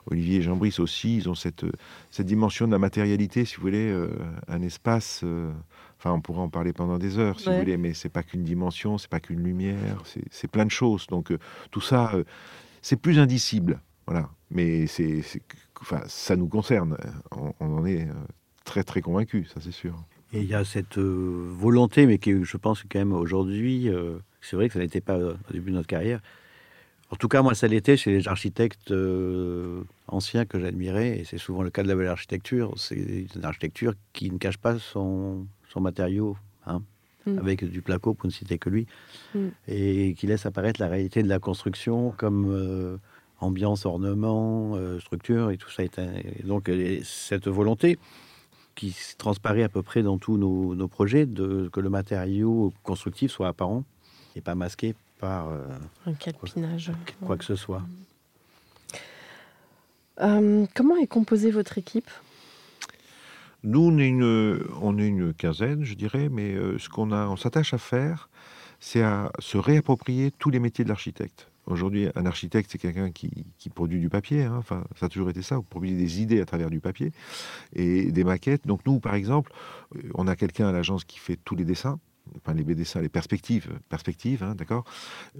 Olivier 0.07 0.39
et 0.39 0.41
Jean-Brice 0.41 0.79
aussi, 0.79 1.17
ils 1.17 1.29
ont 1.29 1.35
cette, 1.35 1.63
cette 2.09 2.25
dimension 2.25 2.65
de 2.65 2.71
la 2.71 2.79
matérialité, 2.79 3.45
si 3.45 3.57
vous 3.57 3.61
voulez, 3.61 3.91
euh, 3.91 4.09
un 4.47 4.63
espace. 4.63 5.21
Euh, 5.23 5.51
enfin, 5.99 6.11
on 6.11 6.19
pourrait 6.19 6.41
en 6.41 6.49
parler 6.49 6.73
pendant 6.73 6.97
des 6.97 7.19
heures, 7.19 7.39
si 7.39 7.47
vous 7.47 7.59
voulez, 7.59 7.77
mais 7.77 7.93
c'est 7.93 8.09
pas 8.09 8.23
qu'une 8.23 8.43
dimension, 8.43 8.97
c'est 8.97 9.09
pas 9.09 9.19
qu'une 9.19 9.43
lumière, 9.43 10.03
c'est 10.31 10.49
plein 10.49 10.65
de 10.65 10.71
choses. 10.71 11.05
Donc 11.05 11.31
euh, 11.31 11.37
tout 11.69 11.81
ça, 11.81 12.13
c'est 12.81 12.99
plus 12.99 13.19
indicible, 13.19 13.79
voilà. 14.07 14.29
Mais 14.49 14.87
c'est, 14.87 15.21
enfin, 15.79 16.01
ça 16.07 16.35
nous 16.35 16.47
concerne. 16.47 16.97
On, 17.31 17.53
on 17.59 17.77
en 17.77 17.85
est 17.85 18.07
très 18.65 18.83
très 18.83 19.01
convaincus, 19.01 19.51
ça 19.53 19.61
c'est 19.61 19.71
sûr. 19.71 19.93
Et 20.33 20.39
il 20.39 20.47
y 20.47 20.53
a 20.53 20.63
cette 20.63 20.97
euh, 20.97 21.49
volonté, 21.49 22.05
mais 22.05 22.17
qui, 22.17 22.43
je 22.43 22.57
pense, 22.57 22.83
quand 22.89 22.99
même 22.99 23.13
aujourd'hui, 23.13 23.89
euh, 23.89 24.17
c'est 24.39 24.55
vrai 24.55 24.67
que 24.67 24.73
ça 24.73 24.79
n'était 24.79 25.01
pas 25.01 25.17
au 25.17 25.33
début 25.51 25.71
de 25.71 25.75
notre 25.75 25.87
carrière. 25.87 26.21
En 27.09 27.17
tout 27.17 27.27
cas, 27.27 27.41
moi, 27.41 27.53
ça 27.53 27.67
l'était 27.67 27.97
chez 27.97 28.11
les 28.11 28.29
architectes 28.29 28.91
euh, 28.91 29.83
anciens 30.07 30.45
que 30.45 30.57
j'admirais, 30.57 31.19
et 31.19 31.23
c'est 31.25 31.37
souvent 31.37 31.63
le 31.63 31.69
cas 31.69 31.83
de 31.83 31.89
la 31.89 31.95
belle 31.95 32.07
architecture. 32.07 32.73
C'est 32.77 33.27
une 33.35 33.43
architecture 33.43 33.93
qui 34.13 34.31
ne 34.31 34.37
cache 34.37 34.57
pas 34.57 34.79
son, 34.79 35.45
son 35.67 35.81
matériau, 35.81 36.37
hein, 36.65 36.81
mm. 37.25 37.37
avec 37.37 37.65
du 37.65 37.81
placo, 37.81 38.13
pour 38.13 38.27
ne 38.27 38.31
citer 38.31 38.57
que 38.57 38.69
lui, 38.69 38.87
mm. 39.35 39.47
et 39.67 40.13
qui 40.13 40.27
laisse 40.27 40.45
apparaître 40.45 40.79
la 40.79 40.87
réalité 40.87 41.23
de 41.23 41.27
la 41.27 41.39
construction 41.39 42.11
comme 42.15 42.99
ambiance, 43.41 43.85
ornement, 43.85 44.77
structure, 45.01 45.51
et 45.51 45.57
tout 45.57 45.69
ça. 45.69 45.83
et 45.83 45.91
donc, 46.45 46.71
cette 47.03 47.49
volonté, 47.49 47.99
qui 48.75 48.95
transparaît 49.17 49.63
à 49.63 49.69
peu 49.69 49.81
près 49.81 50.03
dans 50.03 50.17
tous 50.17 50.37
nos, 50.37 50.87
projets, 50.87 51.25
de, 51.25 51.69
que 51.71 51.79
le 51.79 51.89
matériau 51.89 52.73
constructif 52.83 53.31
soit 53.31 53.47
apparent 53.47 53.83
et 54.35 54.41
pas 54.41 54.55
masqué 54.55 54.95
par 55.19 55.49
euh, 55.49 55.67
un 56.05 56.13
calpinage. 56.13 56.91
Quoi, 57.25 57.37
que 57.37 57.45
ce 57.45 57.55
soit. 57.55 57.83
Euh, 60.19 60.65
comment 60.73 60.97
est 60.97 61.07
composée 61.07 61.51
votre 61.51 61.77
équipe? 61.77 62.09
Nous, 63.63 63.79
on 63.79 63.97
est, 63.99 64.07
une, 64.07 64.63
on 64.81 64.97
est 64.97 65.07
une 65.07 65.33
quinzaine, 65.33 65.83
je 65.83 65.93
dirais, 65.93 66.29
mais 66.29 66.53
euh, 66.53 66.79
ce 66.79 66.89
qu'on 66.89 67.11
a, 67.11 67.27
on 67.27 67.35
s'attache 67.35 67.73
à 67.75 67.77
faire, 67.77 68.29
c'est 68.79 69.03
à 69.03 69.31
se 69.37 69.57
réapproprier 69.57 70.31
tous 70.31 70.49
les 70.49 70.59
métiers 70.59 70.83
de 70.83 70.89
l'architecte. 70.89 71.50
Aujourd'hui, 71.71 72.09
un 72.15 72.25
architecte, 72.25 72.69
c'est 72.69 72.77
quelqu'un 72.77 73.11
qui, 73.11 73.45
produit 73.73 74.01
du 74.01 74.09
papier. 74.09 74.43
Hein. 74.43 74.55
Enfin, 74.57 74.83
ça 74.99 75.05
a 75.05 75.09
toujours 75.09 75.29
été 75.29 75.41
ça. 75.41 75.55
Vous 75.55 75.63
produisez 75.63 75.95
des 75.95 76.21
idées 76.21 76.41
à 76.41 76.45
travers 76.45 76.69
du 76.69 76.81
papier 76.81 77.13
et 77.73 78.11
des 78.11 78.25
maquettes. 78.25 78.67
Donc 78.67 78.85
nous, 78.85 78.99
par 78.99 79.15
exemple, 79.15 79.53
euh, 79.95 80.01
on 80.15 80.27
a 80.27 80.35
quelqu'un 80.35 80.67
à 80.67 80.73
l'agence 80.73 81.05
qui 81.05 81.17
fait 81.17 81.37
tous 81.37 81.55
les 81.55 81.63
dessins. 81.63 81.99
Enfin, 82.35 82.53
les 82.53 82.63
dessins, 82.63 83.01
les 83.01 83.09
perspectives, 83.09 83.69
perspectives, 83.87 84.43
hein, 84.43 84.53
d'accord. 84.53 84.83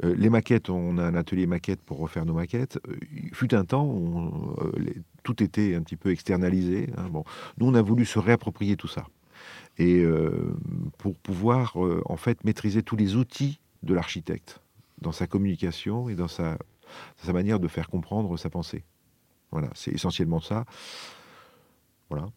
Euh, 0.03 0.15
les 0.17 0.29
maquettes, 0.29 0.69
on 0.69 0.97
a 0.97 1.03
un 1.03 1.15
atelier 1.15 1.47
maquette 1.47 1.81
pour 1.81 1.99
refaire 1.99 2.25
nos 2.25 2.33
maquettes. 2.33 2.79
Euh, 2.87 2.95
il 3.11 3.35
fut 3.35 3.53
un 3.53 3.65
temps 3.65 3.85
où 3.85 4.55
tout 5.23 5.43
était 5.43 5.75
un 5.75 5.81
petit 5.81 5.97
peu 5.97 6.11
externalisé. 6.11 6.89
Hein. 6.97 7.09
Bon, 7.09 7.25
nous, 7.57 7.67
on 7.67 7.73
a 7.73 7.81
voulu 7.81 8.05
se 8.05 8.19
réapproprier 8.19 8.77
tout 8.77 8.87
ça 8.87 9.05
et 9.77 10.03
pour 10.97 11.15
pouvoir 11.15 11.77
en 12.05 12.17
fait 12.17 12.43
maîtriser 12.43 12.83
tous 12.83 12.97
les 12.97 13.15
outils 13.15 13.61
de 13.83 13.93
l'architecte 13.93 14.61
dans 15.01 15.11
sa 15.11 15.27
communication 15.27 16.09
et 16.09 16.15
dans 16.15 16.27
sa, 16.27 16.57
sa 17.17 17.33
manière 17.33 17.59
de 17.59 17.67
faire 17.67 17.89
comprendre 17.89 18.37
sa 18.37 18.49
pensée. 18.49 18.83
Voilà, 19.51 19.69
c'est 19.73 19.91
essentiellement 19.91 20.39
ça. 20.39 20.65
Voilà. 22.09 22.29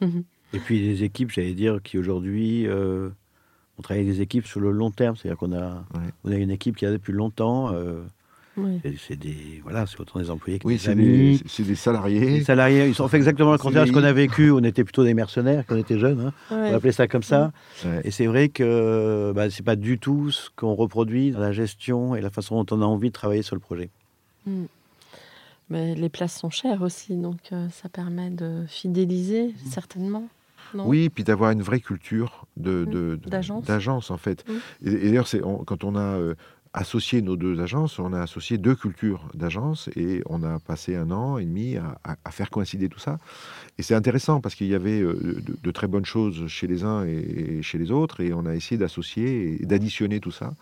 Et 0.52 0.58
puis 0.58 0.80
les 0.80 1.04
équipes, 1.04 1.30
j'allais 1.30 1.54
dire, 1.54 1.80
qui 1.82 1.98
aujourd'hui, 1.98 2.66
euh, 2.66 3.10
on 3.78 3.82
travaille 3.82 4.02
avec 4.02 4.14
des 4.14 4.22
équipes 4.22 4.46
sur 4.46 4.60
le 4.60 4.72
long 4.72 4.90
terme, 4.90 5.16
c'est-à-dire 5.16 5.38
qu'on 5.38 5.52
a, 5.52 5.84
on 6.24 6.32
a 6.32 6.36
une 6.36 6.50
équipe 6.50 6.76
qui 6.76 6.86
a 6.86 6.90
depuis 6.90 7.12
longtemps. 7.12 7.72
Euh, 7.72 8.02
c'est 8.98 9.16
des 9.16 9.60
voilà, 9.62 9.86
c'est 9.86 10.00
autant 10.00 10.18
des 10.18 10.30
employés 10.30 10.58
que 10.58 10.66
oui, 10.66 10.74
des, 10.76 11.40
c'est 11.46 11.62
des 11.62 11.74
salariés. 11.74 12.42
Salariés, 12.44 12.88
ils 12.88 13.02
ont 13.02 13.08
fait 13.08 13.16
exactement 13.16 13.52
le 13.52 13.58
contraire 13.58 13.84
de 13.84 13.88
ce 13.88 13.92
qu'on 13.92 14.04
a 14.04 14.12
vécu. 14.12 14.50
On 14.50 14.62
était 14.64 14.84
plutôt 14.84 15.04
des 15.04 15.14
mercenaires 15.14 15.64
quand 15.66 15.76
on 15.76 15.78
était 15.78 15.98
jeunes. 15.98 16.20
Hein. 16.20 16.32
On 16.50 16.74
appeler 16.74 16.92
ça 16.92 17.08
comme 17.08 17.22
ça. 17.22 17.52
Et 18.04 18.10
c'est 18.10 18.26
vrai 18.26 18.48
que 18.48 19.32
bah, 19.34 19.50
c'est 19.50 19.64
pas 19.64 19.76
du 19.76 19.98
tout 19.98 20.30
ce 20.30 20.50
qu'on 20.56 20.74
reproduit 20.74 21.30
dans 21.30 21.40
la 21.40 21.52
gestion 21.52 22.14
et 22.14 22.20
la 22.20 22.30
façon 22.30 22.62
dont 22.62 22.76
on 22.76 22.82
a 22.82 22.86
envie 22.86 23.08
de 23.08 23.14
travailler 23.14 23.42
sur 23.42 23.56
le 23.56 23.60
projet. 23.60 23.90
Hmm. 24.46 24.64
Mais 25.68 25.94
les 25.94 26.08
places 26.08 26.36
sont 26.36 26.50
chères 26.50 26.82
aussi, 26.82 27.14
donc 27.14 27.52
euh, 27.52 27.68
ça 27.70 27.88
permet 27.88 28.30
de 28.30 28.64
fidéliser 28.66 29.48
hmm. 29.48 29.70
certainement. 29.70 30.28
Non? 30.74 30.86
Oui, 30.86 31.08
puis 31.08 31.24
d'avoir 31.24 31.50
une 31.50 31.62
vraie 31.62 31.80
culture 31.80 32.46
de, 32.56 32.84
hmm. 32.84 33.60
d'agence 33.60 34.10
en 34.10 34.16
fait. 34.16 34.44
Et, 34.84 34.90
d'ailleurs, 34.90 35.26
c'est 35.26 35.40
quand 35.40 35.84
on 35.84 35.96
a 35.96 36.00
euh, 36.00 36.34
associé 36.72 37.20
nos 37.20 37.36
deux 37.36 37.60
agences, 37.60 37.98
on 37.98 38.12
a 38.12 38.20
associé 38.20 38.56
deux 38.56 38.76
cultures 38.76 39.28
d'agences 39.34 39.88
et 39.96 40.22
on 40.26 40.42
a 40.44 40.60
passé 40.60 40.94
un 40.94 41.10
an 41.10 41.38
et 41.38 41.44
demi 41.44 41.76
à, 41.76 42.30
faire 42.30 42.50
coïncider 42.50 42.88
tout 42.88 43.00
ça. 43.00 43.18
Et 43.78 43.82
c'est 43.82 43.94
intéressant 43.94 44.40
parce 44.40 44.54
qu'il 44.54 44.68
y 44.68 44.74
avait 44.74 45.00
euh, 45.00 45.42
de, 45.62 45.70
très 45.72 45.88
bonnes 45.88 46.04
choses 46.04 46.46
chez 46.46 46.66
les 46.68 46.84
uns 46.84 47.04
et, 47.04 47.60
chez 47.62 47.78
les 47.78 47.90
autres 47.90 48.20
et 48.20 48.32
on 48.32 48.46
a 48.46 48.54
essayé 48.54 48.78
d'associer 48.78 49.60
et 49.60 49.66
d'additionner 49.66 50.20
tout 50.20 50.30
ça. 50.30 50.54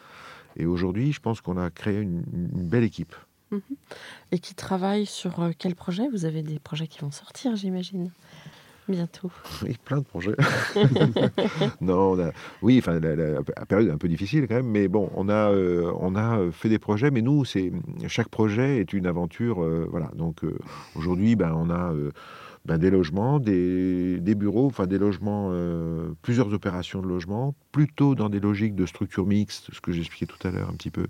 Et 0.56 0.64
aujourd'hui, 0.64 1.12
je 1.12 1.20
pense 1.20 1.40
qu'on 1.40 1.58
a 1.58 1.70
créé 1.70 2.00
une, 2.00 2.22
belle 2.22 2.84
équipe. 2.84 3.14
Mhm. 3.50 3.60
Et 4.32 4.38
qui 4.38 4.54
travaille 4.54 5.06
sur 5.06 5.40
euh, 5.40 5.50
quel 5.58 5.74
projet? 5.74 6.08
Vous 6.08 6.24
avez 6.24 6.42
des 6.42 6.58
projets 6.58 6.86
qui 6.86 7.00
vont 7.00 7.10
sortir, 7.10 7.54
j'imagine? 7.56 8.10
Bientôt. 8.88 9.30
Oui, 9.62 9.76
plein 9.84 9.98
de 9.98 10.04
projets. 10.04 10.36
non, 11.80 12.16
oui, 12.62 12.78
enfin, 12.78 13.00
la, 13.00 13.42
période 13.66 13.88
est 13.88 13.92
un 13.92 13.98
peu 13.98 14.08
difficile 14.08 14.46
quand 14.46 14.54
même, 14.54 14.68
mais 14.68 14.88
bon, 14.88 15.10
on 15.14 15.28
a, 15.28 15.50
euh, 15.50 15.92
on 15.98 16.14
a 16.14 16.50
fait 16.52 16.68
des 16.68 16.78
projets, 16.78 17.10
mais 17.10 17.22
nous, 17.22 17.44
c'est 17.44 17.72
chaque 18.06 18.28
projet 18.28 18.78
est 18.78 18.92
une 18.92 19.06
aventure, 19.06 19.62
euh, 19.62 19.86
voilà. 19.90 20.10
Donc 20.14 20.44
euh, 20.44 20.56
aujourd'hui, 20.94 21.36
ben, 21.36 21.52
on 21.56 21.70
a 21.70 21.92
euh, 21.92 22.12
ben, 22.64 22.78
des 22.78 22.90
logements, 22.90 23.38
des, 23.38 24.20
des 24.20 24.34
bureaux, 24.34 24.66
enfin 24.66 24.86
des 24.86 24.98
logements, 24.98 25.48
euh, 25.52 26.10
plusieurs 26.22 26.52
opérations 26.52 27.00
de 27.00 27.06
logement, 27.06 27.54
plutôt 27.72 28.14
dans 28.14 28.28
des 28.28 28.40
logiques 28.40 28.74
de 28.74 28.86
structure 28.86 29.26
mixte, 29.26 29.72
ce 29.72 29.80
que 29.80 29.92
j'expliquais 29.92 30.26
tout 30.26 30.46
à 30.46 30.50
l'heure 30.50 30.68
un 30.68 30.74
petit 30.74 30.90
peu, 30.90 31.06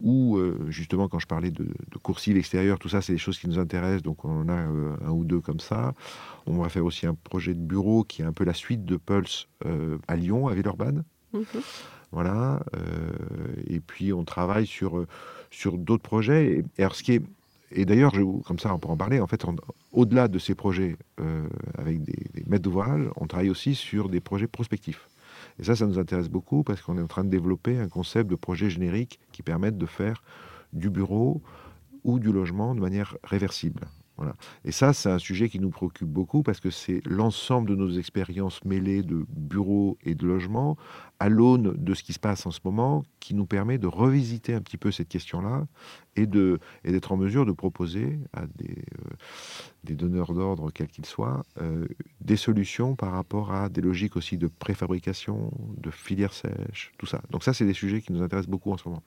ou 0.00 0.36
euh, 0.36 0.58
justement 0.68 1.08
quand 1.08 1.18
je 1.18 1.26
parlais 1.26 1.50
de, 1.50 1.64
de 1.64 1.98
coursives 2.02 2.36
extérieures, 2.36 2.78
tout 2.78 2.88
ça, 2.88 3.02
c'est 3.02 3.12
des 3.12 3.18
choses 3.18 3.38
qui 3.38 3.48
nous 3.48 3.58
intéressent, 3.58 4.02
donc 4.02 4.24
on 4.24 4.40
en 4.42 4.48
a 4.48 4.56
euh, 4.56 4.96
un 5.04 5.10
ou 5.10 5.24
deux 5.24 5.40
comme 5.40 5.60
ça. 5.60 5.94
On 6.46 6.62
va 6.62 6.68
faire 6.68 6.84
aussi 6.84 7.06
un 7.06 7.14
projet 7.14 7.54
de 7.54 7.60
bureau 7.60 8.02
qui 8.04 8.22
est 8.22 8.24
un 8.24 8.32
peu 8.32 8.44
la 8.44 8.54
suite 8.54 8.84
de 8.84 8.96
Pulse 8.96 9.48
à 10.08 10.16
Lyon, 10.16 10.48
à 10.48 10.54
Villeurbanne. 10.54 11.04
Mhm. 11.32 11.44
Voilà. 12.12 12.60
et 13.68 13.78
puis 13.78 14.12
on 14.12 14.24
travaille 14.24 14.66
sur, 14.66 15.04
sur 15.50 15.78
d'autres 15.78 16.02
projets. 16.02 16.46
Et, 16.46 16.64
et 16.78 16.82
alors 16.82 16.96
ce 16.96 17.04
qui 17.04 17.12
est 17.12 17.22
et 17.70 17.84
d'ailleurs, 17.84 18.12
comme 18.44 18.58
ça, 18.58 18.74
on 18.74 18.78
peut 18.78 18.88
en 18.88 18.96
parler. 18.96 19.20
En 19.20 19.26
fait, 19.26 19.44
au-delà 19.92 20.28
de 20.28 20.38
ces 20.38 20.54
projets 20.54 20.96
euh, 21.20 21.48
avec 21.78 22.02
des, 22.02 22.26
des 22.34 22.44
maîtres 22.46 22.64
d'ouvrage, 22.64 23.08
on 23.16 23.26
travaille 23.26 23.50
aussi 23.50 23.74
sur 23.74 24.08
des 24.08 24.20
projets 24.20 24.48
prospectifs. 24.48 25.08
Et 25.58 25.64
ça, 25.64 25.76
ça 25.76 25.86
nous 25.86 25.98
intéresse 25.98 26.28
beaucoup 26.28 26.64
parce 26.64 26.80
qu'on 26.82 26.98
est 26.98 27.02
en 27.02 27.06
train 27.06 27.24
de 27.24 27.30
développer 27.30 27.78
un 27.78 27.88
concept 27.88 28.30
de 28.30 28.36
projet 28.36 28.70
générique 28.70 29.20
qui 29.32 29.42
permette 29.42 29.78
de 29.78 29.86
faire 29.86 30.22
du 30.72 30.90
bureau 30.90 31.42
ou 32.04 32.18
du 32.18 32.32
logement 32.32 32.74
de 32.74 32.80
manière 32.80 33.16
réversible. 33.24 33.86
Voilà. 34.20 34.36
Et 34.66 34.70
ça, 34.70 34.92
c'est 34.92 35.10
un 35.10 35.18
sujet 35.18 35.48
qui 35.48 35.58
nous 35.58 35.70
préoccupe 35.70 36.06
beaucoup 36.06 36.42
parce 36.42 36.60
que 36.60 36.68
c'est 36.68 37.00
l'ensemble 37.06 37.70
de 37.70 37.74
nos 37.74 37.90
expériences 37.90 38.62
mêlées 38.66 39.02
de 39.02 39.24
bureau 39.30 39.96
et 40.02 40.14
de 40.14 40.26
logement 40.26 40.76
à 41.20 41.30
l'aune 41.30 41.74
de 41.74 41.94
ce 41.94 42.02
qui 42.02 42.12
se 42.12 42.18
passe 42.18 42.44
en 42.44 42.50
ce 42.50 42.60
moment 42.62 43.02
qui 43.18 43.34
nous 43.34 43.46
permet 43.46 43.78
de 43.78 43.86
revisiter 43.86 44.52
un 44.52 44.60
petit 44.60 44.76
peu 44.76 44.90
cette 44.90 45.08
question-là 45.08 45.66
et 46.16 46.26
d'être 46.26 47.12
en 47.12 47.16
mesure 47.16 47.46
de 47.46 47.52
proposer 47.52 48.18
à 48.34 48.46
des, 48.46 48.84
euh, 49.88 49.94
donneurs 49.94 50.34
d'ordre, 50.34 50.70
quels 50.70 50.88
qu'ils 50.88 51.06
soient, 51.06 51.42
euh, 51.62 51.86
des 52.20 52.36
solutions 52.36 52.96
par 52.96 53.12
rapport 53.12 53.54
à 53.54 53.70
des 53.70 53.80
logiques 53.80 54.16
aussi 54.16 54.36
de 54.36 54.48
préfabrication, 54.48 55.50
de 55.78 55.90
filière 55.90 56.34
sèche, 56.34 56.92
tout 56.98 57.06
ça. 57.06 57.22
Donc 57.30 57.42
ça, 57.42 57.54
c'est 57.54 57.64
des 57.64 57.72
sujets 57.72 58.02
qui 58.02 58.12
nous 58.12 58.20
intéressent 58.20 58.50
beaucoup 58.50 58.70
en 58.70 58.76
ce 58.76 58.86
moment. 58.86 59.02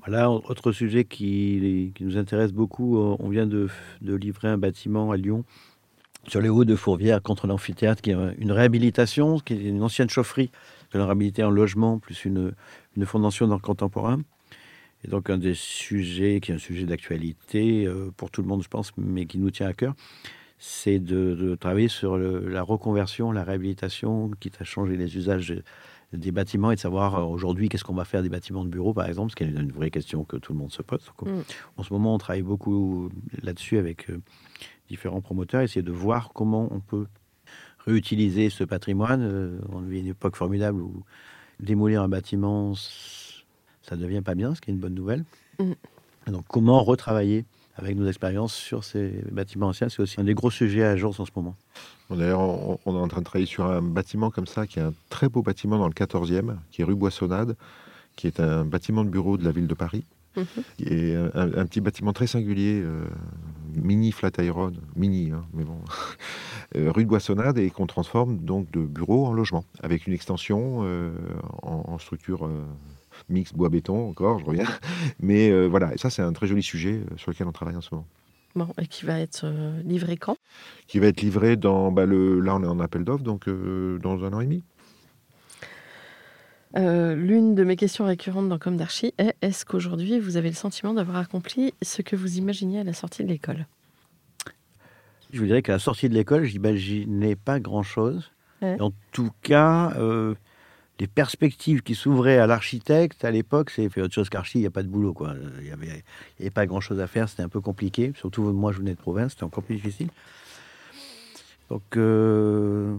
Voilà, 0.00 0.30
autre 0.30 0.72
sujet 0.72 1.04
qui, 1.04 1.92
nous 2.00 2.16
intéresse 2.16 2.52
beaucoup. 2.52 2.98
euh, 2.98 3.16
On 3.20 3.28
vient 3.28 3.46
de, 3.46 3.68
livrer 4.02 4.48
un 4.48 4.58
bâtiment 4.58 5.10
à 5.10 5.16
Lyon 5.16 5.44
sur 6.26 6.40
les 6.40 6.48
hauts 6.48 6.64
de 6.64 6.76
Fourvière 6.76 7.22
contre 7.22 7.46
l'amphithéâtre, 7.46 8.02
qui 8.02 8.10
est 8.10 8.16
une 8.38 8.52
réhabilitation, 8.52 9.38
qui 9.38 9.54
est 9.54 9.62
une 9.62 9.82
ancienne 9.82 10.10
chaufferie 10.10 10.50
que 10.90 10.98
l'on 10.98 11.04
réhabilité 11.04 11.42
en 11.44 11.50
logement, 11.50 11.98
plus 11.98 12.24
une, 12.24 12.52
fondation 13.04 13.46
le 13.46 13.58
contemporain. 13.58 14.20
Et 15.04 15.08
donc 15.08 15.30
un 15.30 15.38
des 15.38 15.54
sujets, 15.54 16.40
qui 16.40 16.52
est 16.52 16.54
un 16.56 16.58
sujet 16.58 16.84
d'actualité 16.84 17.86
euh, 17.86 18.10
pour 18.16 18.30
tout 18.30 18.42
le 18.42 18.48
monde, 18.48 18.62
je 18.62 18.68
pense, 18.68 18.92
mais 18.98 19.24
qui 19.24 19.38
nous 19.38 19.50
tient 19.50 19.66
à 19.66 19.72
cœur, 19.72 19.94
c'est 20.58 20.98
de, 20.98 21.56
travailler 21.58 21.88
sur 21.88 22.18
la 22.18 22.62
reconversion, 22.62 23.32
la 23.32 23.44
réhabilitation, 23.44 24.30
quitte 24.40 24.60
à 24.60 24.64
changer 24.64 24.98
les 24.98 25.16
usages 25.16 25.54
des 26.12 26.32
bâtiments 26.32 26.70
et 26.72 26.74
de 26.74 26.80
savoir 26.80 27.16
euh, 27.16 27.22
aujourd'hui 27.22 27.68
qu'est-ce 27.68 27.84
qu'on 27.84 27.94
va 27.94 28.04
faire 28.04 28.22
des 28.22 28.28
bâtiments 28.28 28.64
de 28.64 28.70
bureau, 28.70 28.92
par 28.92 29.06
exemple, 29.06 29.30
ce 29.30 29.36
qui 29.36 29.44
est 29.44 29.48
une 29.48 29.72
vraie 29.72 29.90
question 29.90 30.24
que 30.24 30.36
tout 30.36 30.52
le 30.52 30.58
monde 30.58 30.72
se 30.72 30.82
pose. 30.82 31.04
Donc, 31.06 31.28
Mm. 31.28 31.42
En 31.76 31.82
ce 31.82 31.92
moment, 31.92 32.14
on 32.14 32.18
travaille 32.18 32.42
beaucoup 32.42 33.10
là-dessus 33.42 33.78
avec 33.78 34.10
euh, 34.10 34.20
différents 34.88 35.20
promoteurs, 35.20 35.62
essayer 35.62 35.82
de 35.82 35.92
voir 35.92 36.32
comment 36.32 36.68
on 36.72 36.80
peut 36.80 37.06
réutiliser 37.86 38.50
ce 38.50 38.64
patrimoine. 38.64 39.22
Euh, 39.22 39.58
on 39.70 39.80
vit 39.80 40.00
une 40.00 40.08
époque 40.08 40.36
formidable 40.36 40.80
où 40.80 41.04
démolir 41.60 42.02
un 42.02 42.08
bâtiment, 42.08 42.74
ça 42.74 43.96
ne 43.96 44.02
devient 44.02 44.22
pas 44.22 44.34
bien, 44.34 44.54
ce 44.54 44.60
qui 44.60 44.70
est 44.70 44.74
une 44.74 44.80
bonne 44.80 44.94
nouvelle. 44.94 45.24
Mm. 45.58 45.72
Donc, 46.32 46.44
comment 46.48 46.82
retravailler 46.82 47.44
avec 47.80 47.96
nos 47.96 48.06
expériences 48.06 48.54
sur 48.54 48.84
ces 48.84 49.22
bâtiments 49.32 49.68
anciens, 49.68 49.88
c'est 49.88 50.00
aussi 50.00 50.20
un 50.20 50.24
des 50.24 50.34
gros 50.34 50.50
sujets 50.50 50.84
à 50.84 50.90
agence 50.90 51.18
en 51.18 51.24
ce 51.24 51.30
moment. 51.34 51.56
Bon, 52.08 52.16
D'ailleurs, 52.16 52.40
on, 52.40 52.78
on 52.84 52.96
est 52.96 53.00
en 53.00 53.08
train 53.08 53.20
de 53.20 53.24
travailler 53.24 53.46
sur 53.46 53.66
un 53.66 53.82
bâtiment 53.82 54.30
comme 54.30 54.46
ça, 54.46 54.66
qui 54.66 54.78
est 54.78 54.82
un 54.82 54.94
très 55.08 55.28
beau 55.28 55.42
bâtiment 55.42 55.78
dans 55.78 55.88
le 55.88 55.94
14e, 55.94 56.56
qui 56.70 56.82
est 56.82 56.84
rue 56.84 56.94
Boissonnade, 56.94 57.56
qui 58.16 58.26
est 58.26 58.38
un 58.40 58.64
bâtiment 58.64 59.04
de 59.04 59.10
bureau 59.10 59.38
de 59.38 59.44
la 59.44 59.50
ville 59.50 59.66
de 59.66 59.74
Paris. 59.74 60.04
Mhm. 60.36 60.44
Et 60.86 61.14
un, 61.16 61.30
un 61.34 61.66
petit 61.66 61.80
bâtiment 61.80 62.12
très 62.12 62.26
singulier, 62.26 62.80
euh, 62.84 63.04
mini 63.74 64.12
Flatiron, 64.12 64.72
mini, 64.94 65.32
hein, 65.32 65.44
mais 65.54 65.64
bon, 65.64 65.78
euh, 66.76 66.92
rue 66.92 67.04
de 67.04 67.08
Boissonnade, 67.08 67.58
et 67.58 67.70
qu'on 67.70 67.86
transforme 67.86 68.38
donc 68.38 68.70
de 68.70 68.80
bureau 68.80 69.26
en 69.26 69.32
logement, 69.32 69.64
avec 69.82 70.06
une 70.06 70.12
extension 70.12 70.80
euh, 70.82 71.12
en, 71.62 71.84
en 71.86 71.98
structure 71.98 72.48
mixte 73.30 73.54
bois-béton, 73.54 74.08
encore, 74.10 74.38
je 74.38 74.44
reviens. 74.44 74.66
Mais 75.20 75.50
euh, 75.50 75.66
voilà, 75.66 75.94
et 75.94 75.98
ça 75.98 76.10
c'est 76.10 76.22
un 76.22 76.32
très 76.32 76.46
joli 76.46 76.62
sujet 76.62 77.00
euh, 77.10 77.16
sur 77.16 77.30
lequel 77.30 77.46
on 77.46 77.52
travaille 77.52 77.76
en 77.76 77.80
ce 77.80 77.94
moment 77.94 78.06
Bon, 78.56 78.68
et 78.80 78.86
qui 78.86 79.06
va 79.06 79.20
être 79.20 79.42
euh, 79.44 79.80
livré 79.84 80.16
quand? 80.16 80.36
Qui 80.88 80.98
va 80.98 81.06
être 81.06 81.20
livré 81.20 81.56
dans 81.56 81.92
bah, 81.92 82.04
le 82.04 82.40
là 82.40 82.56
on 82.56 82.62
est 82.64 82.66
en 82.66 82.80
appel 82.80 83.04
d'offres 83.04 83.22
donc 83.22 83.48
euh, 83.48 83.98
dans 83.98 84.24
un 84.24 84.32
an 84.32 84.40
et 84.40 84.44
demi. 84.44 84.64
Euh, 86.76 87.14
L'une 87.14 87.54
de 87.54 87.64
mes 87.64 87.76
questions 87.76 88.06
récurrentes 88.06 88.48
dans 88.48 88.58
Comme 88.58 88.76
d'Archie 88.76 89.12
est 89.18 89.34
est-ce 89.42 89.64
qu'aujourd'hui 89.64 90.18
vous 90.18 90.36
avez 90.36 90.48
le 90.48 90.54
sentiment 90.54 90.94
d'avoir 90.94 91.16
accompli 91.16 91.74
ce 91.82 92.02
que 92.02 92.16
vous 92.16 92.38
imaginiez 92.38 92.80
à 92.80 92.84
la 92.84 92.92
sortie 92.92 93.24
de 93.24 93.28
l'école? 93.28 93.66
Je 95.32 95.38
vous 95.38 95.46
dirais 95.46 95.62
qu'à 95.62 95.72
la 95.72 95.78
sortie 95.78 96.08
de 96.08 96.14
l'école, 96.14 96.44
j'imaginais 96.44 97.36
pas 97.36 97.60
grand-chose. 97.60 98.32
Ouais. 98.62 98.80
En 98.80 98.92
tout 99.12 99.30
cas, 99.42 99.92
euh, 99.96 100.34
les 101.00 101.06
perspectives 101.06 101.82
qui 101.82 101.94
s'ouvraient 101.94 102.38
à 102.38 102.46
l'architecte 102.46 103.24
à 103.24 103.30
l'époque, 103.30 103.70
c'est 103.70 103.88
fait 103.88 104.02
autre 104.02 104.14
chose 104.14 104.28
qu'archi, 104.28 104.58
il 104.58 104.60
n'y 104.60 104.66
a 104.66 104.70
pas 104.70 104.82
de 104.82 104.88
boulot. 104.88 105.14
quoi. 105.14 105.34
Il 105.58 105.64
n'y 105.64 105.70
avait, 105.72 106.50
pas 106.50 106.66
grand-chose 106.66 107.00
à 107.00 107.06
faire, 107.06 107.28
c'était 107.28 107.42
un 107.42 107.48
peu 107.48 107.62
compliqué. 107.62 108.12
Surtout 108.16 108.42
moi, 108.52 108.70
je 108.70 108.78
venais 108.78 108.92
de 108.92 109.00
province, 109.00 109.32
c'était 109.32 109.44
encore 109.44 109.64
plus 109.64 109.76
difficile. 109.76 110.08
Donc, 111.70 111.96
euh, 111.96 112.94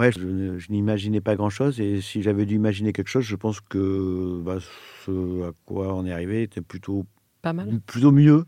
ouais, 0.00 0.10
je, 0.10 0.72
n'imaginais 0.72 1.20
pas 1.20 1.36
grand-chose. 1.36 1.80
Et 1.80 2.00
si 2.00 2.20
j'avais 2.20 2.46
dû 2.46 2.56
imaginer 2.56 2.92
quelque 2.92 3.08
chose, 3.08 3.24
je 3.24 3.36
pense 3.36 3.60
que 3.60 4.40
bah, 4.42 4.58
ce 5.06 5.48
à 5.48 5.52
quoi 5.66 5.94
on 5.94 6.04
est 6.06 6.12
arrivé 6.12 6.42
était 6.42 6.62
plutôt, 6.62 7.06
Pas 7.42 7.52
mal. 7.52 7.78
plutôt 7.86 8.10
mieux 8.10 8.44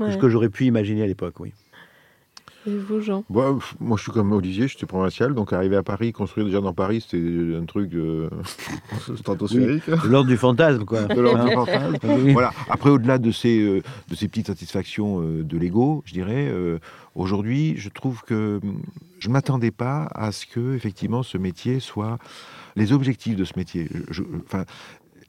que 0.00 0.10
ce 0.10 0.18
que 0.18 0.28
j'aurais 0.28 0.50
pu 0.50 0.64
imaginer 0.64 1.04
à 1.04 1.06
l'époque, 1.06 1.38
oui. 1.38 1.52
Et 2.66 2.76
vous, 2.76 3.00
Jean? 3.00 3.24
Bah, 3.30 3.52
pff, 3.54 3.74
moi 3.80 3.96
je 3.96 4.02
suis 4.02 4.12
comme 4.12 4.32
Olivier, 4.32 4.66
j'étais 4.68 4.86
provincial 4.86 5.34
donc 5.34 5.52
arriver 5.52 5.76
à 5.76 5.82
Paris, 5.82 6.12
construire 6.12 6.46
déjà 6.46 6.60
dans 6.60 6.72
Paris 6.72 7.00
c'était 7.06 7.56
un 7.56 7.64
truc 7.64 7.94
euh, 7.94 8.28
stratosphérique. 9.16 9.88
De 9.88 10.08
l'ordre 10.08 10.28
du 10.28 10.36
fantasme, 10.36 10.84
quoi. 10.84 11.02
De 11.04 11.20
l'ordre 11.20 11.44
du 11.44 11.52
Hein 11.52 11.64
fantasme. 11.64 11.96
Oui. 12.24 12.32
Voilà. 12.32 12.52
Après, 12.68 12.90
au-delà 12.90 13.18
de 13.18 13.30
ces, 13.30 13.60
euh, 13.60 13.82
de 14.08 14.14
ces 14.14 14.28
petites 14.28 14.46
satisfactions 14.48 15.20
euh, 15.22 15.42
de 15.42 15.56
l'ego, 15.58 16.02
je 16.06 16.12
dirais, 16.12 16.48
euh, 16.50 16.78
aujourd'hui, 17.14 17.74
je 17.76 17.88
trouve 17.88 18.22
que 18.22 18.58
hum, 18.62 18.82
je 19.18 19.28
ne 19.28 19.32
m'attendais 19.32 19.70
pas 19.70 20.08
à 20.14 20.32
ce 20.32 20.46
que, 20.46 20.74
effectivement, 20.74 21.22
ce 21.22 21.38
métier 21.38 21.80
soit 21.80 22.18
les 22.74 22.92
objectifs 22.92 23.36
de 23.36 23.44
ce 23.44 23.52
métier. 23.56 23.88
Je- 24.10 24.12
je- 24.12 24.22
Enfin, 24.44 24.64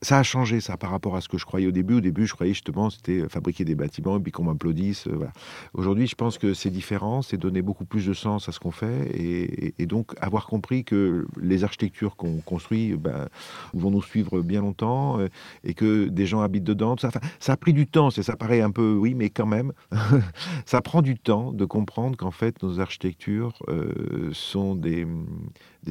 ça 0.02 0.20
a 0.20 0.24
changé, 0.24 0.60
ça, 0.62 0.78
par 0.78 0.92
rapport 0.92 1.16
à 1.16 1.22
ce 1.22 1.28
que 1.28 1.38
je 1.38 1.46
croyais 1.46 1.68
au 1.68 1.72
début. 1.72 1.96
Au 1.96 2.02
début, 2.02 2.28
je 2.28 2.34
croyais 2.34 2.54
justement 2.54 2.90
c'était 2.90 3.28
fabriquer 3.30 3.66
des 3.66 3.76
bâtiments 3.76 4.18
et 4.18 4.20
puis 4.20 4.32
qu'on 4.32 4.44
m'applaudisse. 4.44 5.08
euh. 5.08 5.26
Aujourd'hui, 5.74 6.08
je 6.08 6.16
pense 6.16 6.38
que 6.38 6.54
c'est 6.54 6.70
différent, 6.70 7.22
c'est 7.22 7.38
donner 7.38 7.62
beaucoup 7.62 7.86
plus 7.86 8.06
de 8.06 8.14
sens 8.14 8.48
à 8.48 8.52
ce 8.52 8.60
qu'on 8.60 8.72
fait 8.72 9.10
et, 9.14 9.86
donc 9.88 10.14
avoir 10.20 10.48
compris 10.48 10.84
que 10.84 11.26
les 11.42 11.64
architectures 11.64 12.16
qu'on 12.18 12.38
construit 12.42 12.96
ben, 12.98 13.28
vont 13.74 13.90
nous 13.90 14.02
suivre 14.02 14.42
bien 14.42 14.62
longtemps 14.62 15.20
euh, 15.20 15.30
et 15.64 15.74
que 15.74 16.08
des 16.10 16.26
gens 16.26 16.42
habitent 16.42 16.66
dedans. 16.66 16.96
ça, 16.98 17.10
ça 17.40 17.54
a 17.54 17.58
pris 17.58 17.72
du 17.74 17.88
temps, 17.88 18.10
c'est- 18.10 18.24
ça 18.24 18.36
paraît 18.36 18.62
un 18.62 18.72
peu, 18.72 18.94
oui, 18.96 19.14
mais 19.16 19.30
quand 19.30 19.46
même, 19.46 19.72
ça 20.66 20.82
prend 20.82 21.02
du 21.02 21.18
temps 21.18 21.54
de 21.54 21.66
comprendre 21.66 22.18
qu'en 22.18 22.32
fait, 22.32 22.62
nos 22.64 22.80
architectures 22.82 23.54
euh, 23.70 24.30
sont 24.34 24.76
des, 24.76 25.08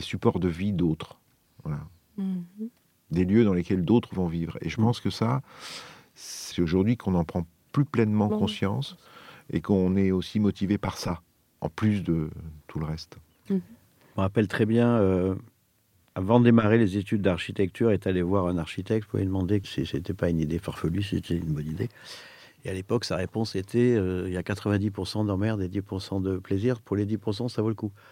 supports 0.01 0.39
de 0.41 0.49
vie 0.49 0.73
d'autres. 0.73 1.19
Voilà 1.65 1.81
Mhm. 2.19 2.45
Des 3.11 3.25
lieux 3.25 3.45
dans 3.45 3.55
lesquels 3.55 3.85
d'autres 3.85 4.15
vont 4.15 4.27
vivre. 4.27 4.59
Et 4.61 4.69
je 4.69 4.77
pense 4.77 5.01
que 5.01 5.11
ça, 5.11 5.43
c'est 6.15 6.61
aujourd'hui 6.63 6.97
qu'on 6.97 7.15
en 7.15 7.25
prend 7.25 7.47
plus 7.73 7.85
pleinement 7.85 8.29
Bon. 8.29 8.39
conscience 8.39 8.97
et 9.53 9.61
qu'on 9.61 9.97
est 9.97 10.11
aussi 10.11 10.41
motivé 10.41 10.79
par 10.79 10.97
ça, 10.97 11.23
en 11.61 11.69
plus 11.69 12.03
de 12.03 12.31
tout 12.67 12.79
le 12.79 12.87
reste. 12.87 13.19
Je 13.49 13.55
me 13.55 13.61
rappelle 14.17 14.49
très 14.49 14.67
bien, 14.67 14.89
euh, 14.99 15.35
avant 16.15 16.41
de 16.41 16.45
démarrer 16.47 16.79
les 16.79 16.97
études 16.97 17.21
d'architecture, 17.23 17.91
est 17.91 18.07
allé 18.07 18.23
voir 18.23 18.47
un 18.47 18.59
architecte 18.59 19.07
pour 19.09 19.19
lui 19.19 19.27
demander 19.27 19.61
si 19.65 19.85
c'était 19.87 20.15
pas 20.15 20.31
une 20.31 20.41
idée 20.41 20.59
farfelue, 20.59 21.03
si 21.03 21.17
c'était 21.17 21.37
une 21.37 21.53
bonne 21.53 21.67
idée. 21.69 21.91
Et 22.67 22.69
à 22.69 22.73
l'époque, 22.75 23.05
sa 23.05 23.14
réponse 23.14 23.55
était 23.55 23.95
euh, 23.97 24.25
il 24.27 24.33
y 24.33 24.37
a 24.37 24.43
90% 24.43 25.25
d'emmerde 25.25 25.62
et 25.62 25.69
10% 25.69 26.21
de 26.21 26.37
plaisir. 26.39 26.81
Pour 26.81 26.97
les 26.97 27.07
10%, 27.07 27.49
ça 27.49 27.62
vaut 27.62 27.69
le 27.69 27.75
coup. 27.77 27.93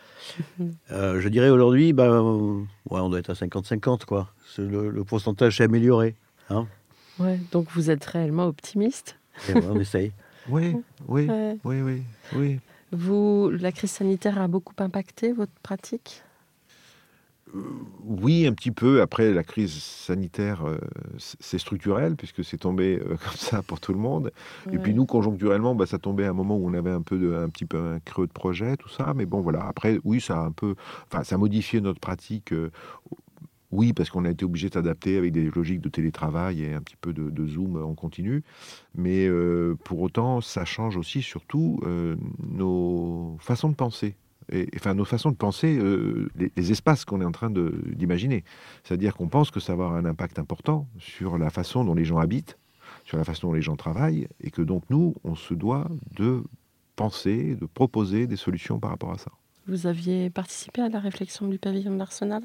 Euh, 0.92 1.20
je 1.20 1.28
dirais 1.28 1.48
aujourd'hui, 1.48 1.92
bah, 1.92 2.04
euh, 2.04 2.60
ouais, 2.90 3.00
on 3.00 3.08
doit 3.10 3.18
être 3.18 3.30
à 3.30 3.32
50-50, 3.32 4.04
quoi. 4.04 4.32
Le, 4.58 4.88
le 4.90 5.04
pourcentage 5.04 5.56
s'est 5.56 5.64
amélioré. 5.64 6.14
Hein 6.50 6.66
Ouais, 7.18 7.40
donc 7.52 7.68
vous 7.72 7.90
êtes 7.90 8.04
réellement 8.04 8.46
optimiste 8.46 9.16
Et 9.48 9.54
ouais, 9.54 9.64
on 9.70 9.78
essaye. 9.80 10.12
Oui, 10.48 10.76
oui, 11.08 11.26
Ouais. 11.26 11.58
oui, 11.64 11.80
oui, 11.80 12.02
oui. 12.36 12.60
Vous, 12.92 13.50
la 13.50 13.72
crise 13.72 13.90
sanitaire 13.92 14.38
a 14.38 14.46
beaucoup 14.46 14.74
impacté 14.78 15.32
votre 15.32 15.52
pratique? 15.62 16.22
Oui, 18.04 18.46
un 18.46 18.52
petit 18.52 18.70
peu. 18.70 19.00
Après, 19.00 19.32
la 19.32 19.44
crise 19.44 19.72
sanitaire, 19.72 20.66
euh, 20.66 20.78
c'est 21.18 21.58
structurel, 21.58 22.16
puisque 22.16 22.44
c'est 22.44 22.58
tombé 22.58 22.98
euh, 23.00 23.16
comme 23.24 23.36
ça 23.36 23.62
pour 23.62 23.80
tout 23.80 23.92
le 23.92 23.98
monde. 23.98 24.32
Et 24.72 24.78
puis 24.78 24.94
nous, 24.94 25.06
conjoncturellement, 25.06 25.74
bah, 25.74 25.86
ça 25.86 25.98
tombait 25.98 26.24
à 26.24 26.30
un 26.30 26.34
moment 26.34 26.56
où 26.56 26.68
on 26.68 26.74
avait 26.74 26.90
un, 26.90 27.02
peu 27.02 27.18
de, 27.18 27.34
un 27.34 27.48
petit 27.48 27.64
peu 27.64 27.78
un 27.78 28.00
creux 28.00 28.26
de 28.26 28.32
projet, 28.32 28.76
tout 28.76 28.88
ça. 28.88 29.14
Mais 29.14 29.26
bon, 29.26 29.40
voilà. 29.40 29.66
Après, 29.66 30.00
oui, 30.04 30.20
ça 30.20 30.38
a 30.38 30.44
un 30.44 30.52
peu... 30.52 30.74
Enfin, 31.10 31.24
ça 31.24 31.36
a 31.36 31.38
modifié 31.38 31.80
notre 31.80 32.00
pratique. 32.00 32.52
Euh, 32.52 32.70
oui, 33.70 33.92
parce 33.92 34.10
qu'on 34.10 34.24
a 34.24 34.30
été 34.30 34.44
obligé 34.44 34.68
d'adapter 34.68 35.16
avec 35.16 35.32
des 35.32 35.50
logiques 35.50 35.80
de 35.80 35.88
télétravail 35.88 36.62
et 36.62 36.74
un 36.74 36.80
petit 36.80 36.96
peu 36.96 37.12
de, 37.12 37.46
zoom 37.46 37.82
en 37.82 37.94
continu. 37.94 38.44
Mais 38.94 39.28
pour 39.82 40.00
autant, 40.00 40.40
ça 40.40 40.64
change 40.64 40.96
aussi 40.96 41.22
surtout 41.22 41.80
nos 42.38 43.36
façons 43.40 43.68
de 43.68 43.74
penser 43.74 44.14
et, 44.52 44.68
enfin 44.76 44.94
nos 44.94 45.04
façons 45.04 45.30
de 45.30 45.36
penser 45.36 45.78
euh, 45.78 46.28
les, 46.36 46.70
espaces 46.70 47.04
qu'on 47.04 47.20
est 47.20 47.24
en 47.24 47.32
train 47.32 47.50
d'imaginer. 47.50 48.44
C'est-à-dire 48.82 49.14
qu'on 49.14 49.28
pense 49.28 49.50
que 49.50 49.60
ça 49.60 49.74
va 49.74 49.84
avoir 49.84 49.98
un 49.98 50.04
impact 50.04 50.38
important 50.38 50.88
sur 50.98 51.38
la 51.38 51.50
façon 51.50 51.84
dont 51.84 51.94
les 51.94 52.04
gens 52.04 52.18
habitent, 52.18 52.58
sur 53.04 53.18
la 53.18 53.24
façon 53.24 53.48
dont 53.48 53.54
les 53.54 53.62
gens 53.62 53.76
travaillent, 53.76 54.28
et 54.40 54.50
que 54.50 54.62
donc 54.62 54.84
nous, 54.90 55.14
on 55.24 55.34
se 55.34 55.54
doit 55.54 55.88
de 56.16 56.42
penser, 56.96 57.56
de 57.56 57.66
proposer 57.66 58.26
des 58.26 58.36
solutions 58.36 58.78
par 58.78 58.90
rapport 58.90 59.12
à 59.12 59.18
ça. 59.18 59.30
Vous 59.66 59.86
aviez 59.86 60.30
participé 60.30 60.82
à 60.82 60.88
la 60.88 61.00
réflexion 61.00 61.48
du 61.48 61.58
pavillon 61.58 61.92
de 61.92 61.98
l'Arsenal 61.98 62.42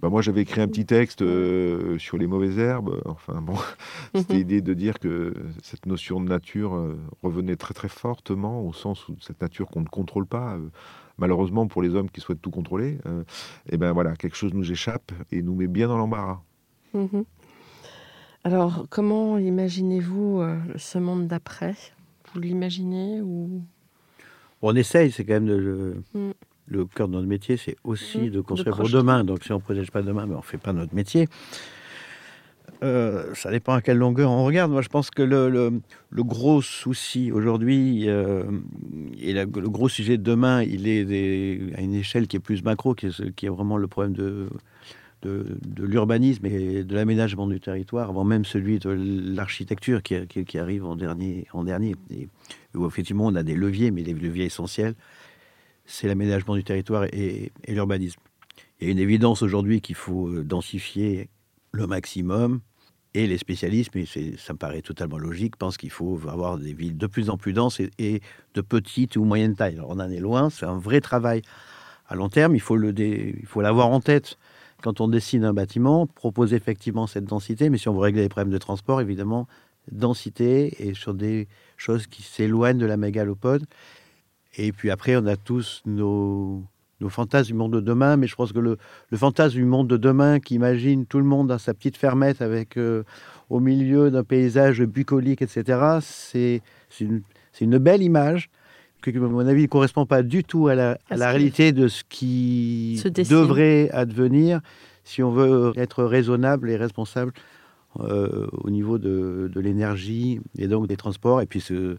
bah 0.00 0.10
moi, 0.10 0.20
j'avais 0.20 0.42
écrit 0.42 0.60
un 0.60 0.68
petit 0.68 0.84
texte 0.84 1.22
euh, 1.22 1.98
sur 1.98 2.18
les 2.18 2.26
mauvaises 2.26 2.58
herbes. 2.58 3.00
Enfin, 3.06 3.40
bon, 3.40 3.56
c'était 4.14 4.34
l'idée 4.34 4.60
de 4.60 4.74
dire 4.74 4.98
que 4.98 5.32
cette 5.62 5.86
notion 5.86 6.20
de 6.20 6.28
nature 6.28 6.74
euh, 6.74 6.98
revenait 7.22 7.56
très 7.56 7.74
très 7.74 7.88
fortement 7.88 8.60
au 8.66 8.72
sens 8.72 9.08
où 9.08 9.16
cette 9.20 9.40
nature 9.40 9.68
qu'on 9.68 9.80
ne 9.80 9.88
contrôle 9.88 10.26
pas, 10.26 10.58
malheureusement 11.18 11.66
pour 11.66 11.82
les 11.82 11.94
hommes 11.94 12.10
qui 12.10 12.20
souhaitent 12.20 12.42
tout 12.42 12.50
contrôler, 12.50 12.92
et 12.92 12.98
euh, 13.06 13.24
eh 13.70 13.76
ben 13.76 13.92
voilà, 13.92 14.14
quelque 14.16 14.36
chose 14.36 14.52
nous 14.54 14.70
échappe 14.70 15.12
et 15.30 15.42
nous 15.42 15.54
met 15.54 15.66
bien 15.66 15.88
dans 15.88 15.98
l'embarras. 15.98 16.40
Mhm. 16.92 17.24
Alors, 18.44 18.86
comment 18.90 19.38
imaginez-vous 19.38 20.40
euh, 20.40 20.58
ce 20.76 20.98
monde 20.98 21.26
d'après? 21.26 21.74
Vous 22.32 22.40
l'imaginez 22.40 23.22
ou? 23.22 23.62
On 24.60 24.76
essaye, 24.76 25.10
c'est 25.12 25.24
quand 25.24 25.34
même 25.34 25.46
le, 25.46 26.02
mm. 26.14 26.30
le 26.66 26.84
cœur 26.84 27.08
de 27.08 27.14
notre 27.14 27.26
métier, 27.26 27.56
c'est 27.56 27.76
aussi 27.84 28.18
mm. 28.18 28.30
de 28.30 28.40
construire 28.42 28.76
pour 28.76 28.90
demain. 28.90 29.24
Donc, 29.24 29.44
si 29.44 29.52
on 29.52 29.56
ne 29.56 29.60
protège 29.60 29.90
pas 29.90 30.02
demain, 30.02 30.26
ben, 30.26 30.34
on 30.34 30.38
ne 30.38 30.42
fait 30.42 30.58
pas 30.58 30.74
notre 30.74 30.94
métier. 30.94 31.28
Euh, 32.84 33.34
ça 33.34 33.50
dépend 33.50 33.72
à 33.72 33.80
quelle 33.80 33.96
longueur 33.96 34.30
on 34.30 34.44
regarde. 34.44 34.70
Moi, 34.70 34.82
je 34.82 34.88
pense 34.88 35.10
que 35.10 35.22
le, 35.22 35.80
gros 36.12 36.60
souci 36.60 37.32
aujourd'hui 37.32 38.08
euh, 38.08 38.44
et 39.18 39.32
le 39.32 39.46
gros 39.46 39.88
sujet 39.88 40.18
de 40.18 40.22
demain, 40.22 40.62
il 40.62 40.86
est 40.86 41.74
à 41.76 41.80
une 41.80 41.94
échelle 41.94 42.28
qui 42.28 42.36
est 42.36 42.40
plus 42.40 42.62
macro, 42.62 42.94
qui 42.94 43.06
est, 43.06 43.48
vraiment 43.48 43.78
le 43.78 43.88
problème 43.88 44.12
de, 44.12 44.48
l'urbanisme 45.78 46.44
et 46.44 46.84
de 46.84 46.94
l'aménagement 46.94 47.46
du 47.46 47.58
territoire, 47.58 48.10
avant 48.10 48.24
même 48.24 48.44
celui 48.44 48.78
de 48.78 48.90
l'architecture 48.90 50.02
qui, 50.02 50.58
arrive 50.58 50.84
en 50.84 50.96
dernier. 50.96 51.46
Où 52.74 52.86
effectivement, 52.86 53.26
on 53.26 53.34
a 53.34 53.42
des 53.42 53.54
leviers, 53.54 53.90
mais 53.90 54.02
les 54.02 54.12
leviers 54.12 54.44
essentiels, 54.44 54.94
c'est 55.86 56.06
l'aménagement 56.06 56.54
du 56.54 56.64
territoire 56.64 57.04
et, 57.12 57.50
et 57.64 57.72
l'urbanisme. 57.72 58.20
Il 58.80 58.88
y 58.88 58.90
a 58.90 58.92
une 58.92 58.98
évidence 58.98 59.42
aujourd'hui 59.42 59.80
qu'il 59.80 59.94
faut 59.94 60.28
euh, 60.28 60.42
densifier 60.42 61.28
le 61.72 61.86
maximum. 61.86 62.60
Et 63.16 63.28
les 63.28 63.38
spécialistes, 63.38 63.92
mais 63.94 64.06
ça 64.06 64.52
me 64.52 64.58
paraît 64.58 64.82
totalement 64.82 65.18
logique, 65.18 65.56
pensent 65.56 65.76
qu'il 65.76 65.90
faut 65.90 66.20
avoir 66.28 66.58
des 66.58 66.72
villes 66.72 66.98
de 66.98 67.06
plus 67.06 67.30
en 67.30 67.36
plus 67.36 67.52
denses 67.52 67.80
et, 67.80 68.20
de 68.54 68.60
petite 68.60 69.16
ou 69.16 69.24
moyenne 69.24 69.54
taille. 69.54 69.74
Alors 69.74 69.90
on 69.90 70.00
en 70.00 70.10
est 70.10 70.18
loin, 70.18 70.50
c'est 70.50 70.66
un 70.66 70.78
vrai 70.78 71.00
travail 71.00 71.42
à 72.08 72.16
long 72.16 72.28
terme, 72.28 72.56
il 72.56 72.60
faut 72.60 72.76
l'avoir 72.76 73.88
en 73.88 74.00
tête 74.00 74.36
quand 74.84 75.00
on 75.00 75.08
dessine 75.08 75.44
un 75.44 75.54
bâtiment, 75.54 76.06
proposer 76.06 76.56
effectivement 76.56 77.06
cette 77.06 77.24
densité, 77.24 77.70
mais 77.70 77.78
si 77.78 77.88
on 77.88 77.94
veut 77.94 78.00
régler 78.00 78.20
les 78.20 78.28
problèmes 78.28 78.52
de 78.52 78.58
transport, 78.58 79.00
évidemment, 79.00 79.46
densité 79.90 80.86
et 80.86 80.92
sur 80.92 81.14
des 81.14 81.48
choses 81.78 82.06
qui 82.06 82.22
s'éloignent 82.22 82.78
de 82.78 82.84
la 82.84 82.98
mégalopode. 82.98 83.64
Et 84.56 84.72
puis 84.72 84.90
après, 84.90 85.16
on 85.16 85.24
a 85.26 85.36
tous 85.36 85.80
nos, 85.86 86.62
nos 87.00 87.08
fantasmes 87.08 87.48
du 87.48 87.54
monde 87.54 87.72
de 87.72 87.80
demain, 87.80 88.16
mais 88.16 88.26
je 88.26 88.34
pense 88.34 88.52
que 88.52 88.58
le, 88.58 88.78
fantasme 89.14 89.56
du 89.56 89.64
monde 89.64 89.88
de 89.88 89.96
demain 89.96 90.40
qui 90.40 90.54
imagine 90.54 91.06
tout 91.06 91.18
le 91.18 91.24
monde 91.24 91.48
dans 91.48 91.58
sa 91.58 91.74
petite 91.74 91.96
fermette 91.96 92.40
avec 92.40 92.76
euh, 92.76 93.02
au 93.50 93.60
milieu 93.60 94.10
d'un 94.10 94.24
paysage 94.24 94.82
bucolique, 94.82 95.42
etc., 95.42 95.98
c'est 96.00 96.62
une, 97.00 97.22
une, 97.60 97.78
belle 97.78 98.02
image 98.02 98.50
qui, 99.02 99.10
à 99.16 99.20
mon 99.20 99.46
avis, 99.46 99.62
ne 99.62 99.66
correspond 99.66 100.06
pas 100.06 100.22
du 100.22 100.44
tout 100.44 100.68
à 100.68 100.74
la, 100.74 100.98
réalité 101.10 101.72
de 101.72 101.88
ce 101.88 102.04
qui 102.08 103.02
devrait 103.28 103.90
advenir 103.90 104.60
si 105.04 105.22
on 105.22 105.30
veut 105.30 105.72
être 105.76 106.04
raisonnable 106.04 106.70
et 106.70 106.76
responsable 106.76 107.32
euh, 108.00 108.46
au 108.52 108.70
niveau 108.70 108.98
de, 108.98 109.50
de 109.52 109.60
l'énergie 109.60 110.40
et 110.58 110.66
donc 110.66 110.86
des 110.86 110.96
transports. 110.96 111.42
Et 111.42 111.46
puis 111.46 111.60
ce, 111.60 111.96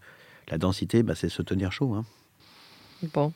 la 0.49 0.57
densité, 0.57 1.03
bah, 1.03 1.13
c'est 1.15 1.29
se 1.29 1.41
tenir 1.41 1.71
chaud. 1.71 1.93
Hein. 1.93 2.03
Bon, 3.13 3.31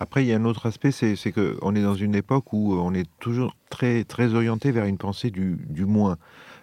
après, 0.00 0.24
il 0.24 0.28
y 0.28 0.32
a 0.32 0.36
un 0.36 0.46
autre 0.46 0.64
aspect, 0.64 0.92
c'est 0.92 1.14
qu'on 1.30 1.74
est 1.74 1.82
dans 1.82 1.94
une 1.94 2.14
époque 2.14 2.54
où 2.54 2.72
on 2.72 2.94
est 2.94 3.06
toujours 3.20 3.54
très, 3.68 4.04
très 4.04 4.34
orienté 4.34 4.72
vers 4.72 4.86
une 4.86 4.96
pensée 4.96 5.30
du, 5.30 5.58
du 5.68 5.84
moins. 5.84 6.16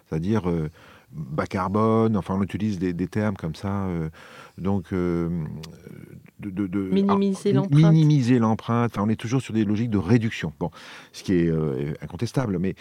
C'est-à-dire 0.08 0.50
euh, 0.50 0.68
bas 1.12 1.46
carbone, 1.46 2.16
enfin 2.16 2.34
on 2.36 2.42
utilise 2.42 2.80
des, 2.80 2.94
termes 3.06 3.36
comme 3.36 3.54
ça. 3.54 3.84
Euh, 3.84 4.08
donc, 4.58 4.92
euh, 4.92 5.28
de, 6.40 6.90
minimiser 6.90 7.52
l'empreinte. 7.52 7.92
Minimiser 7.92 8.38
l'empreinte. 8.40 8.90
Enfin, 8.92 9.04
on 9.06 9.08
est 9.08 9.14
toujours 9.14 9.40
sur 9.40 9.54
des 9.54 9.64
logiques 9.64 9.90
de 9.90 9.98
réduction. 9.98 10.52
Bon, 10.58 10.72
ce 11.12 11.22
qui 11.22 11.34
est 11.34 11.52
incontestable, 12.02 12.58
mais, 12.58 12.74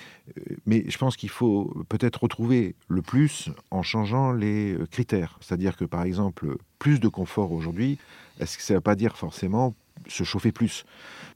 mais 0.66 0.86
je 0.88 0.97
pense 0.97 1.18
qu'il 1.18 1.30
faut 1.30 1.72
peut-être 1.88 2.24
retrouver 2.24 2.74
le 2.88 3.03
plus 3.03 3.51
en 3.70 3.84
changeant 3.84 4.32
les 4.32 4.76
critères. 4.89 5.38
C'est-à-dire 5.39 5.78
que, 5.78 5.86
par 5.86 6.01
exemple, 6.01 6.58
plus 6.80 6.99
de 6.99 7.10
confort 7.10 7.51
aujourd'hui, 7.51 7.99
est-ce 8.39 8.58
que 8.58 8.64
ça 8.64 8.74
ne 8.74 8.78
veut 8.80 8.82
pas 8.82 8.95
dire 8.95 9.18
forcément 9.18 9.76
se 10.10 10.24
chauffer 10.24 10.51
plus. 10.51 10.86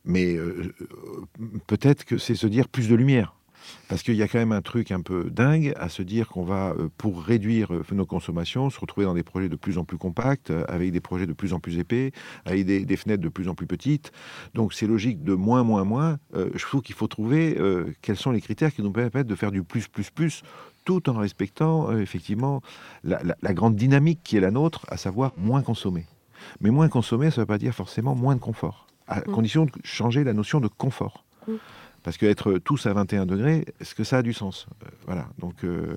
Mais 0.05 0.35
euh, 0.35 0.73
peut-être 1.67 2.05
que 2.05 2.17
c'est 2.17 2.35
se 2.35 2.47
dire 2.47 2.67
plus 2.67 2.87
de 2.89 2.95
lumière. 2.95 3.35
Parce 3.87 4.01
qu'il 4.01 4.15
y 4.15 4.23
a 4.23 4.27
quand 4.27 4.39
même 4.39 4.53
un 4.53 4.63
truc 4.63 4.91
un 4.91 5.01
peu 5.01 5.29
dingue 5.29 5.73
à 5.75 5.87
se 5.87 6.01
dire 6.01 6.29
qu'on 6.29 6.43
va, 6.43 6.71
euh, 6.71 6.89
pour 6.97 7.21
réduire 7.21 7.71
euh, 7.71 7.83
nos 7.91 8.07
consommations, 8.07 8.71
se 8.71 8.79
retrouver 8.79 9.05
dans 9.05 9.13
des 9.13 9.21
projets 9.21 9.49
de 9.49 9.55
plus 9.55 9.77
en 9.77 9.85
plus 9.85 9.99
compacts, 9.99 10.51
avec 10.67 10.91
des 10.91 10.99
projets 10.99 11.27
de 11.27 11.33
plus 11.33 11.53
en 11.53 11.59
plus 11.59 11.77
épais, 11.77 12.11
avec 12.45 12.65
des, 12.65 12.97
fenêtres 12.97 13.21
de 13.21 13.29
plus 13.29 13.47
en 13.47 13.53
plus 13.53 13.67
petites. 13.67 14.11
Donc 14.55 14.73
c'est 14.73 14.87
logique 14.87 15.23
de 15.23 15.35
moins, 15.35 15.63
moins, 15.63 15.83
moins. 15.83 16.17
je 16.33 16.65
trouve 16.65 16.81
qu'il 16.81 16.95
faut 16.95 17.07
trouver 17.07 17.55
quels 18.01 18.17
sont 18.17 18.31
les 18.31 18.41
critères 18.41 18.73
qui 18.73 18.81
nous 18.81 18.91
permettent 18.91 19.27
de 19.27 19.35
faire 19.35 19.51
du 19.51 19.63
plus, 19.63 19.87
plus, 19.87 20.09
plus, 20.09 20.41
tout 20.83 21.07
en 21.09 21.13
respectant 21.13 21.95
effectivement 21.97 22.61
la, 23.03 23.21
la 23.41 23.53
grande 23.53 23.75
dynamique 23.75 24.21
qui 24.23 24.37
est 24.37 24.41
la 24.41 24.51
nôtre, 24.51 24.85
à 24.89 24.97
savoir 24.97 25.33
moins 25.37 25.61
consommer. 25.61 26.05
Mais 26.59 26.69
moins 26.69 26.89
consommer, 26.89 27.31
ça 27.31 27.37
ne 27.37 27.41
veut 27.41 27.47
pas 27.47 27.57
dire 27.57 27.73
forcément 27.73 28.15
moins 28.15 28.35
de 28.35 28.39
confort, 28.39 28.87
à 29.07 29.19
mm. 29.19 29.23
condition 29.23 29.65
de 29.65 29.71
changer 29.83 30.23
la 30.23 30.33
notion 30.33 30.59
de 30.59 30.67
confort. 30.67 31.23
Mm. 31.47 31.53
Parce 32.03 32.17
qu'être 32.17 32.57
tous 32.57 32.85
à 32.87 32.93
21 32.93 33.25
degrés, 33.25 33.65
est-ce 33.79 33.93
que 33.93 34.03
ça 34.03 34.17
a 34.17 34.21
du 34.21 34.33
sens? 34.33 34.67
Euh, 34.83 34.87
Voilà. 35.05 35.27
Donc, 35.39 35.63
euh, 35.63 35.95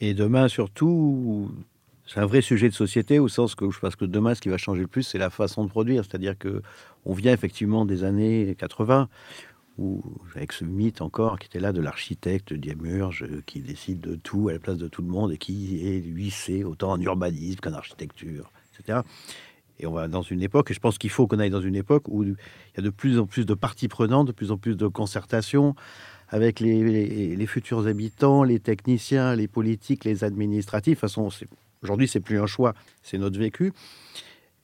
Et 0.00 0.14
demain, 0.14 0.48
surtout, 0.48 1.50
c'est 2.06 2.20
un 2.20 2.26
vrai 2.26 2.42
sujet 2.42 2.68
de 2.68 2.74
société 2.74 3.18
au 3.18 3.28
sens 3.28 3.54
que 3.54 3.70
je 3.70 3.78
pense 3.78 3.96
que 3.96 4.04
demain, 4.04 4.34
ce 4.34 4.40
qui 4.40 4.50
va 4.50 4.58
changer 4.58 4.82
le 4.82 4.88
plus, 4.88 5.04
c'est 5.04 5.18
la 5.18 5.30
façon 5.30 5.64
de 5.64 5.70
produire. 5.70 6.04
C'est-à-dire 6.04 6.36
que 6.36 6.62
on 7.04 7.14
vient 7.14 7.32
effectivement 7.32 7.86
des 7.86 8.04
années 8.04 8.54
80 8.58 9.08
où, 9.78 10.02
avec 10.34 10.52
ce 10.52 10.64
mythe 10.64 11.00
encore 11.00 11.38
qui 11.38 11.46
était 11.46 11.60
là 11.60 11.72
de 11.72 11.80
l'architecte 11.80 12.52
Diemurge 12.52 13.26
qui 13.46 13.60
décide 13.60 14.00
de 14.00 14.16
tout 14.16 14.48
à 14.48 14.52
la 14.52 14.58
place 14.58 14.76
de 14.76 14.88
tout 14.88 15.02
le 15.02 15.08
monde 15.08 15.32
et 15.32 15.38
qui 15.38 15.86
est 15.86 16.00
lui 16.00 16.30
c'est 16.30 16.62
autant 16.62 16.92
en 16.92 17.00
urbanisme 17.00 17.60
qu'en 17.60 17.72
architecture 17.72 18.52
et 19.78 19.86
on 19.86 19.92
va 19.92 20.08
dans 20.08 20.22
une 20.22 20.42
époque, 20.42 20.70
et 20.70 20.74
je 20.74 20.80
pense 20.80 20.98
qu'il 20.98 21.10
faut 21.10 21.26
qu'on 21.26 21.38
aille 21.38 21.50
dans 21.50 21.60
une 21.60 21.74
époque 21.74 22.04
où 22.08 22.22
il 22.22 22.36
y 22.76 22.80
a 22.80 22.82
de 22.82 22.90
plus 22.90 23.18
en 23.18 23.26
plus 23.26 23.46
de 23.46 23.54
parties 23.54 23.88
prenantes, 23.88 24.26
de 24.26 24.32
plus 24.32 24.50
en 24.50 24.56
plus 24.56 24.76
de 24.76 24.86
concertation 24.86 25.74
avec 26.28 26.60
les, 26.60 27.36
les, 27.36 27.46
futurs 27.46 27.86
habitants, 27.86 28.42
les 28.42 28.58
techniciens, 28.58 29.34
les 29.36 29.48
politiques, 29.48 30.04
les 30.04 30.24
administratifs. 30.24 31.02
De 31.02 31.06
toute 31.06 31.12
façon, 31.12 31.28
aujourd'hui, 31.82 32.08
c'est 32.08 32.20
plus 32.20 32.40
un 32.40 32.46
choix, 32.46 32.72
c'est 33.02 33.18
notre 33.18 33.38
vécu. 33.38 33.72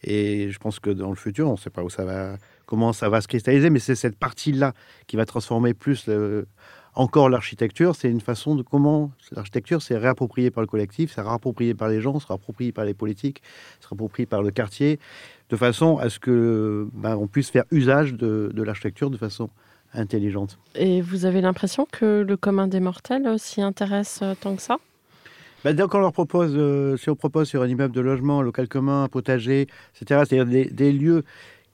Et 0.03 0.51
je 0.51 0.59
pense 0.59 0.79
que 0.79 0.89
dans 0.89 1.11
le 1.11 1.17
futur, 1.17 1.49
on 1.49 1.53
ne 1.53 1.57
sait 1.59 1.69
pas 1.69 1.83
où 1.83 1.91
ça 1.91 2.07
va, 2.07 2.39
comment 2.65 2.95
ça 2.95 3.11
va 3.11 3.21
se 3.21 3.29
cristalliser, 3.29 3.69
mais 3.69 3.81
c'est 3.81 3.97
cette 3.97 4.17
partie-là 4.17 4.73
qui 5.07 5.17
va 5.17 5.27
transformer 5.27 5.75
plus 5.75 6.07
le, 6.07 6.47
encore 6.95 7.29
l'architecture, 7.29 7.95
c'est 7.95 8.11
une 8.11 8.21
façon 8.21 8.55
de 8.55 8.63
comment 8.63 9.11
l'architecture 9.33 9.83
c'est 9.83 9.97
réapproprié 9.97 10.51
par 10.51 10.63
le 10.63 10.67
collectif, 10.67 11.13
c'est 11.15 11.21
réapproprié 11.21 11.75
par 11.75 11.89
les 11.89 12.01
gens, 12.01 12.19
c'est 12.19 12.29
réapproprié 12.29 12.73
par 12.73 12.85
les 12.85 12.95
politiques, 12.95 13.43
c'est 13.81 13.89
réapproprié 13.89 14.27
par 14.27 14.43
le 14.43 14.51
quartier, 14.51 14.99
de 15.51 15.57
façon 15.57 15.99
à 15.99 16.11
ce 16.11 16.19
que 16.19 16.89
ben, 16.93 17.17
on 17.17 17.27
puisse 17.27 17.51
faire 17.51 17.65
usage 17.71 18.15
de, 18.15 18.53
l'architecture 18.63 19.11
de 19.11 19.17
façon 19.17 19.49
intelligente. 19.95 20.59
Et 20.75 21.01
vous 21.01 21.25
avez 21.25 21.41
l'impression 21.41 21.87
que 21.91 22.25
le 22.27 22.37
commun 22.37 22.69
des 22.69 22.81
mortels 22.81 23.39
s'y 23.39 23.63
intéresse 23.63 24.21
euh, 24.23 24.35
tant 24.39 24.55
que 24.55 24.61
ça? 24.61 24.77
Bah, 25.65 25.73
donc 25.73 25.95
on 25.95 25.99
leur 25.99 26.13
propose, 26.13 26.53
euh, 26.55 26.97
si 26.97 27.11
on 27.11 27.17
propose 27.17 27.49
sur 27.49 27.63
un 27.63 27.69
immeuble 27.69 27.95
de 27.95 28.01
logement, 28.01 28.43
local 28.43 28.69
commun, 28.69 29.05
un 29.05 29.09
potager, 29.09 29.63
etc., 30.01 30.23
c'est-à-dire 30.27 30.47
des, 30.47 30.67
des 30.67 30.93
lieux 30.93 31.25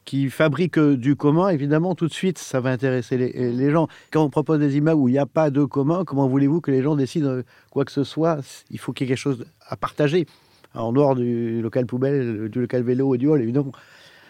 qui 0.05 0.29
fabriquent 0.31 0.79
du 0.79 1.17
commun, 1.17 1.49
évidemment, 1.49 1.95
tout 1.95 2.07
de 2.07 2.13
suite, 2.13 2.39
ça 2.39 2.61
va 2.61 2.71
intéresser 2.71 3.17
les, 3.17 3.53
les 3.53 3.71
gens. 3.71 3.89
Quand 4.11 4.23
on 4.23 4.31
propose 4.31 4.59
des 4.59 4.77
immeubles 4.77 5.01
où 5.01 5.09
il 5.09 5.13
n'y 5.13 5.19
a 5.19 5.27
pas 5.27 5.51
de 5.51 5.65
commun, 5.65 6.05
comment 6.05 6.29
voulez-vous 6.29 6.61
que 6.61 6.71
les 6.71 6.83
gens 6.83 6.95
décident 6.97 7.29
euh, 7.29 7.43
quoi 7.71 7.85
que 7.85 7.93
ce 7.93 8.05
soit? 8.05 8.39
Il 8.71 8.79
faut 8.79 8.93
qu'il 8.93 9.07
y 9.07 9.11
ait 9.11 9.15
quelque 9.15 9.23
chose 9.23 9.45
à 9.67 9.77
partager, 9.77 10.27
en 10.75 10.93
dehors 10.93 11.15
du 11.15 11.63
local 11.63 11.87
poubelle, 11.87 12.49
du 12.49 12.61
local 12.61 12.83
vélo 12.83 13.15
et 13.15 13.19
du 13.19 13.29
hall, 13.29 13.41
évidemment. 13.41 13.73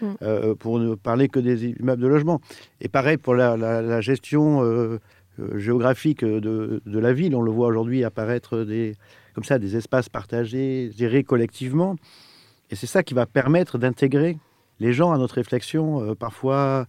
Mm. 0.01 0.07
Euh, 0.23 0.55
pour 0.57 0.81
ne 0.81 0.97
parler 0.97 1.29
que 1.29 1.39
des 1.39 1.67
immeubles 1.67 2.03
de 2.03 2.09
logement. 2.09 2.41
Et 2.81 2.89
pareil 2.89 3.17
pour 3.17 3.35
la, 3.35 3.57
la- 3.57 3.81
la 3.81 4.01
gestion 4.01 4.63
euh, 4.65 4.99
euh, 5.39 5.59
géographique 5.59 6.25
de, 6.25 6.83
de 6.85 6.99
la 6.99 7.13
ville. 7.13 7.35
On 7.37 7.43
le 7.43 7.53
voit 7.53 7.69
aujourd'hui 7.69 8.03
apparaître 8.03 8.65
des, 8.65 8.97
comme 9.35 9.45
ça, 9.45 9.59
des 9.61 9.77
espaces 9.77 10.09
partagés, 10.09 10.91
gérés 10.97 11.23
collectivement. 11.23 11.95
Et 12.71 12.77
c'est 12.77 12.89
ça 12.89 13.05
qui 13.05 13.15
va 13.15 13.25
permettre 13.27 13.79
d'intégrer 13.79 14.37
les 14.81 14.93
gens 14.93 15.13
à 15.13 15.19
notre 15.19 15.35
réflexion. 15.37 16.03
euh, 16.03 16.15
parfois, 16.15 16.87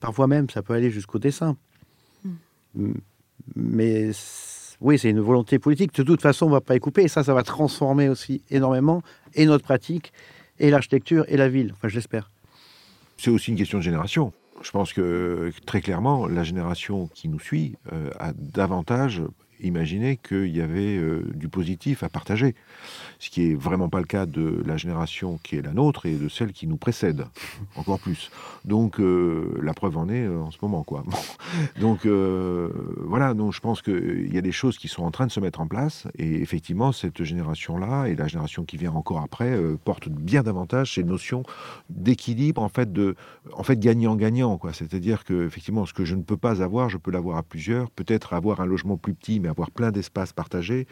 parfois 0.00 0.26
même, 0.26 0.48
ça 0.50 0.62
peut 0.62 0.74
aller 0.74 0.90
jusqu'au 0.90 1.18
dessin. 1.18 1.56
M- 2.76 2.94
Mais 3.54 4.10
oui, 4.80 4.98
c'est 4.98 5.10
une 5.10 5.20
volonté 5.20 5.58
politique. 5.58 5.94
De 5.94 6.02
toute 6.02 6.22
façon, 6.22 6.46
on 6.46 6.48
ne 6.50 6.54
va 6.54 6.60
pas 6.60 6.76
y 6.76 6.80
couper. 6.80 7.02
Et 7.04 7.08
ça, 7.08 7.22
ça 7.24 7.34
va 7.34 7.42
transformer 7.42 8.08
aussi 8.08 8.42
énormément 8.50 9.02
et 9.34 9.46
notre 9.46 9.64
pratique, 9.64 10.12
et 10.58 10.70
l'architecture, 10.70 11.24
et 11.28 11.36
la 11.36 11.48
ville. 11.48 11.72
Enfin, 11.74 11.88
je 11.88 11.94
l'espère. 11.94 12.30
C'est 13.18 13.30
aussi 13.30 13.50
une 13.50 13.56
question 13.56 13.78
de 13.78 13.82
génération. 13.82 14.32
Je 14.62 14.70
pense 14.70 14.92
que 14.92 15.52
très 15.66 15.80
clairement, 15.82 16.26
la 16.26 16.42
génération 16.42 17.08
qui 17.14 17.28
nous 17.28 17.38
suit 17.40 17.76
euh, 17.92 18.10
a 18.18 18.32
davantage 18.34 19.22
imaginé 19.60 20.16
qu'il 20.16 20.54
y 20.54 20.60
avait 20.60 20.96
euh, 20.96 21.24
du 21.34 21.48
positif 21.48 22.02
à 22.02 22.08
partager. 22.08 22.54
Ce 23.18 23.30
qui 23.30 23.50
est 23.50 23.54
vraiment 23.54 23.88
pas 23.88 23.98
le 23.98 24.06
cas 24.06 24.26
de 24.26 24.62
la 24.66 24.76
génération 24.76 25.38
qui 25.42 25.56
est 25.56 25.62
la 25.62 25.72
nôtre 25.72 26.06
et 26.06 26.14
de 26.14 26.28
celle 26.28 26.52
qui 26.52 26.66
nous 26.66 26.76
précède, 26.76 27.26
encore 27.76 27.98
plus. 27.98 28.30
Donc 28.64 29.00
euh, 29.00 29.58
la 29.62 29.74
preuve 29.74 29.96
en 29.96 30.08
est 30.08 30.24
euh, 30.24 30.40
en 30.40 30.50
ce 30.50 30.58
moment, 30.62 30.82
quoi. 30.82 31.04
Bon. 31.06 31.18
Donc 31.80 32.06
voilà, 32.06 33.32
donc 33.34 33.52
je 33.52 33.60
pense 33.60 33.80
qu'il 33.80 34.32
y 34.32 34.38
a 34.38 34.40
des 34.40 34.52
choses 34.52 34.76
qui 34.78 34.88
sont 34.88 35.04
en 35.04 35.10
train 35.10 35.26
de 35.26 35.32
se 35.32 35.40
mettre 35.40 35.60
en 35.60 35.66
place 35.66 36.06
et 36.18 36.42
effectivement 36.42 36.92
cette 36.92 37.22
génération-là 37.22 38.06
et 38.06 38.14
la 38.14 38.26
génération 38.26 38.64
qui 38.64 38.76
vient 38.76 38.92
encore 38.92 39.20
après 39.20 39.56
portent 39.84 40.08
bien 40.08 40.42
davantage 40.42 40.94
ces 40.94 41.04
notions 41.04 41.44
d'équilibre 41.90 42.62
en 42.62 42.68
fait 42.68 42.92
de 42.92 43.14
en 43.52 43.62
fait 43.62 43.78
gagnant-gagnant 43.78 44.58
quoi 44.58 44.72
c'est-à-dire 44.72 45.24
que 45.24 45.46
effectivement 45.46 45.86
ce 45.86 45.92
que 45.92 46.04
je 46.04 46.14
ne 46.14 46.22
peux 46.22 46.36
pas 46.36 46.62
avoir 46.62 46.88
je 46.88 46.98
peux 46.98 47.10
l'avoir 47.10 47.36
à 47.36 47.42
plusieurs 47.42 47.90
peut-être 47.90 48.32
avoir 48.32 48.60
un 48.60 48.66
logement 48.66 48.96
plus 48.96 49.14
petit 49.14 49.40
mais 49.46 49.50
avoir 49.50 49.70
plein 49.70 49.92
d'espaces 49.92 50.32
partagés 50.32 50.86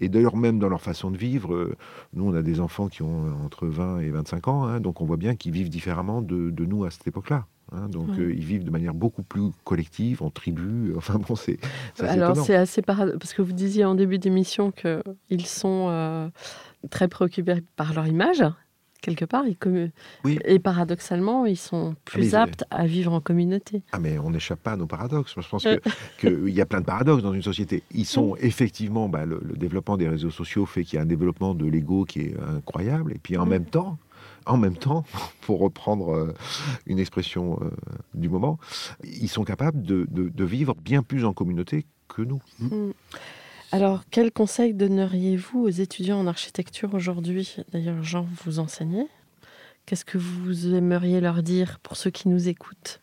et 0.00 0.08
d'ailleurs 0.08 0.36
même 0.36 0.58
dans 0.58 0.68
leur 0.68 0.80
façon 0.80 1.10
de 1.10 1.16
vivre 1.16 1.54
euh, 1.54 1.76
nous 2.14 2.24
on 2.28 2.34
a 2.34 2.42
des 2.42 2.58
enfants 2.60 2.88
qui 2.88 3.02
ont 3.02 3.26
euh, 3.26 3.44
entre 3.44 3.66
20 3.68 4.00
et 4.00 4.10
25 4.10 4.48
ans 4.48 4.64
hein, 4.64 4.80
donc 4.80 5.00
on 5.00 5.04
voit 5.04 5.16
bien 5.16 5.36
qu'ils 5.36 5.52
vivent 5.52 5.68
différemment 5.70 6.20
de, 6.20 6.50
de 6.50 6.64
nous 6.64 6.84
à 6.84 6.90
cette 6.90 7.06
époque-là 7.06 7.46
hein. 7.72 7.88
donc 7.88 8.08
Ouais. 8.08 8.18
euh, 8.18 8.32
ils 8.34 8.44
vivent 8.44 8.64
de 8.64 8.70
manière 8.70 8.94
beaucoup 8.94 9.22
plus 9.22 9.50
collective 9.64 10.22
en 10.22 10.30
tribu 10.30 10.92
enfin 10.96 11.18
bon 11.18 11.36
c'est 11.36 11.58
Alors 12.00 12.36
c'est 12.36 12.56
assez 12.56 12.82
paradoxal 12.82 13.18
parce 13.20 13.34
que 13.34 13.42
vous 13.42 13.52
disiez 13.52 13.84
en 13.84 13.94
début 13.94 14.18
d'émission 14.18 14.72
qu'ils 14.72 15.46
sont 15.46 15.86
euh, 15.90 16.28
très 16.90 17.06
préoccupés 17.06 17.62
par 17.76 17.94
leur 17.94 18.06
image 18.08 18.42
quelque 19.02 19.26
part 19.26 19.44
ils 19.46 19.90
Oui. 20.24 20.38
et 20.46 20.58
paradoxalement 20.58 21.44
ils 21.44 21.58
sont 21.58 21.94
plus 22.06 22.20
mais 22.20 22.26
ils- 22.28 22.36
aptes 22.36 22.64
à 22.70 22.86
vivre 22.86 23.12
en 23.12 23.20
communauté. 23.20 23.82
Ah 23.92 23.98
mais 23.98 24.18
on 24.18 24.30
n'échappe 24.30 24.60
pas 24.62 24.72
à 24.72 24.76
nos 24.76 24.86
paradoxes. 24.86 25.34
Je 25.38 25.46
pense 25.48 25.66
Euh. 25.66 25.76
que- 26.18 26.28
qu'il 26.46 26.54
y 26.54 26.60
a 26.62 26.66
plein 26.66 26.80
de 26.80 26.86
paradoxes 26.86 27.22
dans 27.22 27.34
une 27.34 27.42
société. 27.42 27.82
Ils 27.92 28.06
sont 28.06 28.36
effectivement, 28.40 29.08
bah, 29.10 29.26
le, 29.26 29.40
le 29.44 29.54
développement 29.56 29.96
des 29.98 30.08
réseaux 30.08 30.30
sociaux 30.30 30.64
fait 30.64 30.84
qu'il 30.84 30.96
y 30.96 30.98
a 30.98 31.02
un 31.02 31.06
développement 31.06 31.54
de 31.54 31.66
l'ego 31.66 32.04
qui 32.06 32.20
est 32.20 32.36
incroyable. 32.56 33.12
Et 33.12 33.18
puis 33.18 33.36
en 33.36 33.44
Mm. 33.44 33.50
même 33.50 33.64
temps, 33.66 33.98
en 34.46 34.56
même 34.56 34.76
temps, 34.76 35.04
pour 35.42 35.60
reprendre 35.60 36.14
euh, 36.14 36.34
une 36.86 36.98
expression 36.98 37.58
euh, 37.62 37.70
du 38.14 38.28
moment, 38.28 38.58
ils 39.04 39.28
sont 39.28 39.44
capables 39.44 39.82
de, 39.82 40.06
de- 40.10 40.28
de 40.28 40.44
vivre 40.44 40.74
bien 40.76 41.02
plus 41.02 41.24
en 41.24 41.32
communauté 41.32 41.84
que 42.08 42.22
nous. 42.22 42.40
Alors 43.72 44.04
quel 44.10 44.30
conseil 44.32 44.74
donneriez-vous 44.74 45.60
aux 45.60 45.68
étudiants 45.70 46.20
en 46.20 46.26
architecture 46.26 46.92
aujourd'hui? 46.94 47.56
D'ailleurs 47.72 48.02
Jean 48.02 48.26
vous 48.44 48.58
enseignez. 48.58 49.06
Qu'est-ce 49.86 50.04
que 50.04 50.18
vous 50.18 50.74
aimeriez 50.74 51.20
leur 51.20 51.42
dire 51.42 51.78
pour 51.82 51.96
ceux 51.96 52.10
qui 52.10 52.28
nous 52.28 52.48
écoutent? 52.48 53.00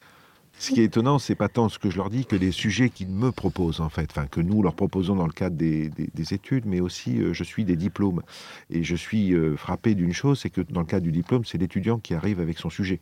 Ce 0.61 0.71
qui 0.73 0.81
est 0.81 0.85
étonnant, 0.85 1.19
c'est 1.19 1.35
pas 1.35 1.47
tant 1.47 1.69
ce 1.69 1.79
que 1.79 1.89
je 1.89 1.95
leur 1.95 2.09
dis 2.09 2.25
que 2.25 2.35
les 2.35 2.51
sujets 2.51 2.89
qu'ils 2.89 3.07
me 3.07 3.31
proposent 3.31 3.79
en 3.79 3.87
fait, 3.87 4.09
enfin 4.11 4.27
que 4.27 4.41
nous 4.41 4.61
leur 4.61 4.75
proposons 4.75 5.15
dans 5.15 5.25
le 5.25 5.31
cadre 5.31 5.55
des, 5.55 5.87
des- 5.89 6.09
des 6.13 6.33
études, 6.33 6.65
mais 6.65 6.81
aussi 6.81 7.17
euh, 7.21 7.33
je 7.33 7.45
suis 7.45 7.63
des 7.63 7.77
diplômes. 7.77 8.21
Et 8.69 8.83
je 8.83 8.95
suis 8.97 9.33
euh, 9.33 9.55
frappé 9.55 9.95
d'une 9.95 10.11
chose, 10.11 10.41
c'est 10.41 10.49
que 10.49 10.59
dans 10.59 10.81
le 10.81 10.85
cadre 10.85 11.03
du 11.05 11.13
diplôme, 11.13 11.45
c'est 11.45 11.57
l'étudiant 11.57 11.97
qui 11.97 12.13
arrive 12.13 12.41
avec 12.41 12.59
son 12.59 12.69
sujet. 12.69 12.99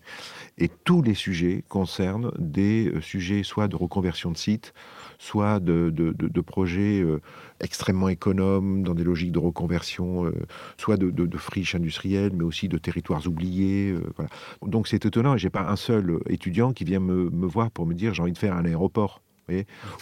Et 0.59 0.69
tous 0.69 1.01
les 1.01 1.15
sujets 1.15 1.63
concernent 1.67 2.31
des 2.37 2.89
euh, 2.89 3.01
sujets 3.01 3.41
soit 3.41 3.67
de 3.67 3.75
reconversion 3.75 4.29
de 4.31 4.37
site, 4.37 4.75
soit 5.17 5.59
de, 5.59 6.41
projets 6.41 7.01
euh, 7.01 7.21
extrêmement 7.59 8.09
économes 8.09 8.83
dans 8.83 8.93
des 8.93 9.03
logiques 9.03 9.31
de 9.31 9.39
reconversion, 9.39 10.25
euh, 10.25 10.31
soit 10.77 10.97
de, 10.97 11.37
friches 11.37 11.75
industrielles, 11.75 12.31
mais 12.33 12.43
aussi 12.43 12.67
de 12.67 12.77
territoires 12.77 13.25
oubliés. 13.27 13.91
euh. 13.91 14.25
Donc 14.65 14.87
c'est 14.87 15.05
étonnant 15.05 15.35
et 15.35 15.37
j'ai 15.37 15.49
pas 15.49 15.67
un 15.69 15.75
seul 15.75 16.19
étudiant 16.29 16.73
qui 16.73 16.83
vient 16.83 16.99
me, 16.99 17.29
me 17.29 17.47
voir 17.47 17.71
pour 17.71 17.85
me 17.85 17.93
dire 17.93 18.13
j'ai 18.13 18.21
envie 18.21 18.33
de 18.33 18.37
faire 18.37 18.55
un 18.55 18.65
aéroport. 18.65 19.21
Ou 19.49 19.53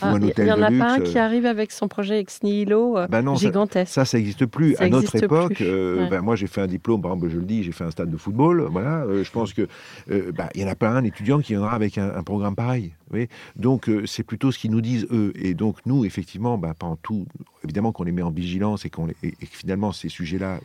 Ah, 0.01 0.11
un 0.11 0.19
Il 0.19 0.43
n'y 0.43 0.51
en 0.51 0.61
a 0.61 0.69
luxe. 0.69 0.79
pas 0.83 0.91
un 0.93 0.99
euh, 0.99 1.03
qui 1.03 1.17
arrive 1.19 1.45
avec 1.45 1.71
son 1.71 1.87
projet 1.87 2.19
ex 2.19 2.41
nihilo 2.43 2.97
euh, 2.97 3.07
non, 3.21 3.35
ça- 3.35 3.47
gigantesque. 3.47 3.93
ça, 3.93 4.05
ça 4.05 4.17
n'existe 4.17 4.45
plus. 4.45 4.75
Ça 4.75 4.85
à 4.85 4.89
notre 4.89 5.15
époque, 5.15 5.61
euh, 5.61 6.03
Ouais. 6.03 6.09
ben, 6.09 6.21
moi 6.21 6.35
j'ai 6.35 6.47
fait 6.47 6.61
un 6.61 6.67
diplôme, 6.67 7.01
par 7.01 7.11
exemple, 7.13 7.31
je 7.31 7.37
le 7.37 7.45
dis, 7.45 7.63
j'ai 7.63 7.71
fait 7.71 7.83
un 7.83 7.91
stade 7.91 8.09
de 8.09 8.17
football. 8.17 8.67
Voilà, 8.71 9.03
euh, 9.03 9.23
je 9.23 9.31
pense 9.31 9.53
que 9.53 9.67
euh, 10.11 10.31
bah, 10.31 10.49
il 10.55 10.61
y 10.61 10.65
en 10.65 10.67
a 10.67 10.75
pas 10.75 10.89
un 10.89 11.03
étudiant 11.03 11.39
qui 11.39 11.53
viendra 11.53 11.71
avec 11.73 11.97
un, 11.97 12.15
un 12.15 12.23
programme 12.23 12.55
pareil. 12.55 12.93
voyez. 13.09 13.29
donc 13.55 13.87
euh, 13.89 14.05
c'est 14.05 14.23
plutôt 14.23 14.51
ce 14.51 14.57
qu'ils 14.59 14.71
nous 14.71 14.81
disent 14.81 15.07
eux. 15.11 15.31
Et 15.35 15.53
donc 15.53 15.77
nous, 15.85 16.05
effectivement, 16.05 16.57
bah, 16.57 16.73
pendant 16.77 16.95
tout, 16.97 17.25
évidemment 17.63 17.91
qu'on 17.91 18.03
les 18.03 18.11
met 18.11 18.21
en 18.23 18.31
vigilance 18.31 18.85
et 18.85 18.89
qu'on 18.89 19.05
les- 19.07 19.15
et, 19.23 19.27
et 19.41 19.45
que 19.47 19.55
finalement 19.55 19.91
ces 19.91 20.09
sujets-là. 20.09 20.59